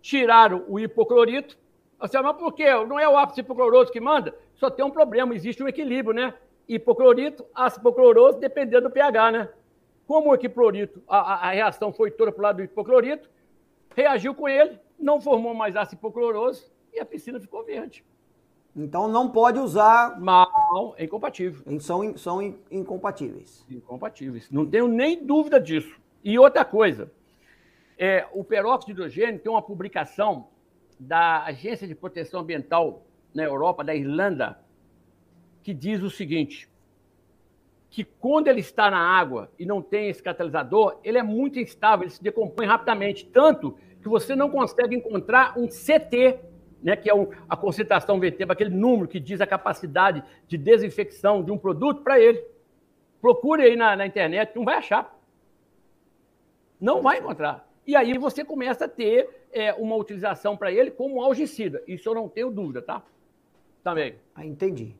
tiraram 0.00 0.64
o 0.68 0.78
hipoclorito. 0.78 1.58
Você, 1.98 2.20
mas 2.20 2.36
por 2.36 2.52
quê? 2.52 2.72
Não 2.86 2.96
é 2.96 3.08
o 3.08 3.18
ácido 3.18 3.40
hipocloroso 3.40 3.90
que 3.90 4.00
manda? 4.00 4.32
Só 4.54 4.70
tem 4.70 4.84
um 4.84 4.90
problema, 4.90 5.34
existe 5.34 5.60
um 5.60 5.66
equilíbrio, 5.66 6.14
né? 6.14 6.32
Hipoclorito, 6.68 7.44
ácido 7.52 7.80
hipocloroso, 7.80 8.38
dependendo 8.38 8.88
do 8.88 8.92
pH, 8.92 9.32
né? 9.32 9.48
Como 10.06 10.30
o 10.30 10.34
hipoclorito, 10.36 11.02
a, 11.08 11.48
a 11.48 11.50
reação 11.50 11.92
foi 11.92 12.12
toda 12.12 12.30
para 12.30 12.38
o 12.38 12.42
lado 12.44 12.56
do 12.58 12.62
hipoclorito, 12.62 13.28
reagiu 13.96 14.32
com 14.32 14.48
ele, 14.48 14.78
não 14.96 15.20
formou 15.20 15.54
mais 15.54 15.74
ácido 15.74 15.98
hipocloroso 15.98 16.70
e 16.92 17.00
a 17.00 17.04
piscina 17.04 17.40
ficou 17.40 17.64
verde. 17.64 18.04
Então 18.76 19.08
não 19.08 19.30
pode 19.30 19.58
usar. 19.58 20.20
Não, 20.20 20.94
é 20.98 21.04
incompatível. 21.04 21.80
São, 21.80 22.16
são 22.16 22.42
incompatíveis. 22.70 23.64
Incompatíveis. 23.70 24.50
Não 24.50 24.66
tenho 24.66 24.86
nem 24.86 25.24
dúvida 25.24 25.58
disso. 25.58 25.98
E 26.22 26.38
outra 26.38 26.64
coisa, 26.64 27.10
é, 27.96 28.26
o 28.32 28.44
peróxido 28.44 28.86
de 28.86 29.00
hidrogênio 29.00 29.40
tem 29.40 29.50
uma 29.50 29.62
publicação 29.62 30.48
da 31.00 31.44
Agência 31.44 31.88
de 31.88 31.94
Proteção 31.94 32.40
Ambiental 32.40 33.02
na 33.34 33.42
Europa, 33.42 33.82
da 33.82 33.94
Irlanda, 33.94 34.58
que 35.62 35.72
diz 35.72 36.02
o 36.02 36.10
seguinte: 36.10 36.68
que 37.88 38.04
quando 38.04 38.48
ele 38.48 38.60
está 38.60 38.90
na 38.90 38.98
água 38.98 39.50
e 39.58 39.64
não 39.64 39.80
tem 39.80 40.10
esse 40.10 40.22
catalisador, 40.22 40.98
ele 41.02 41.16
é 41.16 41.22
muito 41.22 41.58
instável, 41.58 42.04
ele 42.04 42.10
se 42.10 42.22
decompõe 42.22 42.66
rapidamente, 42.66 43.24
tanto 43.26 43.78
que 44.02 44.08
você 44.08 44.36
não 44.36 44.50
consegue 44.50 44.94
encontrar 44.94 45.58
um 45.58 45.66
CT, 45.66 46.38
né, 46.82 46.96
que 46.96 47.08
é 47.08 47.14
um, 47.14 47.28
a 47.48 47.56
concentração 47.56 48.20
VT, 48.20 48.44
aquele 48.48 48.70
número 48.70 49.08
que 49.08 49.18
diz 49.18 49.40
a 49.40 49.46
capacidade 49.46 50.22
de 50.46 50.56
desinfecção 50.56 51.42
de 51.42 51.50
um 51.50 51.58
produto 51.58 52.02
para 52.02 52.20
ele. 52.20 52.42
Procure 53.20 53.62
aí 53.62 53.76
na, 53.76 53.96
na 53.96 54.06
internet, 54.06 54.54
não 54.54 54.64
vai 54.64 54.76
achar. 54.76 55.18
Não 56.80 57.02
vai 57.02 57.18
encontrar. 57.18 57.66
E 57.86 57.94
aí 57.94 58.18
você 58.18 58.44
começa 58.44 58.84
a 58.84 58.88
ter 58.88 59.46
é, 59.52 59.72
uma 59.74 59.96
utilização 59.96 60.56
para 60.56 60.72
ele 60.72 60.90
como 60.90 61.22
algicida. 61.22 61.82
Isso 61.86 62.08
eu 62.08 62.14
não 62.14 62.28
tenho 62.28 62.50
dúvida, 62.50 62.82
tá? 62.82 63.02
Também. 63.82 64.16
Ah, 64.34 64.44
entendi. 64.44 64.94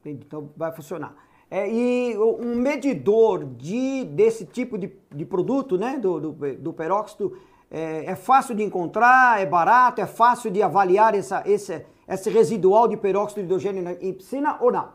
entendi. 0.00 0.24
Então 0.26 0.50
vai 0.56 0.72
funcionar. 0.72 1.14
É, 1.48 1.70
e 1.70 2.18
um 2.18 2.56
medidor 2.56 3.44
de, 3.44 4.04
desse 4.04 4.44
tipo 4.44 4.76
de, 4.76 4.92
de 5.14 5.24
produto, 5.24 5.78
né, 5.78 5.96
do, 5.96 6.32
do, 6.32 6.56
do 6.56 6.72
peróxido, 6.72 7.38
é, 7.70 8.06
é, 8.06 8.14
fácil 8.16 8.54
de 8.54 8.62
encontrar, 8.62 9.40
é 9.40 9.46
barato, 9.46 10.00
é 10.00 10.06
fácil 10.06 10.50
de 10.50 10.62
avaliar 10.62 11.14
essa, 11.14 11.42
esse, 11.46 11.84
esse 12.08 12.30
residual 12.30 12.88
de 12.88 12.96
peróxido 12.96 13.40
de 13.40 13.46
hidrogênio 13.46 13.98
em 14.00 14.12
piscina 14.12 14.58
ou 14.60 14.70
não? 14.70 14.92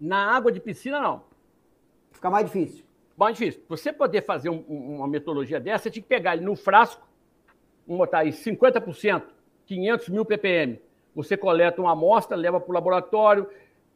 Na 0.00 0.34
água 0.34 0.50
de 0.50 0.60
piscina, 0.60 1.00
não. 1.00 1.22
Fica 2.12 2.30
mais 2.30 2.46
difícil 2.46 2.84
mais 3.16 3.36
difícil. 3.36 3.62
Você 3.68 3.92
poder 3.92 4.22
fazer 4.22 4.50
um, 4.50 4.60
uma 4.68 5.06
metodologia 5.06 5.60
dessa, 5.60 5.84
você 5.84 5.90
tinha 5.90 6.02
que 6.02 6.08
pegar 6.08 6.34
ele 6.34 6.44
no 6.44 6.56
frasco, 6.56 7.06
vamos 7.86 7.98
botar 7.98 8.18
aí 8.18 8.30
50%, 8.30 9.22
500 9.66 10.08
mil 10.08 10.24
ppm. 10.24 10.78
Você 11.14 11.36
coleta 11.36 11.80
uma 11.80 11.92
amostra, 11.92 12.36
leva 12.36 12.58
para 12.58 12.70
o 12.70 12.74
laboratório, 12.74 13.48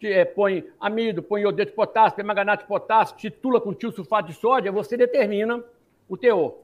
é, 0.03 0.25
põe 0.25 0.69
amido, 0.79 1.23
põe 1.23 1.43
iodeto 1.43 1.71
de 1.71 1.77
potássio, 1.77 2.15
permanganato 2.15 2.63
de 2.63 2.69
potássio, 2.69 3.17
titula 3.17 3.61
com 3.61 3.73
tio 3.73 3.91
sulfato 3.91 4.29
de 4.29 4.35
sódio, 4.35 4.73
você 4.73 4.97
determina 4.97 5.65
o 6.09 6.17
teor. 6.17 6.59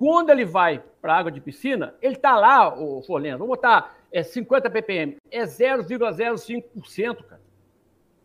Quando 0.00 0.30
ele 0.30 0.46
vai 0.46 0.82
para 1.02 1.12
a 1.12 1.18
água 1.18 1.30
de 1.30 1.42
piscina, 1.42 1.94
ele 2.00 2.14
está 2.14 2.34
lá, 2.34 2.74
o 2.74 3.02
Forlendo, 3.02 3.40
vamos 3.40 3.54
botar 3.54 3.98
é 4.10 4.22
50 4.22 4.70
ppm, 4.70 5.18
é 5.30 5.42
0,05%, 5.42 7.22
cara. 7.24 7.42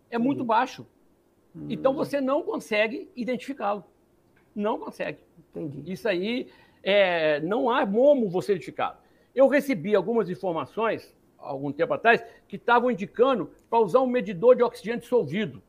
É 0.09 0.17
muito 0.17 0.39
uhum. 0.39 0.45
baixo. 0.45 0.87
Hum. 1.53 1.67
Então 1.69 1.93
você 1.93 2.21
não 2.21 2.43
consegue 2.43 3.11
identificá-lo. 3.13 3.83
Não 4.55 4.79
consegue. 4.79 5.19
Entendi. 5.49 5.91
Isso 5.91 6.07
aí 6.07 6.47
é, 6.81 7.41
não 7.41 7.69
há 7.69 7.85
como 7.85 8.29
você 8.29 8.53
identificar. 8.53 9.03
Eu 9.35 9.49
recebi 9.49 9.93
algumas 9.93 10.29
informações, 10.29 11.13
algum 11.37 11.73
tempo 11.73 11.93
atrás, 11.93 12.23
que 12.47 12.55
estavam 12.55 12.89
indicando 12.89 13.51
para 13.69 13.79
usar 13.79 13.99
um 13.99 14.07
medidor 14.07 14.55
de 14.55 14.63
oxigênio 14.63 15.01
dissolvido. 15.01 15.61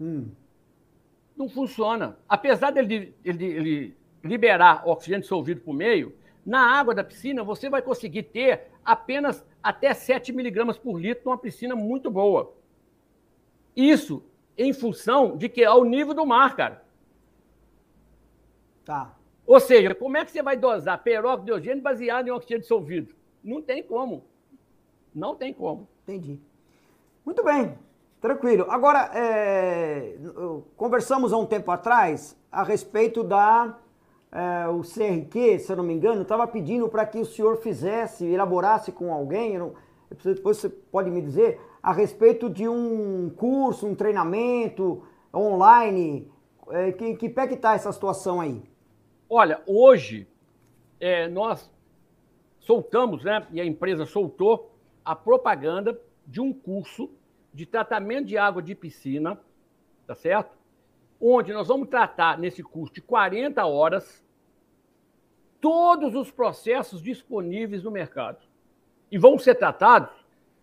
Hum. 0.00 0.28
Não 1.36 1.50
funciona. 1.50 2.16
Apesar 2.26 2.70
dele, 2.70 3.14
dele, 3.22 3.94
liberar 4.22 4.82
oxigênio 4.86 5.22
dissolvido 5.22 5.60
por 5.60 5.74
meio, 5.74 6.14
na 6.44 6.60
água 6.60 6.94
da 6.94 7.04
piscina 7.04 7.44
você 7.44 7.68
vai 7.68 7.82
conseguir 7.82 8.24
ter 8.24 8.68
apenas 8.84 9.44
até 9.62 9.92
7 9.92 10.32
miligramas 10.32 10.78
por 10.78 10.98
litro 10.98 11.24
numa 11.26 11.38
piscina 11.38 11.76
muito 11.76 12.10
boa. 12.10 12.54
Isso 13.76 14.24
em 14.56 14.72
função 14.72 15.36
de 15.36 15.48
que 15.48 15.62
é 15.62 15.66
ao 15.66 15.84
nível 15.84 16.14
do 16.14 16.26
mar, 16.26 16.56
cara. 16.56 16.82
Tá. 18.84 19.14
Ou 19.46 19.60
seja, 19.60 19.94
como 19.94 20.16
é 20.16 20.24
que 20.24 20.30
você 20.30 20.42
vai 20.42 20.56
dosar 20.56 21.02
peróxido 21.02 21.44
de 21.46 21.52
oxigênio 21.52 21.82
baseado 21.82 22.26
em 22.26 22.30
oxigênio 22.30 22.62
dissolvido? 22.62 23.14
Não 23.44 23.62
tem 23.62 23.82
como. 23.82 24.24
Não 25.14 25.34
tem 25.34 25.52
como. 25.52 25.88
Entendi. 26.02 26.40
Muito 27.24 27.44
bem, 27.44 27.78
tranquilo. 28.20 28.66
Agora, 28.70 29.10
é, 29.14 30.16
conversamos 30.76 31.32
há 31.32 31.36
um 31.36 31.46
tempo 31.46 31.70
atrás 31.70 32.36
a 32.50 32.62
respeito 32.62 33.22
da 33.22 33.78
é, 34.30 34.68
o 34.68 34.80
CRQ, 34.80 35.58
se 35.58 35.72
eu 35.72 35.76
não 35.76 35.84
me 35.84 35.94
engano, 35.94 36.22
estava 36.22 36.46
pedindo 36.46 36.88
para 36.88 37.06
que 37.06 37.18
o 37.18 37.24
senhor 37.24 37.56
fizesse, 37.56 38.26
elaborasse 38.26 38.92
com 38.92 39.12
alguém, 39.12 39.58
não, 39.58 39.74
depois 40.22 40.58
você 40.58 40.68
pode 40.68 41.10
me 41.10 41.22
dizer, 41.22 41.60
a 41.82 41.92
respeito 41.92 42.50
de 42.50 42.68
um 42.68 43.30
curso, 43.30 43.86
um 43.86 43.94
treinamento 43.94 45.02
online. 45.34 46.30
É, 46.70 46.92
que, 46.92 47.14
que 47.16 47.28
pé 47.28 47.46
que 47.46 47.54
está 47.54 47.74
essa 47.74 47.90
situação 47.92 48.40
aí? 48.40 48.62
Olha, 49.28 49.62
hoje 49.66 50.26
é, 51.00 51.28
nós 51.28 51.70
soltamos, 52.58 53.24
né, 53.24 53.46
e 53.50 53.60
a 53.60 53.64
empresa 53.64 54.04
soltou, 54.04 54.70
a 55.04 55.16
propaganda 55.16 55.98
de 56.26 56.40
um 56.40 56.52
curso 56.52 57.10
de 57.54 57.64
tratamento 57.64 58.26
de 58.26 58.36
água 58.36 58.60
de 58.60 58.74
piscina, 58.74 59.40
tá 60.06 60.14
certo? 60.14 60.57
Onde 61.20 61.52
nós 61.52 61.68
vamos 61.68 61.88
tratar 61.88 62.38
nesse 62.38 62.62
curso 62.62 62.94
de 62.94 63.00
40 63.00 63.64
horas 63.66 64.24
todos 65.60 66.14
os 66.14 66.30
processos 66.30 67.02
disponíveis 67.02 67.82
no 67.82 67.90
mercado. 67.90 68.38
E 69.10 69.18
vão 69.18 69.38
ser 69.38 69.56
tratados 69.56 70.10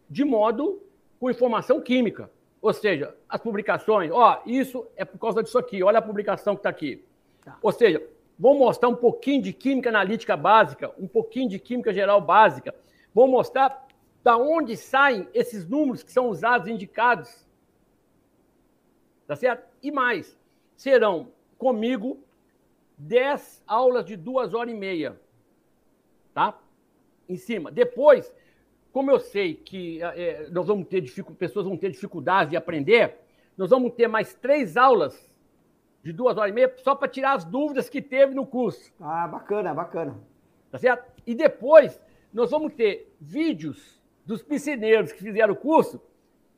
de 0.09 0.23
modo 0.23 0.81
com 1.19 1.29
informação 1.29 1.81
química. 1.81 2.29
Ou 2.61 2.73
seja, 2.73 3.15
as 3.27 3.41
publicações, 3.41 4.11
ó, 4.11 4.41
isso 4.45 4.87
é 4.95 5.05
por 5.05 5.19
causa 5.19 5.43
disso 5.43 5.57
aqui, 5.57 5.83
olha 5.83 5.99
a 5.99 6.01
publicação 6.01 6.55
que 6.55 6.59
está 6.59 6.69
aqui. 6.69 7.03
Tá. 7.43 7.57
Ou 7.61 7.71
seja, 7.71 8.01
vou 8.39 8.57
mostrar 8.57 8.89
um 8.89 8.95
pouquinho 8.95 9.41
de 9.41 9.53
química 9.53 9.89
analítica 9.89 10.35
básica, 10.35 10.91
um 10.97 11.07
pouquinho 11.07 11.49
de 11.49 11.59
química 11.59 11.93
geral 11.93 12.19
básica, 12.21 12.73
vou 13.13 13.27
mostrar 13.27 13.85
da 14.23 14.37
onde 14.37 14.75
saem 14.75 15.27
esses 15.33 15.67
números 15.67 16.01
que 16.01 16.11
são 16.11 16.29
usados, 16.29 16.67
indicados. 16.67 17.45
Tá 19.27 19.35
certo? 19.35 19.63
E 19.83 19.91
mais, 19.91 20.35
serão 20.75 21.31
comigo 21.57 22.19
10 22.97 23.63
aulas 23.67 24.05
de 24.05 24.15
duas 24.15 24.53
horas 24.53 24.73
e 24.73 24.77
meia. 24.77 25.19
Tá? 26.33 26.57
Em 27.27 27.37
cima. 27.37 27.71
Depois, 27.71 28.33
como 28.91 29.11
eu 29.11 29.19
sei 29.19 29.55
que 29.55 30.01
é, 30.01 30.47
nós 30.49 30.67
vamos 30.67 30.87
ter 30.87 31.01
pessoas 31.37 31.65
vão 31.65 31.77
ter 31.77 31.91
dificuldade 31.91 32.51
de 32.51 32.57
aprender, 32.57 33.15
nós 33.57 33.69
vamos 33.69 33.93
ter 33.93 34.07
mais 34.07 34.33
três 34.33 34.77
aulas 34.77 35.33
de 36.03 36.13
duas 36.13 36.37
horas 36.37 36.51
e 36.51 36.53
meia 36.53 36.73
só 36.77 36.93
para 36.93 37.07
tirar 37.07 37.33
as 37.33 37.43
dúvidas 37.43 37.89
que 37.89 38.01
teve 38.01 38.33
no 38.33 38.45
curso. 38.45 38.93
Ah, 38.99 39.27
bacana, 39.27 39.73
bacana. 39.73 40.15
Tá 40.71 40.77
certo? 40.77 41.11
E 41.25 41.33
depois 41.33 41.99
nós 42.33 42.51
vamos 42.51 42.73
ter 42.73 43.13
vídeos 43.19 43.99
dos 44.25 44.43
piscineiros 44.43 45.11
que 45.11 45.23
fizeram 45.23 45.53
o 45.53 45.57
curso 45.57 46.01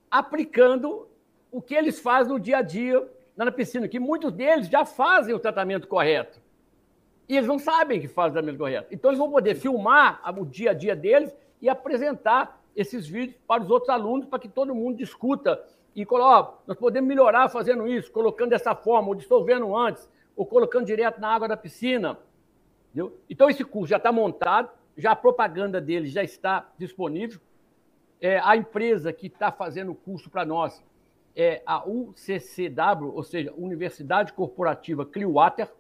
aplicando 0.09 1.07
o 1.51 1.61
que 1.61 1.76
eles 1.76 1.99
fazem 1.99 2.34
no 2.34 2.39
dia 2.39 2.57
a 2.57 2.61
dia 2.61 3.07
na 3.45 3.51
piscina, 3.51 3.88
que 3.88 3.99
muitos 3.99 4.31
deles 4.31 4.67
já 4.67 4.83
fazem 4.83 5.33
o 5.33 5.39
tratamento 5.39 5.88
correto. 5.88 6.39
E 7.29 7.35
eles 7.35 7.47
não 7.47 7.59
sabem 7.59 7.99
que 7.99 8.07
fazem 8.07 8.31
o 8.31 8.33
tratamento 8.33 8.57
correto. 8.57 8.88
Então, 8.91 9.11
eles 9.11 9.19
vão 9.19 9.29
poder 9.29 9.55
filmar 9.55 10.21
o 10.38 10.45
dia 10.45 10.71
a 10.71 10.73
dia 10.73 10.95
deles 10.95 11.35
e 11.61 11.69
apresentar 11.69 12.61
esses 12.75 13.07
vídeos 13.07 13.38
para 13.47 13.63
os 13.63 13.69
outros 13.69 13.89
alunos, 13.89 14.25
para 14.27 14.39
que 14.39 14.47
todo 14.47 14.73
mundo 14.73 14.97
discuta 14.97 15.63
e 15.95 16.05
coloque, 16.05 16.53
oh, 16.53 16.61
nós 16.67 16.77
podemos 16.77 17.07
melhorar 17.07 17.49
fazendo 17.49 17.88
isso, 17.88 18.11
colocando 18.11 18.51
dessa 18.51 18.75
forma, 18.75 19.09
ou 19.09 19.15
dissolvendo 19.15 19.75
antes, 19.75 20.07
ou 20.35 20.45
colocando 20.45 20.85
direto 20.85 21.19
na 21.19 21.29
água 21.29 21.47
da 21.47 21.57
piscina. 21.57 22.17
Entendeu? 22.89 23.17
Então, 23.29 23.49
esse 23.49 23.63
curso 23.63 23.89
já 23.89 23.97
está 23.97 24.11
montado, 24.11 24.69
já 24.95 25.11
a 25.11 25.15
propaganda 25.15 25.81
dele 25.81 26.07
já 26.07 26.23
está 26.23 26.69
disponível. 26.77 27.39
É, 28.21 28.39
a 28.39 28.55
empresa 28.55 29.11
que 29.11 29.27
está 29.27 29.51
fazendo 29.51 29.91
o 29.91 29.95
curso 29.95 30.29
para 30.29 30.45
nós 30.45 30.83
é 31.39 31.61
a 31.67 31.88
UCCW, 31.88 33.15
ou 33.15 33.21
seja, 33.21 33.53
Universidade 33.55 34.33
Corporativa 34.33 35.05
Clearwater. 35.05 35.71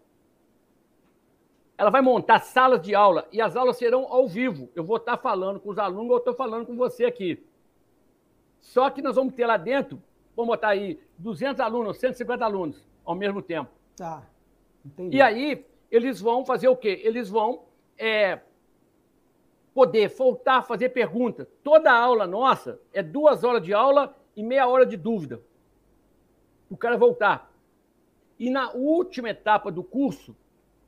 Ela 1.75 1.89
vai 1.89 2.01
montar 2.01 2.39
salas 2.39 2.79
de 2.79 2.93
aula 2.93 3.27
e 3.31 3.41
as 3.41 3.55
aulas 3.55 3.75
serão 3.77 4.05
ao 4.07 4.27
vivo. 4.27 4.69
Eu 4.75 4.83
vou 4.83 4.97
estar 4.97 5.17
falando 5.17 5.59
com 5.59 5.71
os 5.71 5.79
alunos, 5.79 6.11
eu 6.11 6.17
estou 6.19 6.35
falando 6.35 6.67
com 6.67 6.77
você 6.77 7.05
aqui. 7.05 7.43
Só 8.61 8.91
que 8.91 9.01
nós 9.01 9.15
vamos 9.15 9.33
ter 9.33 9.47
lá 9.47 9.57
dentro, 9.57 10.01
vamos 10.35 10.49
botar 10.49 10.69
aí 10.69 10.99
200 11.17 11.59
alunos, 11.59 11.97
150 11.97 12.45
alunos 12.45 12.87
ao 13.03 13.15
mesmo 13.15 13.41
tempo. 13.41 13.71
Tá. 13.95 14.23
Entendi. 14.85 15.17
E 15.17 15.21
aí, 15.21 15.65
eles 15.89 16.21
vão 16.21 16.45
fazer 16.45 16.67
o 16.67 16.75
quê? 16.75 17.01
Eles 17.03 17.29
vão 17.29 17.63
é, 17.97 18.41
poder 19.73 20.09
voltar 20.09 20.57
a 20.57 20.61
fazer 20.61 20.89
pergunta. 20.89 21.47
Toda 21.63 21.91
aula 21.91 22.27
nossa 22.27 22.79
é 22.93 23.01
duas 23.01 23.43
horas 23.43 23.63
de 23.63 23.73
aula 23.73 24.15
e 24.35 24.43
meia 24.43 24.67
hora 24.67 24.85
de 24.85 24.95
dúvida. 24.95 25.41
O 26.69 26.77
cara 26.77 26.97
voltar. 26.97 27.51
E 28.39 28.49
na 28.49 28.71
última 28.71 29.29
etapa 29.29 29.71
do 29.71 29.83
curso, 29.83 30.35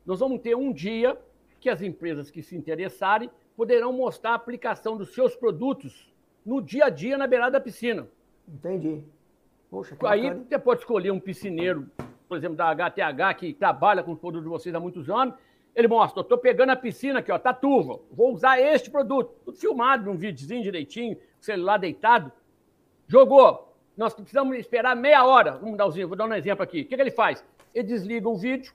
nós 0.06 0.20
vamos 0.20 0.42
ter 0.42 0.56
um 0.56 0.72
dia 0.72 1.18
que 1.60 1.70
as 1.70 1.82
empresas 1.82 2.30
que 2.30 2.42
se 2.42 2.56
interessarem 2.56 3.30
poderão 3.56 3.92
mostrar 3.92 4.32
a 4.32 4.36
aplicação 4.36 4.98
dos 4.98 5.14
seus 5.14 5.36
produtos 5.36 6.14
no 6.46 6.62
dia 6.62 6.86
a 6.86 6.90
dia 6.90 7.18
na 7.18 7.28
beirada 7.28 7.52
da 7.52 7.60
piscina. 7.60 8.08
Entendi. 8.48 9.04
Poxa, 9.70 9.96
que 9.96 10.06
Aí 10.06 10.24
bacana. 10.24 10.46
você 10.48 10.60
pode 10.60 10.80
escolher 10.82 11.12
um 11.12 11.20
piscineiro, 11.20 11.90
por 12.28 12.38
exemplo, 12.38 12.56
da 12.56 12.72
HTH, 12.72 13.36
que 13.38 13.54
trabalha 13.54 14.02
com 14.02 14.14
os 14.14 14.20
produtos 14.20 14.44
de 14.44 14.50
vocês 14.50 14.74
há 14.74 14.80
muitos 14.80 15.10
anos. 15.10 15.36
Ele 15.76 15.88
mostra, 15.88 16.22
estou 16.22 16.38
pegando 16.38 16.72
a 16.72 16.76
piscina 16.76 17.20
aqui, 17.20 17.32
ó, 17.32 17.38
tá 17.38 17.54
turva. 17.54 18.00
Vou 18.12 18.34
usar 18.34 18.60
este 18.60 18.90
produto. 18.90 19.34
Tudo 19.46 19.58
filmado 19.58 20.06
num 20.06 20.18
videozinho 20.18 20.64
direitinho, 20.64 21.18
celular 21.40 21.78
deitado. 21.78 22.32
Jogou. 23.08 23.69
Nós 24.00 24.14
precisamos 24.14 24.58
esperar 24.58 24.96
meia 24.96 25.26
hora. 25.26 25.58
Vamos 25.58 25.78
dar 25.78 25.86
um, 25.86 26.08
vou 26.08 26.16
dar 26.16 26.26
um 26.26 26.34
exemplo 26.34 26.64
aqui. 26.64 26.84
O 26.84 26.86
que, 26.86 26.96
que 26.96 27.02
ele 27.02 27.12
faz? 27.12 27.44
Ele 27.76 27.86
desliga 27.86 28.30
o 28.30 28.38
vídeo, 28.38 28.72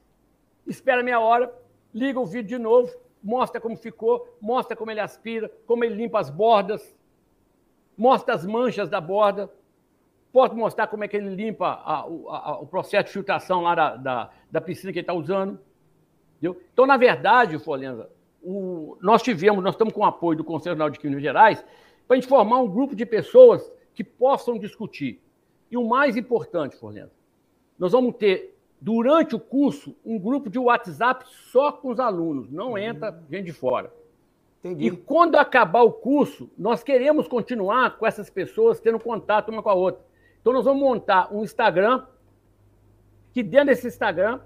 espera 0.66 1.02
meia 1.02 1.18
hora, 1.18 1.50
liga 1.94 2.20
o 2.20 2.26
vídeo 2.26 2.58
de 2.58 2.58
novo, 2.58 2.94
mostra 3.22 3.58
como 3.58 3.74
ficou, 3.74 4.28
mostra 4.38 4.76
como 4.76 4.90
ele 4.90 5.00
aspira, 5.00 5.50
como 5.66 5.82
ele 5.82 5.94
limpa 5.94 6.20
as 6.20 6.28
bordas, 6.28 6.94
mostra 7.96 8.34
as 8.34 8.44
manchas 8.44 8.90
da 8.90 9.00
borda, 9.00 9.50
pode 10.30 10.54
mostrar 10.54 10.88
como 10.88 11.04
é 11.04 11.08
que 11.08 11.16
ele 11.16 11.34
limpa 11.34 11.68
a, 11.68 12.00
a, 12.00 12.50
a, 12.50 12.58
o 12.60 12.66
processo 12.66 13.06
de 13.06 13.12
filtração 13.12 13.62
lá 13.62 13.74
da, 13.74 13.96
da, 13.96 14.30
da 14.50 14.60
piscina 14.60 14.92
que 14.92 14.98
ele 14.98 15.04
está 15.04 15.14
usando. 15.14 15.58
Entendeu? 16.36 16.60
Então, 16.70 16.84
na 16.84 16.98
verdade, 16.98 17.58
Folenza, 17.58 18.10
o, 18.42 18.98
nós 19.00 19.22
tivemos, 19.22 19.64
nós 19.64 19.72
estamos 19.72 19.94
com 19.94 20.02
o 20.02 20.04
apoio 20.04 20.36
do 20.36 20.44
Conselho 20.44 20.74
Nacional 20.74 20.90
de 20.90 20.98
Química 20.98 21.22
Gerais, 21.22 21.64
para 22.06 22.14
a 22.14 22.20
gente 22.20 22.28
formar 22.28 22.58
um 22.58 22.68
grupo 22.68 22.94
de 22.94 23.06
pessoas 23.06 23.72
que 23.94 24.02
possam 24.02 24.58
discutir. 24.58 25.20
E 25.70 25.76
o 25.76 25.86
mais 25.86 26.16
importante, 26.16 26.76
Fornendo, 26.76 27.10
nós 27.78 27.92
vamos 27.92 28.14
ter, 28.16 28.56
durante 28.80 29.34
o 29.34 29.40
curso, 29.40 29.94
um 30.04 30.18
grupo 30.18 30.50
de 30.50 30.58
WhatsApp 30.58 31.24
só 31.50 31.72
com 31.72 31.90
os 31.90 32.00
alunos, 32.00 32.50
não 32.50 32.72
uhum. 32.72 32.78
entra 32.78 33.18
gente 33.30 33.46
de 33.46 33.52
fora. 33.52 33.92
Entendi. 34.60 34.86
E 34.86 34.90
quando 34.90 35.36
acabar 35.36 35.82
o 35.82 35.92
curso, 35.92 36.50
nós 36.56 36.82
queremos 36.82 37.28
continuar 37.28 37.98
com 37.98 38.06
essas 38.06 38.30
pessoas 38.30 38.80
tendo 38.80 38.98
contato 38.98 39.50
uma 39.50 39.62
com 39.62 39.68
a 39.68 39.74
outra. 39.74 40.02
Então, 40.40 40.52
nós 40.52 40.64
vamos 40.64 40.82
montar 40.82 41.32
um 41.34 41.42
Instagram, 41.42 42.04
que 43.32 43.42
dentro 43.42 43.66
desse 43.66 43.86
Instagram 43.86 44.40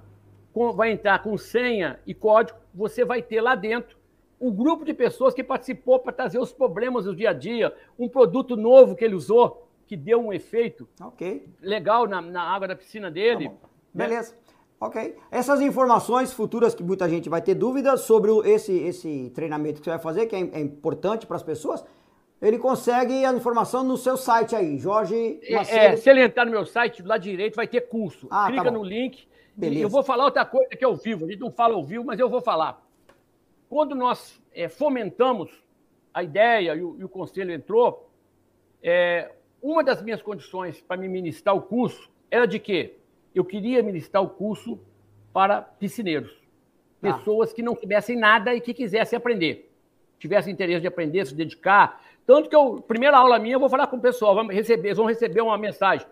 vai 0.74 0.90
entrar 0.90 1.22
com 1.22 1.36
senha 1.36 2.00
e 2.06 2.14
código, 2.14 2.58
você 2.74 3.04
vai 3.04 3.22
ter 3.22 3.40
lá 3.40 3.54
dentro 3.54 3.97
um 4.40 4.50
grupo 4.52 4.84
de 4.84 4.94
pessoas 4.94 5.34
que 5.34 5.42
participou 5.42 5.98
para 5.98 6.12
trazer 6.12 6.38
os 6.38 6.52
problemas 6.52 7.04
do 7.04 7.14
dia 7.14 7.30
a 7.30 7.32
dia, 7.32 7.74
um 7.98 8.08
produto 8.08 8.56
novo 8.56 8.94
que 8.94 9.04
ele 9.04 9.14
usou, 9.14 9.66
que 9.86 9.96
deu 9.96 10.20
um 10.20 10.32
efeito 10.32 10.88
okay. 11.00 11.46
legal 11.60 12.06
na, 12.06 12.20
na 12.20 12.42
água 12.42 12.68
da 12.68 12.76
piscina 12.76 13.10
dele. 13.10 13.48
Tá 13.48 13.68
Beleza. 13.92 14.34
Ok. 14.80 15.16
Essas 15.30 15.60
informações 15.60 16.32
futuras 16.32 16.74
que 16.74 16.84
muita 16.84 17.08
gente 17.08 17.28
vai 17.28 17.42
ter 17.42 17.54
dúvidas 17.54 18.02
sobre 18.02 18.30
esse, 18.48 18.72
esse 18.72 19.30
treinamento 19.34 19.80
que 19.80 19.84
você 19.84 19.90
vai 19.90 19.98
fazer, 19.98 20.26
que 20.26 20.36
é, 20.36 20.40
é 20.40 20.60
importante 20.60 21.26
para 21.26 21.36
as 21.36 21.42
pessoas, 21.42 21.84
Ele 22.40 22.58
consegue 22.58 23.24
a 23.24 23.32
informação 23.32 23.82
no 23.82 23.96
seu 23.96 24.16
site 24.16 24.54
aí, 24.54 24.78
Jorge 24.78 25.40
Macedo. 25.50 25.78
É, 25.78 25.86
é, 25.86 25.96
se 25.96 26.08
ele 26.08 26.22
entrar 26.22 26.44
no 26.44 26.52
meu 26.52 26.64
site, 26.64 27.02
do 27.02 27.08
lado 27.08 27.22
direito 27.22 27.56
vai 27.56 27.66
ter 27.66 27.80
curso. 27.88 28.28
Ah, 28.30 28.44
tá 28.44 28.50
Clica 28.50 28.64
tá 28.64 28.70
no 28.70 28.84
link. 28.84 29.26
Beleza. 29.56 29.82
Eu 29.82 29.88
vou 29.88 30.04
falar 30.04 30.26
outra 30.26 30.44
coisa 30.44 30.68
que 30.68 30.84
é 30.84 30.86
ao 30.86 30.94
vivo. 30.94 31.24
A 31.24 31.28
gente 31.28 31.40
não 31.40 31.50
fala 31.50 31.74
ao 31.74 31.84
vivo, 31.84 32.04
mas 32.04 32.20
eu 32.20 32.28
vou 32.28 32.40
falar. 32.40 32.80
Quando 33.68 33.94
nós 33.94 34.40
é, 34.52 34.68
fomentamos 34.68 35.50
a 36.12 36.22
ideia 36.22 36.74
e 36.74 36.82
o, 36.82 36.96
e 36.98 37.04
o 37.04 37.08
conselho 37.08 37.52
entrou, 37.52 38.10
é, 38.82 39.32
uma 39.62 39.82
das 39.84 40.02
minhas 40.02 40.22
condições 40.22 40.80
para 40.80 40.96
me 40.96 41.08
ministrar 41.08 41.54
o 41.54 41.62
curso 41.62 42.10
era 42.30 42.46
de 42.46 42.58
que 42.58 42.94
eu 43.34 43.44
queria 43.44 43.82
ministrar 43.82 44.22
o 44.22 44.28
curso 44.28 44.78
para 45.32 45.60
piscineiros. 45.60 46.32
Tá. 47.00 47.12
Pessoas 47.12 47.52
que 47.52 47.62
não 47.62 47.76
tivessem 47.76 48.16
nada 48.16 48.54
e 48.54 48.60
que 48.60 48.74
quisessem 48.74 49.16
aprender. 49.16 49.70
Tivessem 50.18 50.52
interesse 50.52 50.80
de 50.80 50.86
aprender, 50.86 51.26
se 51.26 51.34
dedicar. 51.34 52.02
Tanto 52.26 52.48
que 52.48 52.56
eu, 52.56 52.82
primeira 52.82 53.16
aula 53.16 53.38
minha, 53.38 53.54
eu 53.54 53.60
vou 53.60 53.68
falar 53.68 53.86
com 53.86 53.96
o 53.96 54.00
pessoal, 54.00 54.34
vamos 54.34 54.54
receber, 54.54 54.88
eles 54.88 54.98
vão 54.98 55.06
receber 55.06 55.40
uma 55.40 55.56
mensagem. 55.56 56.06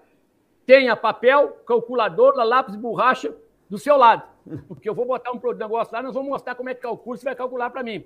Tenha 0.65 0.97
papel, 0.97 1.61
calculadora, 1.67 2.45
lápis 2.45 2.75
e 2.75 2.79
borracha 2.79 3.35
do 3.69 3.79
seu 3.79 3.97
lado. 3.97 4.36
Porque 4.69 4.89
eu 4.89 4.95
vou 4.95 5.07
botar 5.07 5.33
um 5.33 5.41
negócio 5.55 5.93
lá, 5.93 6.03
nós 6.03 6.15
vamos 6.15 6.29
mostrar 6.29 6.55
como 6.55 6.69
é 6.69 6.75
que 6.75 6.81
calcula, 6.81 7.17
você 7.17 7.25
vai 7.25 7.35
calcular 7.35 7.71
para 7.71 7.83
mim. 7.83 8.05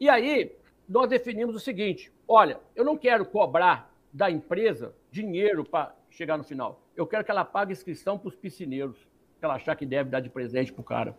E 0.00 0.08
aí, 0.08 0.56
nós 0.88 1.08
definimos 1.08 1.54
o 1.54 1.60
seguinte: 1.60 2.12
olha, 2.26 2.60
eu 2.74 2.84
não 2.84 2.96
quero 2.96 3.24
cobrar 3.24 3.92
da 4.12 4.30
empresa 4.30 4.94
dinheiro 5.10 5.64
para 5.64 5.94
chegar 6.10 6.36
no 6.36 6.44
final. 6.44 6.80
Eu 6.96 7.06
quero 7.06 7.24
que 7.24 7.30
ela 7.30 7.44
pague 7.44 7.72
inscrição 7.72 8.18
para 8.18 8.28
os 8.28 8.34
piscineiros, 8.34 8.96
que 9.38 9.44
ela 9.44 9.54
achar 9.54 9.76
que 9.76 9.86
deve 9.86 10.10
dar 10.10 10.20
de 10.20 10.28
presente 10.28 10.72
para 10.72 10.80
o 10.80 10.84
cara. 10.84 11.16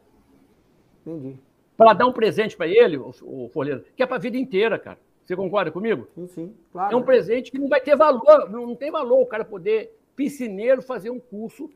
Entendi. 1.06 1.38
Para 1.78 1.94
dar 1.94 2.08
um 2.08 2.12
presente 2.14 2.58
para 2.58 2.68
ele, 2.68 2.98
o, 2.98 3.12
o 3.24 3.50
Forleiro, 3.54 3.86
que 3.96 4.04
é 4.04 4.06
para 4.06 4.18
a 4.18 4.20
vida 4.20 4.38
inteira, 4.38 4.78
cara. 4.78 5.00
Você 5.24 5.36
concorda 5.36 5.72
comigo? 5.72 6.08
Sim, 6.16 6.28
sim, 6.28 6.56
claro. 6.72 6.94
É 6.94 6.98
um 6.98 7.04
presente 7.04 7.52
que 7.52 7.60
não 7.60 7.70
vai 7.70 7.80
ter 7.80 7.96
valor, 7.96 8.50
não, 8.50 8.66
não 8.66 8.76
tem 8.76 8.92
valor 8.92 9.22
o 9.22 9.26
cara 9.26 9.46
poder, 9.46 9.96
piscineiro, 10.16 10.82
fazer 10.82 11.12
um 11.12 11.20
curso 11.20 11.70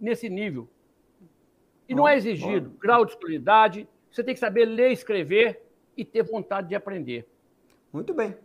nesse 0.00 0.30
nível. 0.30 0.68
E 1.88 1.94
não 1.94 2.06
é 2.06 2.16
exigido 2.16 2.70
grau 2.80 3.04
de 3.04 3.12
escolaridade, 3.12 3.88
você 4.10 4.24
tem 4.24 4.34
que 4.34 4.40
saber 4.40 4.64
ler 4.64 4.90
e 4.90 4.92
escrever 4.92 5.62
e 5.96 6.04
ter 6.04 6.22
vontade 6.22 6.68
de 6.68 6.74
aprender. 6.74 7.26
Muito 7.92 8.12
bem. 8.12 8.36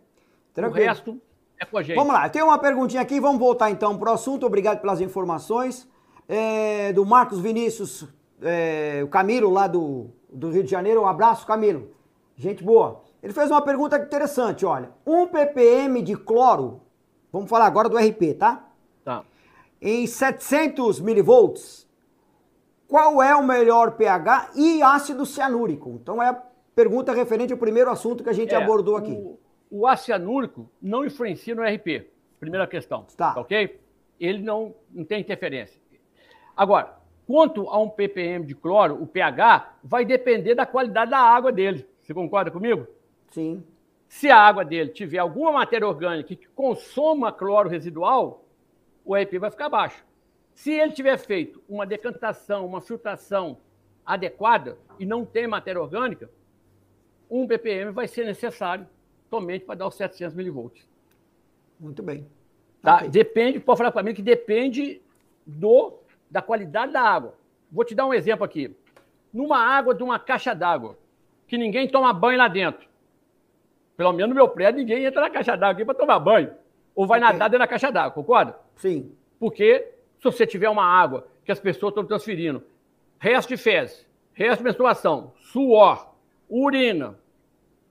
Tranquilo. 0.52 0.84
O 0.84 0.88
resto 0.88 1.20
é 1.58 1.64
com 1.64 1.78
a 1.78 1.82
gente. 1.82 1.96
Vamos 1.96 2.12
lá, 2.12 2.28
tem 2.28 2.42
uma 2.42 2.58
perguntinha 2.58 3.02
aqui, 3.02 3.18
vamos 3.20 3.38
voltar 3.38 3.70
então 3.70 3.96
para 3.98 4.10
o 4.10 4.14
assunto. 4.14 4.46
Obrigado 4.46 4.80
pelas 4.80 5.00
informações. 5.00 5.88
É, 6.28 6.92
do 6.92 7.04
Marcos 7.04 7.40
Vinícius, 7.40 8.06
é, 8.40 9.00
o 9.04 9.08
Camilo 9.08 9.50
lá 9.50 9.66
do, 9.66 10.10
do 10.32 10.50
Rio 10.50 10.62
de 10.62 10.70
Janeiro. 10.70 11.02
Um 11.02 11.06
abraço, 11.06 11.46
Camilo. 11.46 11.90
Gente 12.36 12.62
boa. 12.62 13.02
Ele 13.22 13.32
fez 13.32 13.50
uma 13.50 13.62
pergunta 13.62 13.96
interessante, 13.96 14.66
olha. 14.66 14.90
Um 15.06 15.26
ppm 15.26 16.02
de 16.02 16.16
cloro, 16.16 16.80
vamos 17.32 17.48
falar 17.48 17.66
agora 17.66 17.88
do 17.88 17.96
RP, 17.96 18.36
tá? 18.38 18.68
Tá. 19.04 19.24
Em 19.80 20.06
700 20.06 21.00
milivolts, 21.00 21.86
qual 22.92 23.22
é 23.22 23.34
o 23.34 23.42
melhor 23.42 23.92
pH 23.92 24.50
e 24.54 24.82
ácido 24.82 25.24
cianúrico? 25.24 25.98
Então 26.02 26.22
é 26.22 26.28
a 26.28 26.42
pergunta 26.74 27.10
referente 27.14 27.50
ao 27.50 27.58
primeiro 27.58 27.90
assunto 27.90 28.22
que 28.22 28.28
a 28.28 28.34
gente 28.34 28.54
é, 28.54 28.58
abordou 28.58 28.98
aqui. 28.98 29.12
O, 29.12 29.38
o 29.70 29.86
ácido 29.86 30.04
cianúrico 30.04 30.70
não 30.80 31.02
influencia 31.02 31.54
no 31.54 31.62
RP, 31.62 32.06
primeira 32.38 32.66
questão. 32.66 33.06
Tá. 33.16 33.32
Ok? 33.38 33.80
Ele 34.20 34.42
não, 34.42 34.74
não 34.90 35.06
tem 35.06 35.22
interferência. 35.22 35.80
Agora, 36.54 36.98
quanto 37.26 37.66
a 37.70 37.78
um 37.78 37.88
ppm 37.88 38.44
de 38.44 38.54
cloro, 38.54 39.02
o 39.02 39.06
pH 39.06 39.76
vai 39.82 40.04
depender 40.04 40.54
da 40.54 40.66
qualidade 40.66 41.12
da 41.12 41.18
água 41.18 41.50
dele. 41.50 41.88
Você 41.98 42.12
concorda 42.12 42.50
comigo? 42.50 42.86
Sim. 43.30 43.64
Se 44.06 44.30
a 44.30 44.36
água 44.36 44.66
dele 44.66 44.90
tiver 44.90 45.16
alguma 45.16 45.50
matéria 45.50 45.88
orgânica 45.88 46.36
que 46.36 46.46
consoma 46.48 47.32
cloro 47.32 47.70
residual, 47.70 48.44
o 49.02 49.16
RP 49.16 49.38
vai 49.38 49.50
ficar 49.50 49.70
baixo. 49.70 50.04
Se 50.54 50.72
ele 50.72 50.92
tiver 50.92 51.16
feito 51.18 51.62
uma 51.68 51.86
decantação, 51.86 52.66
uma 52.66 52.80
filtração 52.80 53.58
adequada 54.04 54.76
e 54.98 55.06
não 55.06 55.24
tem 55.24 55.46
matéria 55.46 55.80
orgânica, 55.80 56.30
um 57.30 57.46
ppm 57.46 57.92
vai 57.92 58.06
ser 58.06 58.26
necessário 58.26 58.86
somente 59.30 59.64
para 59.64 59.76
dar 59.76 59.88
os 59.88 59.94
700 59.94 60.34
milivolts. 60.34 60.86
Muito 61.80 62.02
bem. 62.02 62.26
Tá? 62.82 62.96
Okay. 62.96 63.08
Depende, 63.08 63.60
pode 63.60 63.78
falar 63.78 63.92
para 63.92 64.02
mim 64.02 64.12
que 64.12 64.22
depende 64.22 65.00
do, 65.46 65.94
da 66.30 66.42
qualidade 66.42 66.92
da 66.92 67.00
água. 67.00 67.34
Vou 67.70 67.84
te 67.84 67.94
dar 67.94 68.06
um 68.06 68.12
exemplo 68.12 68.44
aqui. 68.44 68.76
Numa 69.32 69.58
água 69.58 69.94
de 69.94 70.02
uma 70.02 70.18
caixa 70.18 70.54
d'água, 70.54 70.98
que 71.46 71.56
ninguém 71.56 71.88
toma 71.88 72.12
banho 72.12 72.38
lá 72.38 72.48
dentro. 72.48 72.86
Pelo 73.96 74.12
menos 74.12 74.28
no 74.28 74.34
meu 74.34 74.48
prédio, 74.48 74.80
ninguém 74.80 75.04
entra 75.04 75.22
na 75.22 75.30
caixa 75.30 75.56
d'água 75.56 75.72
aqui 75.72 75.84
para 75.84 75.94
tomar 75.94 76.18
banho. 76.18 76.52
Ou 76.94 77.06
vai 77.06 77.18
okay. 77.18 77.32
nadar 77.32 77.48
dentro 77.48 77.60
da 77.60 77.68
caixa 77.68 77.90
d'água, 77.90 78.10
concorda? 78.10 78.58
Sim. 78.76 79.12
Porque 79.38 79.92
se 80.22 80.24
você 80.24 80.46
tiver 80.46 80.68
uma 80.68 80.84
água 80.84 81.26
que 81.44 81.50
as 81.50 81.58
pessoas 81.58 81.90
estão 81.90 82.04
transferindo, 82.04 82.62
resto 83.18 83.48
de 83.48 83.56
fezes, 83.56 84.06
resto 84.32 84.58
de 84.58 84.64
menstruação, 84.64 85.32
suor, 85.36 86.14
urina, 86.48 87.18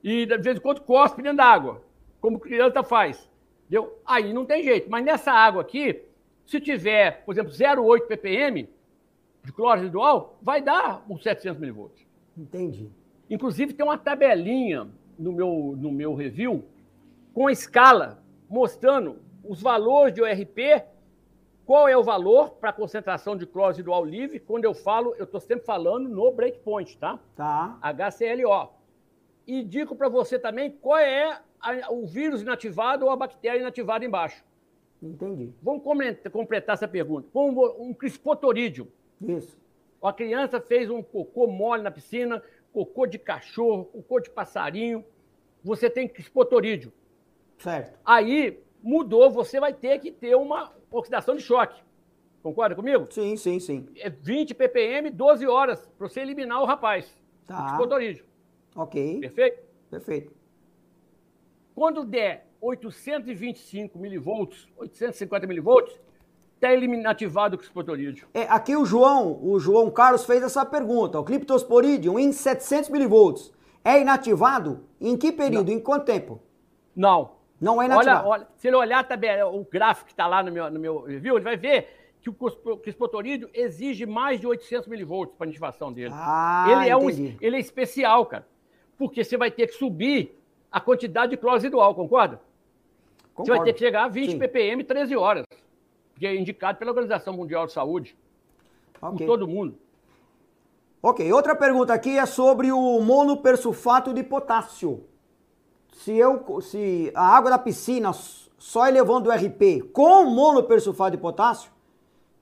e 0.02 0.26
de 0.26 0.38
vez 0.38 0.58
em 0.58 0.62
quando 0.62 0.80
cospe 0.82 1.22
dentro 1.22 1.38
da 1.38 1.46
água, 1.46 1.84
como 2.22 2.40
criança 2.40 2.82
faz. 2.84 3.30
Entendeu? 3.64 4.00
Aí 4.06 4.32
não 4.32 4.46
tem 4.46 4.64
jeito. 4.64 4.90
Mas 4.90 5.04
nessa 5.04 5.32
água 5.32 5.62
aqui, 5.62 6.04
se 6.46 6.62
tiver, 6.62 7.24
por 7.26 7.34
exemplo, 7.34 7.52
0,8 7.52 8.08
ppm 8.08 8.70
de 9.44 9.52
cloro 9.52 9.80
residual, 9.80 10.38
vai 10.42 10.62
dar 10.62 11.04
uns 11.10 11.22
700 11.24 11.60
milivolts. 11.60 12.08
Entendi. 12.38 12.90
Inclusive, 13.30 13.74
tem 13.74 13.86
uma 13.86 13.98
tabelinha 13.98 14.88
no 15.20 15.34
meu, 15.34 15.76
no 15.78 15.92
meu 15.92 16.16
review 16.16 16.64
com 17.34 17.50
escala 17.50 18.24
mostrando 18.50 19.20
os 19.44 19.62
valores 19.62 20.14
de 20.14 20.22
ORP, 20.22 20.84
qual 21.72 21.88
é 21.88 21.96
o 21.96 22.04
valor 22.04 22.50
para 22.56 22.72
a 22.72 22.74
concentração 22.74 23.38
de 23.38 23.46
cloro 23.46 23.70
residual 23.70 24.04
livre. 24.04 24.42
Quando 24.42 24.66
eu 24.66 24.74
falo, 24.74 25.16
eu 25.16 25.24
estou 25.24 25.40
sempre 25.40 25.66
falando 25.66 26.10
no 26.10 26.30
breakpoint, 26.30 26.98
tá? 26.98 27.18
Tá. 27.34 27.80
HCLO 27.82 28.74
e 29.48 29.64
digo 29.64 29.96
para 29.96 30.10
você 30.10 30.38
também 30.38 30.70
qual 30.70 30.98
é 30.98 31.40
a, 31.62 31.90
o 31.90 32.06
vírus 32.06 32.42
inativado 32.42 33.06
ou 33.06 33.10
a 33.10 33.16
bactéria 33.16 33.62
inativada 33.62 34.04
embaixo. 34.04 34.44
Entendi. 35.02 35.54
Vamos 35.64 35.82
completar 36.30 36.74
essa 36.74 36.90
pergunta. 36.90 37.30
Como 37.32 37.66
um 37.82 37.94
crispotorídeo. 37.94 38.92
Isso. 39.22 39.58
A 40.04 40.12
criança 40.12 40.60
fez 40.60 40.90
um 40.90 41.02
cocô 41.02 41.48
mole 41.48 41.84
na 41.84 41.90
piscina, 41.90 42.44
cocô 42.74 43.08
de 43.08 43.18
cachorro, 43.18 43.86
cocô 43.86 44.20
de 44.20 44.30
passarinho. 44.30 45.06
Você 45.64 45.90
tem 45.90 46.06
crispotorídeo. 46.06 46.92
Certo. 47.60 47.98
Aí 48.04 48.62
mudou, 48.84 49.32
você 49.32 49.58
vai 49.58 49.74
ter 49.74 50.00
que 50.00 50.12
ter 50.12 50.36
uma 50.36 50.81
oxidação 50.92 51.36
de 51.36 51.42
choque. 51.42 51.82
Concorda 52.44 52.76
comigo? 52.76 53.08
Sim, 53.10 53.38
sim, 53.38 53.60
sim. 53.60 53.88
É 53.98 54.10
20 54.10 54.54
ppm, 54.54 55.10
12 55.12 55.48
horas, 55.48 55.88
para 55.98 56.08
você 56.08 56.22
eliminar 56.22 56.62
o 56.62 56.66
rapaz. 56.66 57.16
Tá. 57.46 57.78
Ok. 58.76 59.20
Perfeito? 59.20 59.62
Perfeito. 59.90 60.34
Quando 61.76 62.04
der 62.04 62.48
825 62.60 63.98
milivolts, 63.98 64.68
850 64.78 65.48
milivolts, 65.48 66.00
está 66.56 66.72
eliminativado 66.72 67.56
o 67.56 67.58
criptosporídeo. 67.58 68.28
É, 68.34 68.44
aqui 68.44 68.76
o 68.76 68.86
João, 68.86 69.40
o 69.44 69.60
João 69.60 69.90
Carlos 69.90 70.26
fez 70.26 70.44
essa 70.44 70.66
pergunta. 70.66 71.20
O 71.20 71.24
criptosporidium 71.24 72.20
em 72.20 72.32
700 72.32 72.90
milivolts 72.90 73.52
é 73.84 74.00
inativado 74.00 74.86
em 75.00 75.18
que 75.18 75.32
período, 75.32 75.70
Não. 75.70 75.78
em 75.78 75.80
quanto 75.80 76.06
tempo? 76.06 76.40
Não. 76.96 77.32
Não 77.62 77.82
é 77.82 77.86
inativado. 77.86 78.28
Olha, 78.28 78.42
olha, 78.42 78.48
se 78.58 78.68
ele 78.68 78.76
olhar 78.76 79.04
tabela, 79.04 79.50
o 79.50 79.64
gráfico 79.64 80.08
que 80.08 80.14
está 80.14 80.28
lá 80.28 80.42
no 80.42 80.52
meu, 80.52 80.70
no 80.72 80.80
meu 80.80 81.02
review, 81.04 81.36
ele 81.36 81.44
vai 81.44 81.56
ver 81.56 81.88
que 82.20 82.30
o 82.30 82.34
crispotorídeo 82.78 83.50
exige 83.54 84.06
mais 84.06 84.40
de 84.40 84.48
800 84.48 84.88
milivolts 84.88 85.36
para 85.38 85.48
a 85.48 85.50
ativação 85.50 85.94
dele. 85.94 86.14
Ah, 86.14 86.68
ele, 86.70 86.90
é 86.90 86.98
um, 86.98 87.10
ele 87.10 87.56
é 87.56 87.60
especial, 87.60 88.26
cara 88.26 88.46
porque 89.02 89.24
você 89.24 89.36
vai 89.36 89.50
ter 89.50 89.66
que 89.66 89.74
subir 89.74 90.40
a 90.72 90.80
quantidade 90.80 91.32
de 91.32 91.38
cloro 91.38 91.56
residual, 91.56 91.96
concorda? 91.96 92.40
Concordo. 93.34 93.52
Você 93.52 93.58
vai 93.58 93.66
ter 93.66 93.74
que 93.74 93.80
chegar 93.80 94.04
a 94.04 94.08
20 94.08 94.32
Sim. 94.34 94.38
ppm 94.38 94.84
13 94.84 95.16
horas, 95.16 95.44
que 96.16 96.28
é 96.28 96.36
indicado 96.36 96.78
pela 96.78 96.92
Organização 96.92 97.34
Mundial 97.34 97.66
de 97.66 97.74
Saúde, 97.74 98.16
okay. 99.02 99.18
por 99.18 99.26
todo 99.26 99.48
mundo. 99.48 99.76
Ok, 101.02 101.34
outra 101.34 101.56
pergunta 101.56 101.92
aqui 101.96 102.16
é 102.16 102.28
sobre 102.28 102.72
o 102.72 103.00
monopersulfato 103.00 104.14
de 104.14 104.22
potássio. 104.22 105.04
Se, 105.92 106.16
eu, 106.18 106.62
se 106.62 107.12
a 107.14 107.36
água 107.36 107.50
da 107.50 107.58
piscina 107.58 108.12
só 108.14 108.88
elevando 108.88 109.30
o 109.30 109.34
RP 109.34 109.92
com 109.92 110.26
monopersulfato 110.26 111.12
de 111.12 111.18
potássio, 111.18 111.72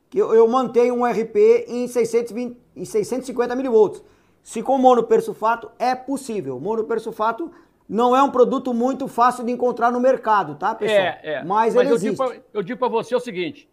que 0.10 0.18
eu, 0.18 0.34
eu 0.34 0.48
mantenho 0.48 0.96
um 0.96 1.06
RP 1.06 1.66
em, 1.68 1.88
620, 1.88 2.58
em 2.76 2.86
650 2.86 3.56
milivolts. 3.56 4.04
Se 4.44 4.64
com 4.64 4.78
monopersulfato 4.78 5.72
é 5.78 5.94
possível. 5.94 6.60
Monopersulfato 6.60 7.52
não 7.88 8.16
é 8.16 8.22
um 8.22 8.32
produto 8.32 8.74
muito 8.74 9.08
fácil 9.08 9.44
de 9.44 9.52
encontrar 9.52 9.92
no 9.92 10.00
mercado, 10.00 10.56
tá, 10.56 10.76
pessoal? 10.76 11.00
É, 11.00 11.20
é. 11.24 11.44
Mas, 11.44 11.74
Mas 11.74 11.84
ele 11.84 11.92
eu 11.92 11.96
existe. 11.96 12.12
Digo 12.12 12.30
pra, 12.30 12.42
eu 12.54 12.64
digo 12.64 12.80
para 12.80 12.88
você 12.88 13.16
o 13.16 13.20
seguinte: 13.20 13.70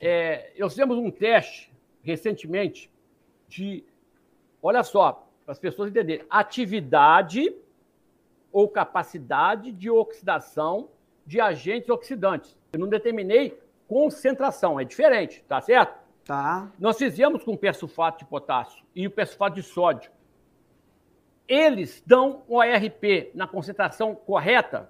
é, 0.00 0.52
nós 0.58 0.72
fizemos 0.72 0.96
um 0.96 1.10
teste 1.10 1.72
recentemente 2.02 2.90
de, 3.48 3.84
olha 4.62 4.82
só, 4.82 5.26
para 5.44 5.52
as 5.52 5.58
pessoas 5.58 5.90
entenderem, 5.90 6.24
atividade 6.30 7.54
ou 8.52 8.68
capacidade 8.68 9.72
de 9.72 9.90
oxidação 9.90 10.88
de 11.26 11.40
agentes 11.40 11.88
oxidantes. 11.88 12.56
Eu 12.72 12.80
não 12.80 12.88
determinei 12.88 13.58
concentração, 13.86 14.78
é 14.78 14.84
diferente, 14.84 15.44
tá 15.48 15.60
certo? 15.60 15.98
Tá. 16.24 16.70
Nós 16.78 16.96
fizemos 16.96 17.42
com 17.42 17.56
persulfato 17.56 18.20
de 18.20 18.24
potássio 18.24 18.84
e 18.94 19.06
o 19.06 19.10
persulfato 19.10 19.56
de 19.56 19.62
sódio. 19.62 20.10
Eles 21.48 22.02
dão 22.06 22.42
o 22.46 22.60
ARP 22.60 23.32
na 23.34 23.46
concentração 23.46 24.14
correta 24.14 24.88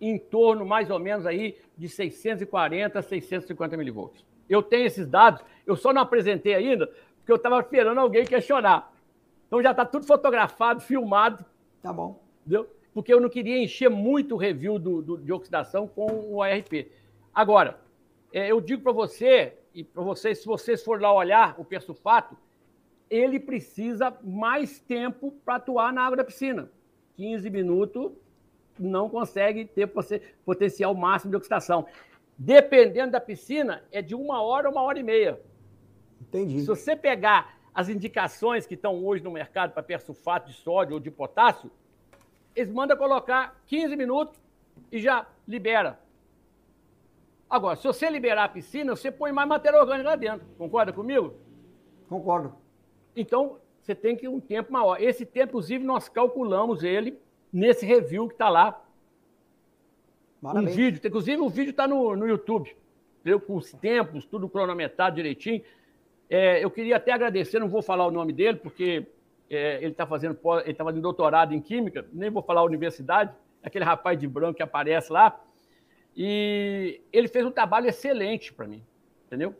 em 0.00 0.18
torno 0.18 0.66
mais 0.66 0.90
ou 0.90 0.98
menos 0.98 1.26
aí 1.26 1.56
de 1.76 1.88
640 1.88 2.98
a 2.98 3.02
650 3.02 3.76
milivolts. 3.76 4.24
Eu 4.48 4.62
tenho 4.62 4.86
esses 4.86 5.06
dados, 5.06 5.44
eu 5.64 5.76
só 5.76 5.92
não 5.92 6.02
apresentei 6.02 6.54
ainda 6.54 6.88
porque 7.18 7.30
eu 7.30 7.36
estava 7.36 7.60
esperando 7.60 7.98
alguém 7.98 8.24
questionar. 8.24 8.92
Então 9.46 9.62
já 9.62 9.70
está 9.70 9.84
tudo 9.84 10.06
fotografado, 10.06 10.80
filmado. 10.80 11.44
Tá 11.82 11.92
bom. 11.92 12.20
Entendeu? 12.40 12.68
Porque 12.92 13.12
eu 13.12 13.20
não 13.20 13.28
queria 13.28 13.58
encher 13.58 13.88
muito 13.88 14.34
o 14.34 14.38
review 14.38 14.78
do, 14.78 15.00
do 15.00 15.18
de 15.18 15.32
oxidação 15.32 15.86
com 15.86 16.06
o 16.32 16.42
ARP. 16.42 16.90
Agora, 17.32 17.80
é, 18.32 18.50
eu 18.50 18.60
digo 18.60 18.82
para 18.82 18.92
você 18.92 19.54
e 19.74 19.84
para 19.84 20.02
vocês, 20.02 20.38
se 20.38 20.46
vocês 20.46 20.82
forem 20.82 21.02
lá 21.02 21.12
olhar 21.12 21.54
o 21.58 21.64
persulfato, 21.64 22.36
ele 23.08 23.38
precisa 23.40 24.16
mais 24.22 24.80
tempo 24.80 25.32
para 25.44 25.56
atuar 25.56 25.92
na 25.92 26.02
água 26.02 26.16
da 26.16 26.24
piscina. 26.24 26.70
15 27.16 27.50
minutos 27.50 28.12
não 28.78 29.08
consegue 29.08 29.64
ter 29.64 29.90
potencial 30.44 30.94
máximo 30.94 31.30
de 31.30 31.36
oxidação. 31.36 31.86
Dependendo 32.38 33.12
da 33.12 33.20
piscina, 33.20 33.84
é 33.92 34.00
de 34.00 34.14
uma 34.14 34.40
hora 34.42 34.68
a 34.68 34.70
uma 34.70 34.82
hora 34.82 34.98
e 34.98 35.02
meia. 35.02 35.40
Entendi. 36.20 36.60
Se 36.60 36.66
você 36.66 36.96
pegar 36.96 37.58
as 37.74 37.88
indicações 37.88 38.66
que 38.66 38.74
estão 38.74 39.04
hoje 39.04 39.22
no 39.22 39.30
mercado 39.30 39.72
para 39.72 39.82
persulfato 39.82 40.48
de 40.50 40.56
sódio 40.56 40.94
ou 40.94 41.00
de 41.00 41.10
potássio, 41.10 41.70
eles 42.54 42.72
mandam 42.72 42.96
colocar 42.96 43.60
15 43.66 43.96
minutos 43.96 44.40
e 44.90 45.00
já 45.00 45.26
libera. 45.46 45.98
Agora, 47.48 47.76
se 47.76 47.84
você 47.84 48.08
liberar 48.08 48.44
a 48.44 48.48
piscina, 48.48 48.94
você 48.94 49.10
põe 49.10 49.32
mais 49.32 49.48
matéria 49.48 49.80
orgânica 49.80 50.10
lá 50.10 50.16
dentro. 50.16 50.46
Concorda 50.56 50.92
comigo? 50.92 51.34
Concordo. 52.08 52.54
Então, 53.16 53.58
você 53.80 53.94
tem 53.94 54.16
que 54.16 54.28
um 54.28 54.38
tempo 54.38 54.72
maior. 54.72 55.00
Esse 55.00 55.26
tempo, 55.26 55.50
inclusive, 55.50 55.84
nós 55.84 56.08
calculamos 56.08 56.84
ele 56.84 57.18
nesse 57.52 57.84
review 57.84 58.28
que 58.28 58.34
está 58.34 58.48
lá. 58.48 58.80
Parabéns. 60.40 60.72
Um 60.72 60.76
vídeo, 60.76 61.00
inclusive 61.04 61.42
o 61.42 61.48
vídeo 61.48 61.70
está 61.70 61.88
no, 61.88 62.14
no 62.16 62.26
YouTube, 62.26 62.74
eu, 63.24 63.40
com 63.40 63.56
os 63.56 63.72
tempos, 63.72 64.24
tudo 64.24 64.48
cronometrado 64.48 65.16
direitinho. 65.16 65.62
É, 66.28 66.64
eu 66.64 66.70
queria 66.70 66.96
até 66.96 67.12
agradecer, 67.12 67.58
não 67.58 67.68
vou 67.68 67.82
falar 67.82 68.06
o 68.06 68.10
nome 68.10 68.32
dele, 68.32 68.58
porque 68.58 69.06
é, 69.50 69.78
ele 69.78 69.90
está 69.90 70.06
fazendo, 70.06 70.38
ele 70.64 70.74
tá 70.74 70.84
fazendo 70.84 71.02
doutorado 71.02 71.52
em 71.52 71.60
Química, 71.60 72.06
nem 72.12 72.30
vou 72.30 72.42
falar 72.42 72.60
a 72.60 72.64
universidade, 72.64 73.32
aquele 73.62 73.84
rapaz 73.84 74.18
de 74.18 74.28
branco 74.28 74.54
que 74.54 74.62
aparece 74.62 75.12
lá. 75.12 75.38
E 76.16 77.00
ele 77.12 77.28
fez 77.28 77.44
um 77.44 77.50
trabalho 77.50 77.88
excelente 77.88 78.52
para 78.52 78.66
mim, 78.66 78.82
entendeu? 79.26 79.54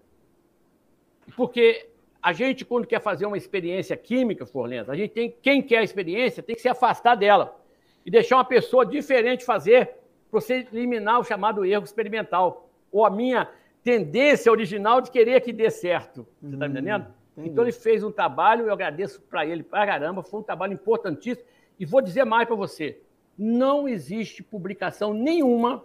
Porque 1.36 1.88
a 2.22 2.32
gente, 2.32 2.64
quando 2.64 2.86
quer 2.86 3.01
fazer 3.01 3.26
uma 3.26 3.36
experiência 3.36 3.97
química, 3.97 4.47
Forlenza, 4.47 4.93
a 4.93 4.97
gente 4.97 5.11
tem, 5.11 5.34
quem 5.43 5.62
quer 5.62 5.78
a 5.78 5.82
experiência 5.82 6.43
tem 6.43 6.55
que 6.55 6.62
se 6.62 6.68
afastar 6.68 7.16
dela 7.16 7.61
e 8.05 8.11
deixar 8.11 8.36
uma 8.36 8.45
pessoa 8.45 8.86
diferente 8.86 9.45
fazer 9.45 9.86
para 10.30 10.41
você 10.41 10.66
eliminar 10.72 11.20
o 11.20 11.24
chamado 11.24 11.64
erro 11.64 11.84
experimental. 11.84 12.70
Ou 12.93 13.05
a 13.05 13.11
minha 13.11 13.49
tendência 13.82 14.51
original 14.51 15.01
de 15.01 15.11
querer 15.11 15.41
que 15.41 15.53
dê 15.53 15.70
certo. 15.70 16.26
Você 16.41 16.55
está 16.55 16.68
me 16.68 16.74
hum, 16.74 16.78
entendendo? 16.78 17.19
Entendi. 17.33 17.51
Então 17.51 17.64
ele 17.64 17.72
fez 17.72 18.03
um 18.03 18.11
trabalho, 18.11 18.66
eu 18.66 18.72
agradeço 18.72 19.20
para 19.22 19.47
ele 19.47 19.62
para 19.62 19.87
caramba, 19.87 20.22
foi 20.22 20.41
um 20.41 20.43
trabalho 20.43 20.72
importantíssimo. 20.72 21.47
E 21.78 21.85
vou 21.87 22.01
dizer 22.01 22.24
mais 22.24 22.47
para 22.47 22.57
você: 22.57 23.01
não 23.39 23.89
existe 23.89 24.43
publicação 24.43 25.14
nenhuma 25.14 25.85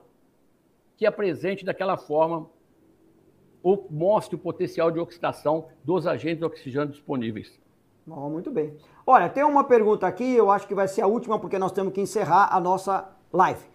que 0.97 1.05
apresente 1.05 1.65
daquela 1.65 1.97
forma 1.97 2.49
ou 3.61 3.87
mostre 3.89 4.35
o 4.35 4.39
potencial 4.39 4.91
de 4.91 4.99
oxidação 4.99 5.67
dos 5.83 6.05
agentes 6.05 6.43
oxigenantes 6.43 6.97
disponíveis. 6.97 7.59
Oh, 8.07 8.29
muito 8.29 8.51
bem. 8.51 8.77
Olha, 9.07 9.27
tem 9.27 9.43
uma 9.43 9.63
pergunta 9.63 10.05
aqui, 10.05 10.35
eu 10.35 10.51
acho 10.51 10.67
que 10.67 10.75
vai 10.75 10.87
ser 10.87 11.01
a 11.01 11.07
última, 11.07 11.39
porque 11.39 11.57
nós 11.57 11.71
temos 11.71 11.91
que 11.91 11.99
encerrar 11.99 12.55
a 12.55 12.59
nossa 12.59 13.09
live. 13.33 13.65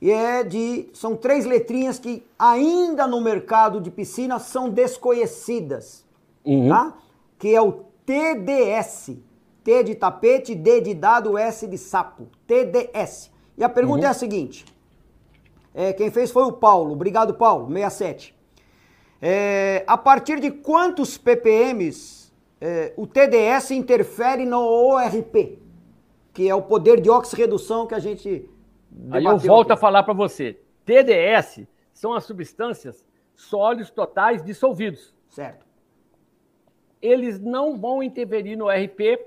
E 0.00 0.12
é 0.12 0.44
de. 0.44 0.88
São 0.92 1.16
três 1.16 1.44
letrinhas 1.44 1.98
que 1.98 2.24
ainda 2.38 3.06
no 3.06 3.20
mercado 3.20 3.80
de 3.80 3.90
piscina 3.90 4.38
são 4.38 4.68
desconhecidas. 4.70 6.05
Uhum. 6.46 6.68
Tá? 6.68 6.96
Que 7.38 7.54
é 7.54 7.60
o 7.60 7.84
TDS. 8.04 9.18
T 9.64 9.82
de 9.82 9.96
tapete, 9.96 10.54
D 10.54 10.80
de 10.80 10.94
dado, 10.94 11.36
S 11.36 11.66
de 11.66 11.76
sapo. 11.76 12.28
TDS. 12.46 13.32
E 13.58 13.64
a 13.64 13.68
pergunta 13.68 14.02
uhum. 14.02 14.06
é 14.06 14.08
a 14.08 14.14
seguinte: 14.14 14.64
é, 15.74 15.92
quem 15.92 16.10
fez 16.10 16.30
foi 16.30 16.44
o 16.44 16.52
Paulo. 16.52 16.92
Obrigado, 16.92 17.34
Paulo. 17.34 17.66
67. 17.66 18.34
É, 19.20 19.82
a 19.86 19.98
partir 19.98 20.38
de 20.40 20.50
quantos 20.50 21.18
ppms 21.18 22.32
é, 22.60 22.92
o 22.96 23.06
TDS 23.06 23.72
interfere 23.72 24.44
no 24.44 24.60
ORP? 24.60 25.58
Que 26.32 26.48
é 26.48 26.54
o 26.54 26.62
poder 26.62 27.00
de 27.00 27.10
oxirredução 27.10 27.86
que 27.86 27.94
a 27.94 27.98
gente. 27.98 28.48
Aí 29.10 29.24
eu 29.24 29.38
volto 29.38 29.72
aqui. 29.72 29.78
a 29.78 29.80
falar 29.80 30.02
para 30.02 30.14
você. 30.14 30.60
TDS 30.84 31.66
são 31.92 32.14
as 32.14 32.24
substâncias 32.24 33.04
sólidos 33.34 33.90
totais 33.90 34.42
dissolvidos. 34.44 35.14
Certo. 35.28 35.65
Eles 37.00 37.38
não 37.38 37.76
vão 37.76 38.02
interferir 38.02 38.56
no 38.56 38.66
ORP, 38.66 39.18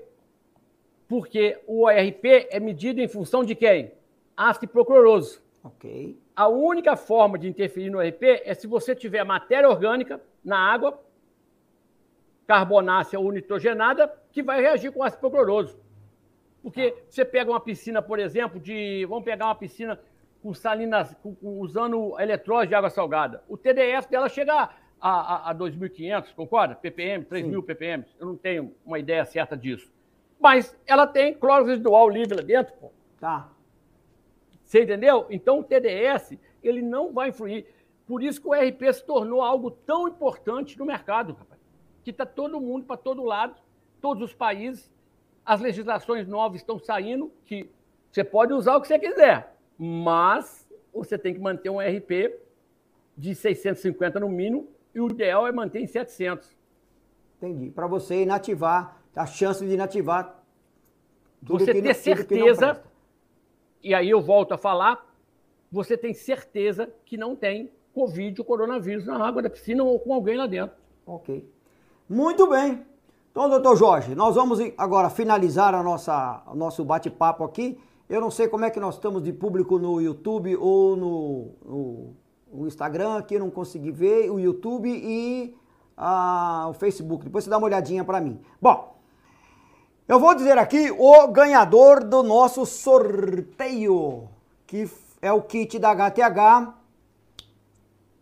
porque 1.08 1.58
o 1.66 1.84
ORP 1.84 2.48
é 2.50 2.60
medido 2.60 3.00
em 3.00 3.08
função 3.08 3.44
de 3.44 3.54
quem? 3.54 3.92
Ácido 4.36 4.68
procloroso. 4.68 5.42
Ok. 5.62 6.16
A 6.34 6.48
única 6.48 6.96
forma 6.96 7.38
de 7.38 7.48
interferir 7.48 7.90
no 7.90 8.00
RP 8.00 8.22
é 8.44 8.54
se 8.54 8.66
você 8.66 8.94
tiver 8.94 9.22
matéria 9.24 9.68
orgânica 9.68 10.20
na 10.42 10.58
água, 10.58 10.98
carbonácea 12.46 13.20
ou 13.20 13.30
nitrogenada, 13.30 14.10
que 14.32 14.42
vai 14.42 14.60
reagir 14.60 14.90
com 14.90 15.02
ácido 15.02 15.30
cloroso. 15.30 15.78
Porque 16.62 16.94
você 17.08 17.24
pega 17.24 17.50
uma 17.50 17.60
piscina, 17.60 18.00
por 18.00 18.18
exemplo, 18.18 18.58
de. 18.58 19.04
Vamos 19.06 19.24
pegar 19.24 19.46
uma 19.46 19.54
piscina 19.54 20.00
com 20.42 20.54
salinas, 20.54 21.14
com, 21.22 21.36
usando 21.42 22.18
eletrólise 22.18 22.68
de 22.68 22.74
água 22.74 22.90
salgada. 22.90 23.42
O 23.48 23.56
TDS 23.56 24.06
dela 24.06 24.28
chega 24.28 24.70
a, 25.00 25.48
a, 25.48 25.50
a 25.50 25.54
2.500, 25.54 26.34
concorda? 26.34 26.74
ppm, 26.74 27.24
3.000 27.24 27.64
ppm. 27.64 28.04
Eu 28.18 28.26
não 28.26 28.36
tenho 28.36 28.74
uma 28.84 28.98
ideia 28.98 29.24
certa 29.24 29.56
disso. 29.56 29.90
Mas 30.38 30.76
ela 30.86 31.06
tem 31.06 31.34
cloro 31.34 31.64
residual 31.64 32.08
livre 32.08 32.36
lá 32.36 32.42
dentro, 32.42 32.74
pô. 32.74 32.90
Tá. 33.18 33.50
Você 34.64 34.82
entendeu? 34.82 35.26
Então 35.30 35.60
o 35.60 35.64
TDS 35.64 36.38
ele 36.62 36.82
não 36.82 37.12
vai 37.12 37.30
influir. 37.30 37.66
Por 38.06 38.22
isso 38.22 38.40
que 38.40 38.48
o 38.48 38.52
RP 38.52 38.92
se 38.92 39.04
tornou 39.04 39.42
algo 39.42 39.70
tão 39.70 40.08
importante 40.08 40.78
no 40.78 40.84
mercado, 40.84 41.32
rapaz. 41.32 41.60
Que 42.02 42.10
está 42.10 42.26
todo 42.26 42.60
mundo 42.60 42.84
para 42.84 42.96
todo 42.96 43.24
lado, 43.24 43.54
todos 44.00 44.22
os 44.22 44.34
países. 44.34 44.90
As 45.44 45.60
legislações 45.60 46.26
novas 46.28 46.60
estão 46.60 46.78
saindo, 46.78 47.32
que 47.44 47.70
você 48.10 48.22
pode 48.24 48.52
usar 48.52 48.76
o 48.76 48.80
que 48.80 48.88
você 48.88 48.98
quiser, 48.98 49.56
mas 49.78 50.68
você 50.92 51.16
tem 51.16 51.32
que 51.32 51.40
manter 51.40 51.70
um 51.70 51.78
RP 51.78 52.38
de 53.16 53.34
650 53.34 54.20
no 54.20 54.28
mínimo 54.28 54.68
e 54.94 55.00
o 55.00 55.08
ideal 55.08 55.46
é 55.46 55.52
manter 55.52 55.80
em 55.80 55.86
700. 55.86 56.56
Entendi. 57.38 57.70
Para 57.70 57.86
você 57.86 58.22
inativar, 58.22 59.00
a 59.14 59.26
chance 59.26 59.64
de 59.64 59.72
inativar. 59.72 60.42
Você 61.42 61.80
ter 61.80 61.94
certeza 61.94 62.82
e 63.82 63.94
aí 63.94 64.10
eu 64.10 64.20
volto 64.20 64.52
a 64.52 64.58
falar, 64.58 65.06
você 65.72 65.96
tem 65.96 66.12
certeza 66.12 66.90
que 67.04 67.16
não 67.16 67.34
tem 67.34 67.70
Covid 67.94 68.40
ou 68.40 68.44
coronavírus 68.44 69.06
na 69.06 69.26
água 69.26 69.42
da 69.42 69.50
piscina 69.50 69.82
ou 69.82 69.98
com 69.98 70.12
alguém 70.12 70.36
lá 70.36 70.46
dentro. 70.46 70.76
Ok. 71.06 71.48
Muito 72.08 72.46
bem. 72.48 72.84
Então, 73.30 73.48
doutor 73.48 73.76
Jorge, 73.76 74.14
nós 74.14 74.34
vamos 74.34 74.58
agora 74.76 75.08
finalizar 75.08 75.74
a 75.74 75.82
nossa, 75.82 76.42
o 76.46 76.54
nosso 76.54 76.84
bate-papo 76.84 77.44
aqui. 77.44 77.78
Eu 78.08 78.20
não 78.20 78.30
sei 78.30 78.48
como 78.48 78.64
é 78.64 78.70
que 78.70 78.80
nós 78.80 78.96
estamos 78.96 79.22
de 79.22 79.32
público 79.32 79.78
no 79.78 80.00
YouTube 80.00 80.56
ou 80.56 80.96
no, 80.96 81.48
no, 81.64 82.16
no 82.52 82.66
Instagram, 82.66 83.18
aqui 83.18 83.38
não 83.38 83.50
consegui 83.50 83.90
ver, 83.90 84.30
o 84.30 84.38
YouTube 84.38 84.88
e 84.88 85.56
ah, 85.96 86.66
o 86.68 86.72
Facebook. 86.72 87.24
Depois 87.24 87.44
você 87.44 87.50
dá 87.50 87.58
uma 87.58 87.66
olhadinha 87.66 88.04
para 88.04 88.20
mim. 88.20 88.40
Bom, 88.60 88.96
eu 90.08 90.18
vou 90.18 90.34
dizer 90.34 90.58
aqui 90.58 90.90
o 90.90 91.28
ganhador 91.28 92.02
do 92.02 92.22
nosso 92.22 92.66
sorteio, 92.66 94.28
que 94.66 94.90
é 95.22 95.32
o 95.32 95.42
kit 95.42 95.78
da 95.78 95.94
HTH. 95.94 96.74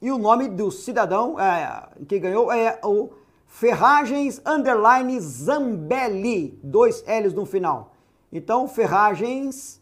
E 0.01 0.11
o 0.13 0.19
nome 0.19 0.49
do 0.49 0.71
cidadão 0.71 1.41
é, 1.41 1.89
que 2.07 2.19
ganhou 2.19 2.53
é 2.53 2.79
o 2.85 3.11
Ferragens 3.47 4.41
Underline 4.47 5.19
Zambelli, 5.19 6.59
dois 6.63 7.03
L's 7.07 7.33
no 7.33 7.47
final. 7.47 7.95
Então, 8.31 8.69
Ferragens 8.69 9.81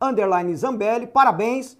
Underline 0.00 0.54
Zambelli, 0.54 1.06
parabéns. 1.06 1.76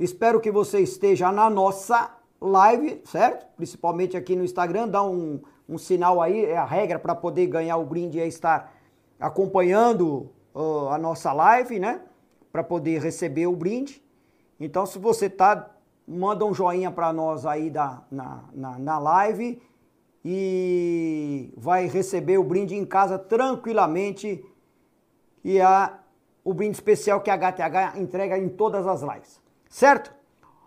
Espero 0.00 0.40
que 0.40 0.50
você 0.50 0.80
esteja 0.80 1.30
na 1.30 1.50
nossa 1.50 2.16
live, 2.40 3.02
certo? 3.04 3.46
Principalmente 3.54 4.16
aqui 4.16 4.34
no 4.34 4.42
Instagram, 4.42 4.88
dá 4.88 5.02
um, 5.02 5.42
um 5.68 5.76
sinal 5.76 6.22
aí, 6.22 6.42
é 6.42 6.56
a 6.56 6.64
regra 6.64 6.98
para 6.98 7.14
poder 7.14 7.46
ganhar 7.48 7.76
o 7.76 7.84
brinde 7.84 8.18
é 8.18 8.26
estar 8.26 8.74
acompanhando 9.20 10.30
uh, 10.54 10.88
a 10.88 10.96
nossa 10.96 11.34
live, 11.34 11.78
né? 11.78 12.00
para 12.50 12.64
poder 12.64 13.02
receber 13.02 13.46
o 13.46 13.54
brinde. 13.54 14.02
Então, 14.58 14.86
se 14.86 14.98
você 14.98 15.28
tá, 15.28 15.70
manda 16.08 16.46
um 16.46 16.54
joinha 16.54 16.90
para 16.90 17.12
nós 17.12 17.44
aí 17.44 17.68
da, 17.68 18.02
na, 18.10 18.44
na, 18.54 18.78
na 18.78 18.98
live 18.98 19.60
e 20.24 21.52
vai 21.58 21.86
receber 21.86 22.38
o 22.38 22.44
brinde 22.44 22.74
em 22.74 22.86
casa 22.86 23.18
tranquilamente. 23.18 24.42
E 25.44 25.60
a, 25.60 25.98
o 26.42 26.54
brinde 26.54 26.76
especial 26.76 27.20
que 27.20 27.30
a 27.30 27.36
HTH 27.36 27.98
entrega 27.98 28.38
em 28.38 28.48
todas 28.48 28.86
as 28.86 29.02
lives. 29.02 29.49
Certo? 29.70 30.12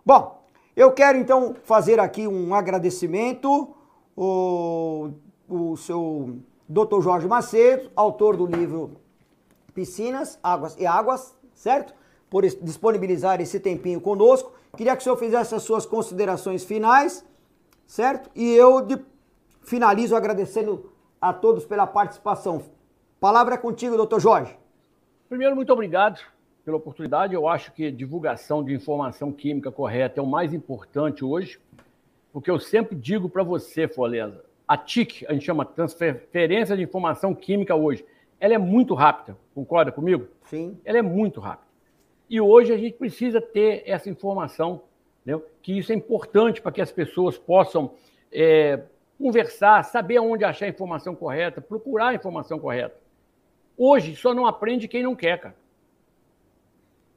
Bom, 0.05 0.41
eu 0.75 0.93
quero 0.93 1.17
então 1.17 1.53
fazer 1.65 1.99
aqui 1.99 2.25
um 2.25 2.55
agradecimento 2.55 3.75
o, 4.15 5.11
o 5.47 5.75
seu 5.75 6.37
Dr. 6.67 7.01
Jorge 7.01 7.27
Macedo, 7.27 7.91
autor 7.97 8.37
do 8.37 8.45
livro 8.45 8.91
Piscinas, 9.73 10.39
Águas 10.41 10.77
e 10.79 10.85
Águas, 10.87 11.35
certo? 11.53 11.93
Por 12.29 12.43
disponibilizar 12.43 13.41
esse 13.41 13.59
tempinho 13.59 13.99
conosco. 13.99 14.53
Queria 14.75 14.95
que 14.95 15.01
o 15.01 15.03
senhor 15.03 15.17
fizesse 15.17 15.53
as 15.53 15.63
suas 15.63 15.85
considerações 15.85 16.63
finais, 16.63 17.25
certo? 17.85 18.31
E 18.33 18.53
eu 18.53 18.81
de, 18.81 18.97
finalizo 19.63 20.15
agradecendo 20.15 20.89
a 21.19 21.33
todos 21.33 21.65
pela 21.65 21.85
participação. 21.85 22.63
Palavra 23.19 23.55
é 23.55 23.57
contigo, 23.57 23.97
doutor 23.97 24.21
Jorge. 24.21 24.57
Primeiro, 25.27 25.55
muito 25.55 25.73
obrigado 25.73 26.32
pela 26.63 26.77
oportunidade. 26.77 27.33
Eu 27.33 27.47
acho 27.47 27.71
que 27.71 27.91
divulgação 27.91 28.63
de 28.63 28.73
informação 28.73 29.31
química 29.31 29.71
correta 29.71 30.19
é 30.19 30.23
o 30.23 30.27
mais 30.27 30.53
importante 30.53 31.23
hoje, 31.23 31.59
porque 32.31 32.49
eu 32.49 32.59
sempre 32.59 32.95
digo 32.95 33.29
para 33.29 33.43
você, 33.43 33.87
Forleza, 33.87 34.43
a 34.67 34.77
TIC, 34.77 35.25
a 35.27 35.33
gente 35.33 35.45
chama 35.45 35.65
transferência 35.65 36.75
de 36.75 36.83
informação 36.83 37.35
química 37.35 37.75
hoje, 37.75 38.05
ela 38.39 38.53
é 38.53 38.57
muito 38.57 38.93
rápida, 38.93 39.37
concorda 39.53 39.91
comigo? 39.91 40.27
Sim. 40.45 40.77
Ela 40.83 40.97
é 40.97 41.01
muito 41.01 41.39
rápida. 41.39 41.67
E 42.29 42.41
hoje 42.41 42.73
a 42.73 42.77
gente 42.77 42.97
precisa 42.97 43.39
ter 43.39 43.83
essa 43.85 44.09
informação, 44.09 44.81
né? 45.25 45.39
que 45.61 45.77
isso 45.77 45.91
é 45.91 45.95
importante 45.95 46.61
para 46.61 46.71
que 46.71 46.81
as 46.81 46.91
pessoas 46.91 47.37
possam 47.37 47.93
é, 48.31 48.81
conversar, 49.17 49.83
saber 49.83 50.19
onde 50.19 50.43
achar 50.43 50.65
a 50.65 50.69
informação 50.69 51.15
correta, 51.15 51.61
procurar 51.61 52.07
a 52.07 52.15
informação 52.15 52.57
correta. 52.59 52.95
Hoje 53.77 54.15
só 54.15 54.33
não 54.33 54.45
aprende 54.45 54.87
quem 54.87 55.03
não 55.03 55.15
quer, 55.15 55.39
cara. 55.39 55.55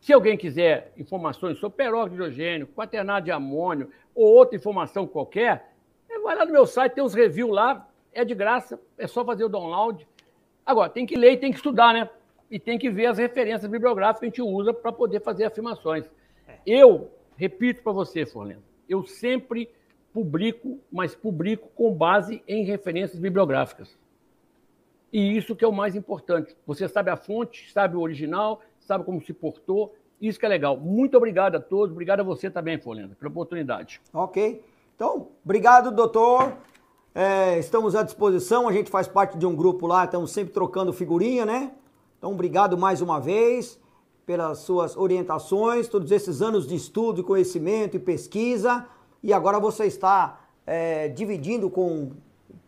Se 0.06 0.12
alguém 0.12 0.36
quiser 0.36 0.92
informações 0.96 1.58
sobre 1.58 1.78
peróxido 1.78 2.10
de 2.10 2.22
hidrogênio, 2.22 2.68
quaternário 2.68 3.24
de 3.24 3.32
amônio 3.32 3.90
ou 4.14 4.36
outra 4.36 4.54
informação 4.54 5.04
qualquer, 5.04 5.72
vai 6.22 6.36
lá 6.36 6.46
no 6.46 6.52
meu 6.52 6.64
site, 6.64 6.92
tem 6.92 7.02
os 7.02 7.12
reviews 7.12 7.50
lá, 7.50 7.90
é 8.12 8.24
de 8.24 8.32
graça, 8.32 8.80
é 8.96 9.08
só 9.08 9.24
fazer 9.24 9.42
o 9.42 9.48
download. 9.48 10.06
Agora, 10.64 10.88
tem 10.88 11.04
que 11.04 11.16
ler 11.16 11.32
e 11.32 11.36
tem 11.38 11.50
que 11.50 11.56
estudar, 11.56 11.92
né? 11.92 12.08
E 12.48 12.56
tem 12.56 12.78
que 12.78 12.88
ver 12.88 13.06
as 13.06 13.18
referências 13.18 13.68
bibliográficas 13.68 14.20
que 14.20 14.26
a 14.26 14.28
gente 14.28 14.42
usa 14.42 14.72
para 14.72 14.92
poder 14.92 15.22
fazer 15.22 15.44
afirmações. 15.44 16.08
É. 16.46 16.58
Eu, 16.64 17.10
repito 17.36 17.82
para 17.82 17.90
você, 17.90 18.24
Forlendo, 18.24 18.62
eu 18.88 19.04
sempre 19.04 19.68
publico, 20.12 20.78
mas 20.88 21.16
publico 21.16 21.68
com 21.74 21.92
base 21.92 22.44
em 22.46 22.62
referências 22.62 23.18
bibliográficas. 23.18 23.98
E 25.12 25.36
isso 25.36 25.56
que 25.56 25.64
é 25.64 25.68
o 25.68 25.72
mais 25.72 25.96
importante. 25.96 26.56
Você 26.64 26.86
sabe 26.88 27.10
a 27.10 27.16
fonte, 27.16 27.72
sabe 27.72 27.96
o 27.96 28.00
original, 28.00 28.62
sabe 28.86 29.04
como 29.04 29.20
se 29.20 29.32
portou. 29.32 29.94
Isso 30.20 30.38
que 30.38 30.46
é 30.46 30.48
legal. 30.48 30.76
Muito 30.76 31.16
obrigado 31.16 31.56
a 31.56 31.60
todos. 31.60 31.92
Obrigado 31.92 32.20
a 32.20 32.22
você 32.22 32.50
também, 32.50 32.78
Folenda, 32.78 33.14
pela 33.14 33.30
oportunidade. 33.30 34.00
Ok. 34.12 34.64
Então, 34.94 35.28
obrigado, 35.44 35.90
doutor. 35.90 36.54
É, 37.14 37.58
estamos 37.58 37.94
à 37.94 38.02
disposição. 38.02 38.68
A 38.68 38.72
gente 38.72 38.90
faz 38.90 39.06
parte 39.06 39.36
de 39.36 39.44
um 39.44 39.54
grupo 39.54 39.86
lá, 39.86 40.04
estamos 40.04 40.30
sempre 40.30 40.52
trocando 40.54 40.92
figurinha, 40.92 41.44
né? 41.44 41.72
Então, 42.18 42.32
obrigado 42.32 42.78
mais 42.78 43.02
uma 43.02 43.20
vez 43.20 43.78
pelas 44.24 44.58
suas 44.58 44.96
orientações, 44.96 45.86
todos 45.86 46.10
esses 46.10 46.42
anos 46.42 46.66
de 46.66 46.74
estudo, 46.74 47.22
conhecimento 47.22 47.96
e 47.96 48.00
pesquisa. 48.00 48.86
E 49.22 49.32
agora 49.32 49.60
você 49.60 49.84
está 49.84 50.40
é, 50.66 51.08
dividindo 51.08 51.70
com 51.70 52.10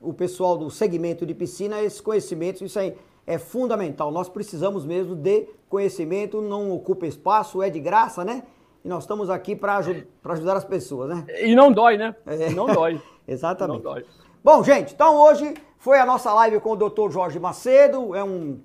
o 0.01 0.13
pessoal 0.13 0.57
do 0.57 0.71
segmento 0.71 1.27
de 1.27 1.35
piscina 1.35 1.83
esses 1.83 2.01
conhecimentos. 2.01 2.63
Isso 2.63 2.79
aí 2.79 2.95
é 3.29 3.37
fundamental. 3.37 4.11
Nós 4.11 4.27
precisamos 4.27 4.87
mesmo 4.87 5.15
de 5.15 5.47
conhecimento, 5.69 6.41
não 6.41 6.73
ocupa 6.73 7.07
espaço, 7.07 7.63
é 7.63 7.69
de 7.69 7.79
graça, 7.79 8.25
né? 8.25 8.43
E 8.83 8.89
nós 8.89 9.03
estamos 9.03 9.29
aqui 9.29 9.55
para 9.55 9.77
ajud 9.77 10.09
ajudar 10.25 10.57
as 10.57 10.65
pessoas, 10.65 11.11
né? 11.11 11.27
E 11.43 11.55
não 11.55 11.71
dói, 11.71 11.99
né? 11.99 12.17
É. 12.25 12.49
Não 12.49 12.67
dói. 12.67 12.99
Exatamente. 13.29 13.85
Não 13.85 13.93
dói. 13.93 14.07
Bom, 14.43 14.65
gente, 14.65 14.95
então 14.95 15.15
hoje 15.17 15.53
foi 15.77 15.99
a 15.99 16.07
nossa 16.07 16.33
live 16.33 16.59
com 16.61 16.71
o 16.71 16.77
Dr. 16.77 17.11
Jorge 17.11 17.39
Macedo, 17.39 18.15
é 18.15 18.25
um 18.25 18.61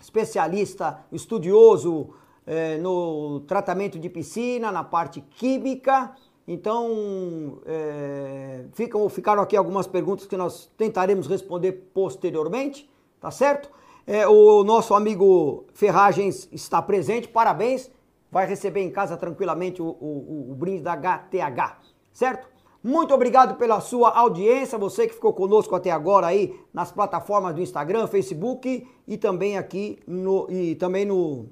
especialista, 0.00 0.98
estudioso 1.12 2.10
é, 2.44 2.78
no 2.78 3.38
tratamento 3.46 4.00
de 4.00 4.08
piscina, 4.08 4.72
na 4.72 4.82
parte 4.82 5.20
química. 5.20 6.12
Então, 6.48 7.60
é, 7.64 8.64
ficam, 8.72 9.08
ficaram 9.08 9.44
aqui 9.44 9.56
algumas 9.56 9.86
perguntas 9.86 10.26
que 10.26 10.36
nós 10.36 10.68
tentaremos 10.76 11.28
responder 11.28 11.90
posteriormente, 11.94 12.90
tá 13.20 13.30
certo? 13.30 13.70
É, 14.06 14.26
o 14.26 14.64
nosso 14.64 14.94
amigo 14.94 15.64
Ferragens 15.72 16.48
está 16.50 16.82
presente, 16.82 17.28
parabéns. 17.28 17.90
Vai 18.30 18.46
receber 18.46 18.80
em 18.80 18.90
casa 18.90 19.16
tranquilamente 19.16 19.80
o, 19.80 19.86
o, 19.86 20.50
o 20.50 20.54
brinde 20.54 20.82
da 20.82 20.94
HTH, 20.96 21.78
certo? 22.12 22.48
Muito 22.82 23.14
obrigado 23.14 23.56
pela 23.56 23.80
sua 23.80 24.10
audiência, 24.10 24.76
você 24.76 25.06
que 25.06 25.14
ficou 25.14 25.32
conosco 25.32 25.72
até 25.76 25.90
agora 25.90 26.26
aí 26.26 26.58
nas 26.74 26.90
plataformas 26.90 27.54
do 27.54 27.60
Instagram, 27.60 28.08
Facebook 28.08 28.88
e 29.06 29.16
também 29.16 29.56
aqui 29.56 30.00
no, 30.04 30.50
e 30.50 30.74
também 30.74 31.04
no, 31.04 31.46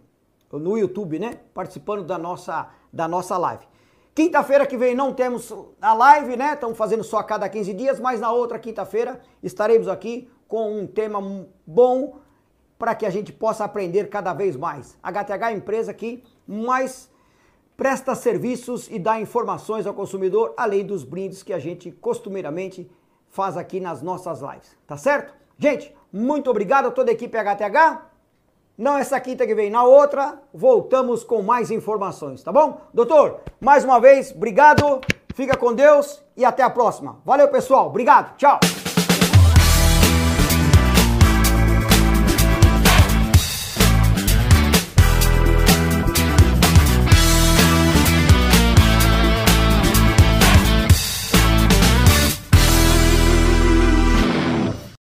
no 0.51 0.77
YouTube, 0.77 1.21
né? 1.21 1.39
Participando 1.55 2.03
da 2.03 2.19
nossa, 2.19 2.69
da 2.93 3.07
nossa 3.07 3.39
live. 3.39 3.65
Quinta-feira 4.13 4.67
que 4.67 4.77
vem 4.77 4.93
não 4.93 5.15
temos 5.15 5.55
a 5.81 5.95
live, 5.95 6.37
né? 6.37 6.55
Estamos 6.55 6.77
fazendo 6.77 7.05
só 7.05 7.19
a 7.19 7.25
cada 7.25 7.49
15 7.49 7.75
dias, 7.75 8.01
mas 8.01 8.21
na 8.21 8.33
outra 8.33 8.59
quinta-feira 8.59 9.21
estaremos 9.41 9.87
aqui 9.87 10.29
com 10.49 10.81
um 10.81 10.87
tema 10.87 11.47
bom 11.65 12.19
para 12.81 12.95
que 12.95 13.05
a 13.05 13.11
gente 13.11 13.31
possa 13.31 13.63
aprender 13.63 14.09
cada 14.09 14.33
vez 14.33 14.57
mais. 14.57 14.97
A 15.03 15.11
HTH 15.11 15.43
é 15.43 15.45
a 15.45 15.53
empresa 15.53 15.93
que 15.93 16.25
mais 16.49 17.11
presta 17.77 18.15
serviços 18.15 18.89
e 18.91 18.99
dá 18.99 19.21
informações 19.21 19.87
ao 19.87 19.93
consumidor, 19.93 20.55
além 20.57 20.83
dos 20.85 21.05
brindes 21.05 21.43
que 21.43 21.53
a 21.53 21.59
gente 21.59 21.93
costumeiramente 21.93 22.91
faz 23.29 23.59
aqui 23.59 23.81
nas 23.81 24.01
nossas 24.01 24.41
lives. 24.41 24.75
Tá 24.87 24.97
certo? 24.97 25.35
Gente, 25.59 25.95
muito 26.11 26.49
obrigado 26.49 26.89
a 26.89 26.91
toda 26.91 27.11
a 27.11 27.13
equipe 27.13 27.37
HTH. 27.37 28.07
Não 28.79 28.97
essa 28.97 29.21
quinta 29.21 29.47
que 29.47 29.55
vem, 29.55 29.69
na 29.69 29.85
outra, 29.85 30.41
voltamos 30.55 31.23
com 31.23 31.43
mais 31.43 31.71
informações, 31.71 32.43
tá 32.43 32.51
bom? 32.51 32.81
Doutor, 32.95 33.43
mais 33.61 33.85
uma 33.85 34.01
vez, 34.01 34.35
obrigado, 34.35 35.03
fica 35.35 35.55
com 35.55 35.75
Deus 35.75 36.25
e 36.35 36.47
até 36.47 36.63
a 36.63 36.71
próxima. 36.71 37.21
Valeu, 37.27 37.49
pessoal, 37.49 37.89
obrigado, 37.89 38.37
tchau. 38.39 38.59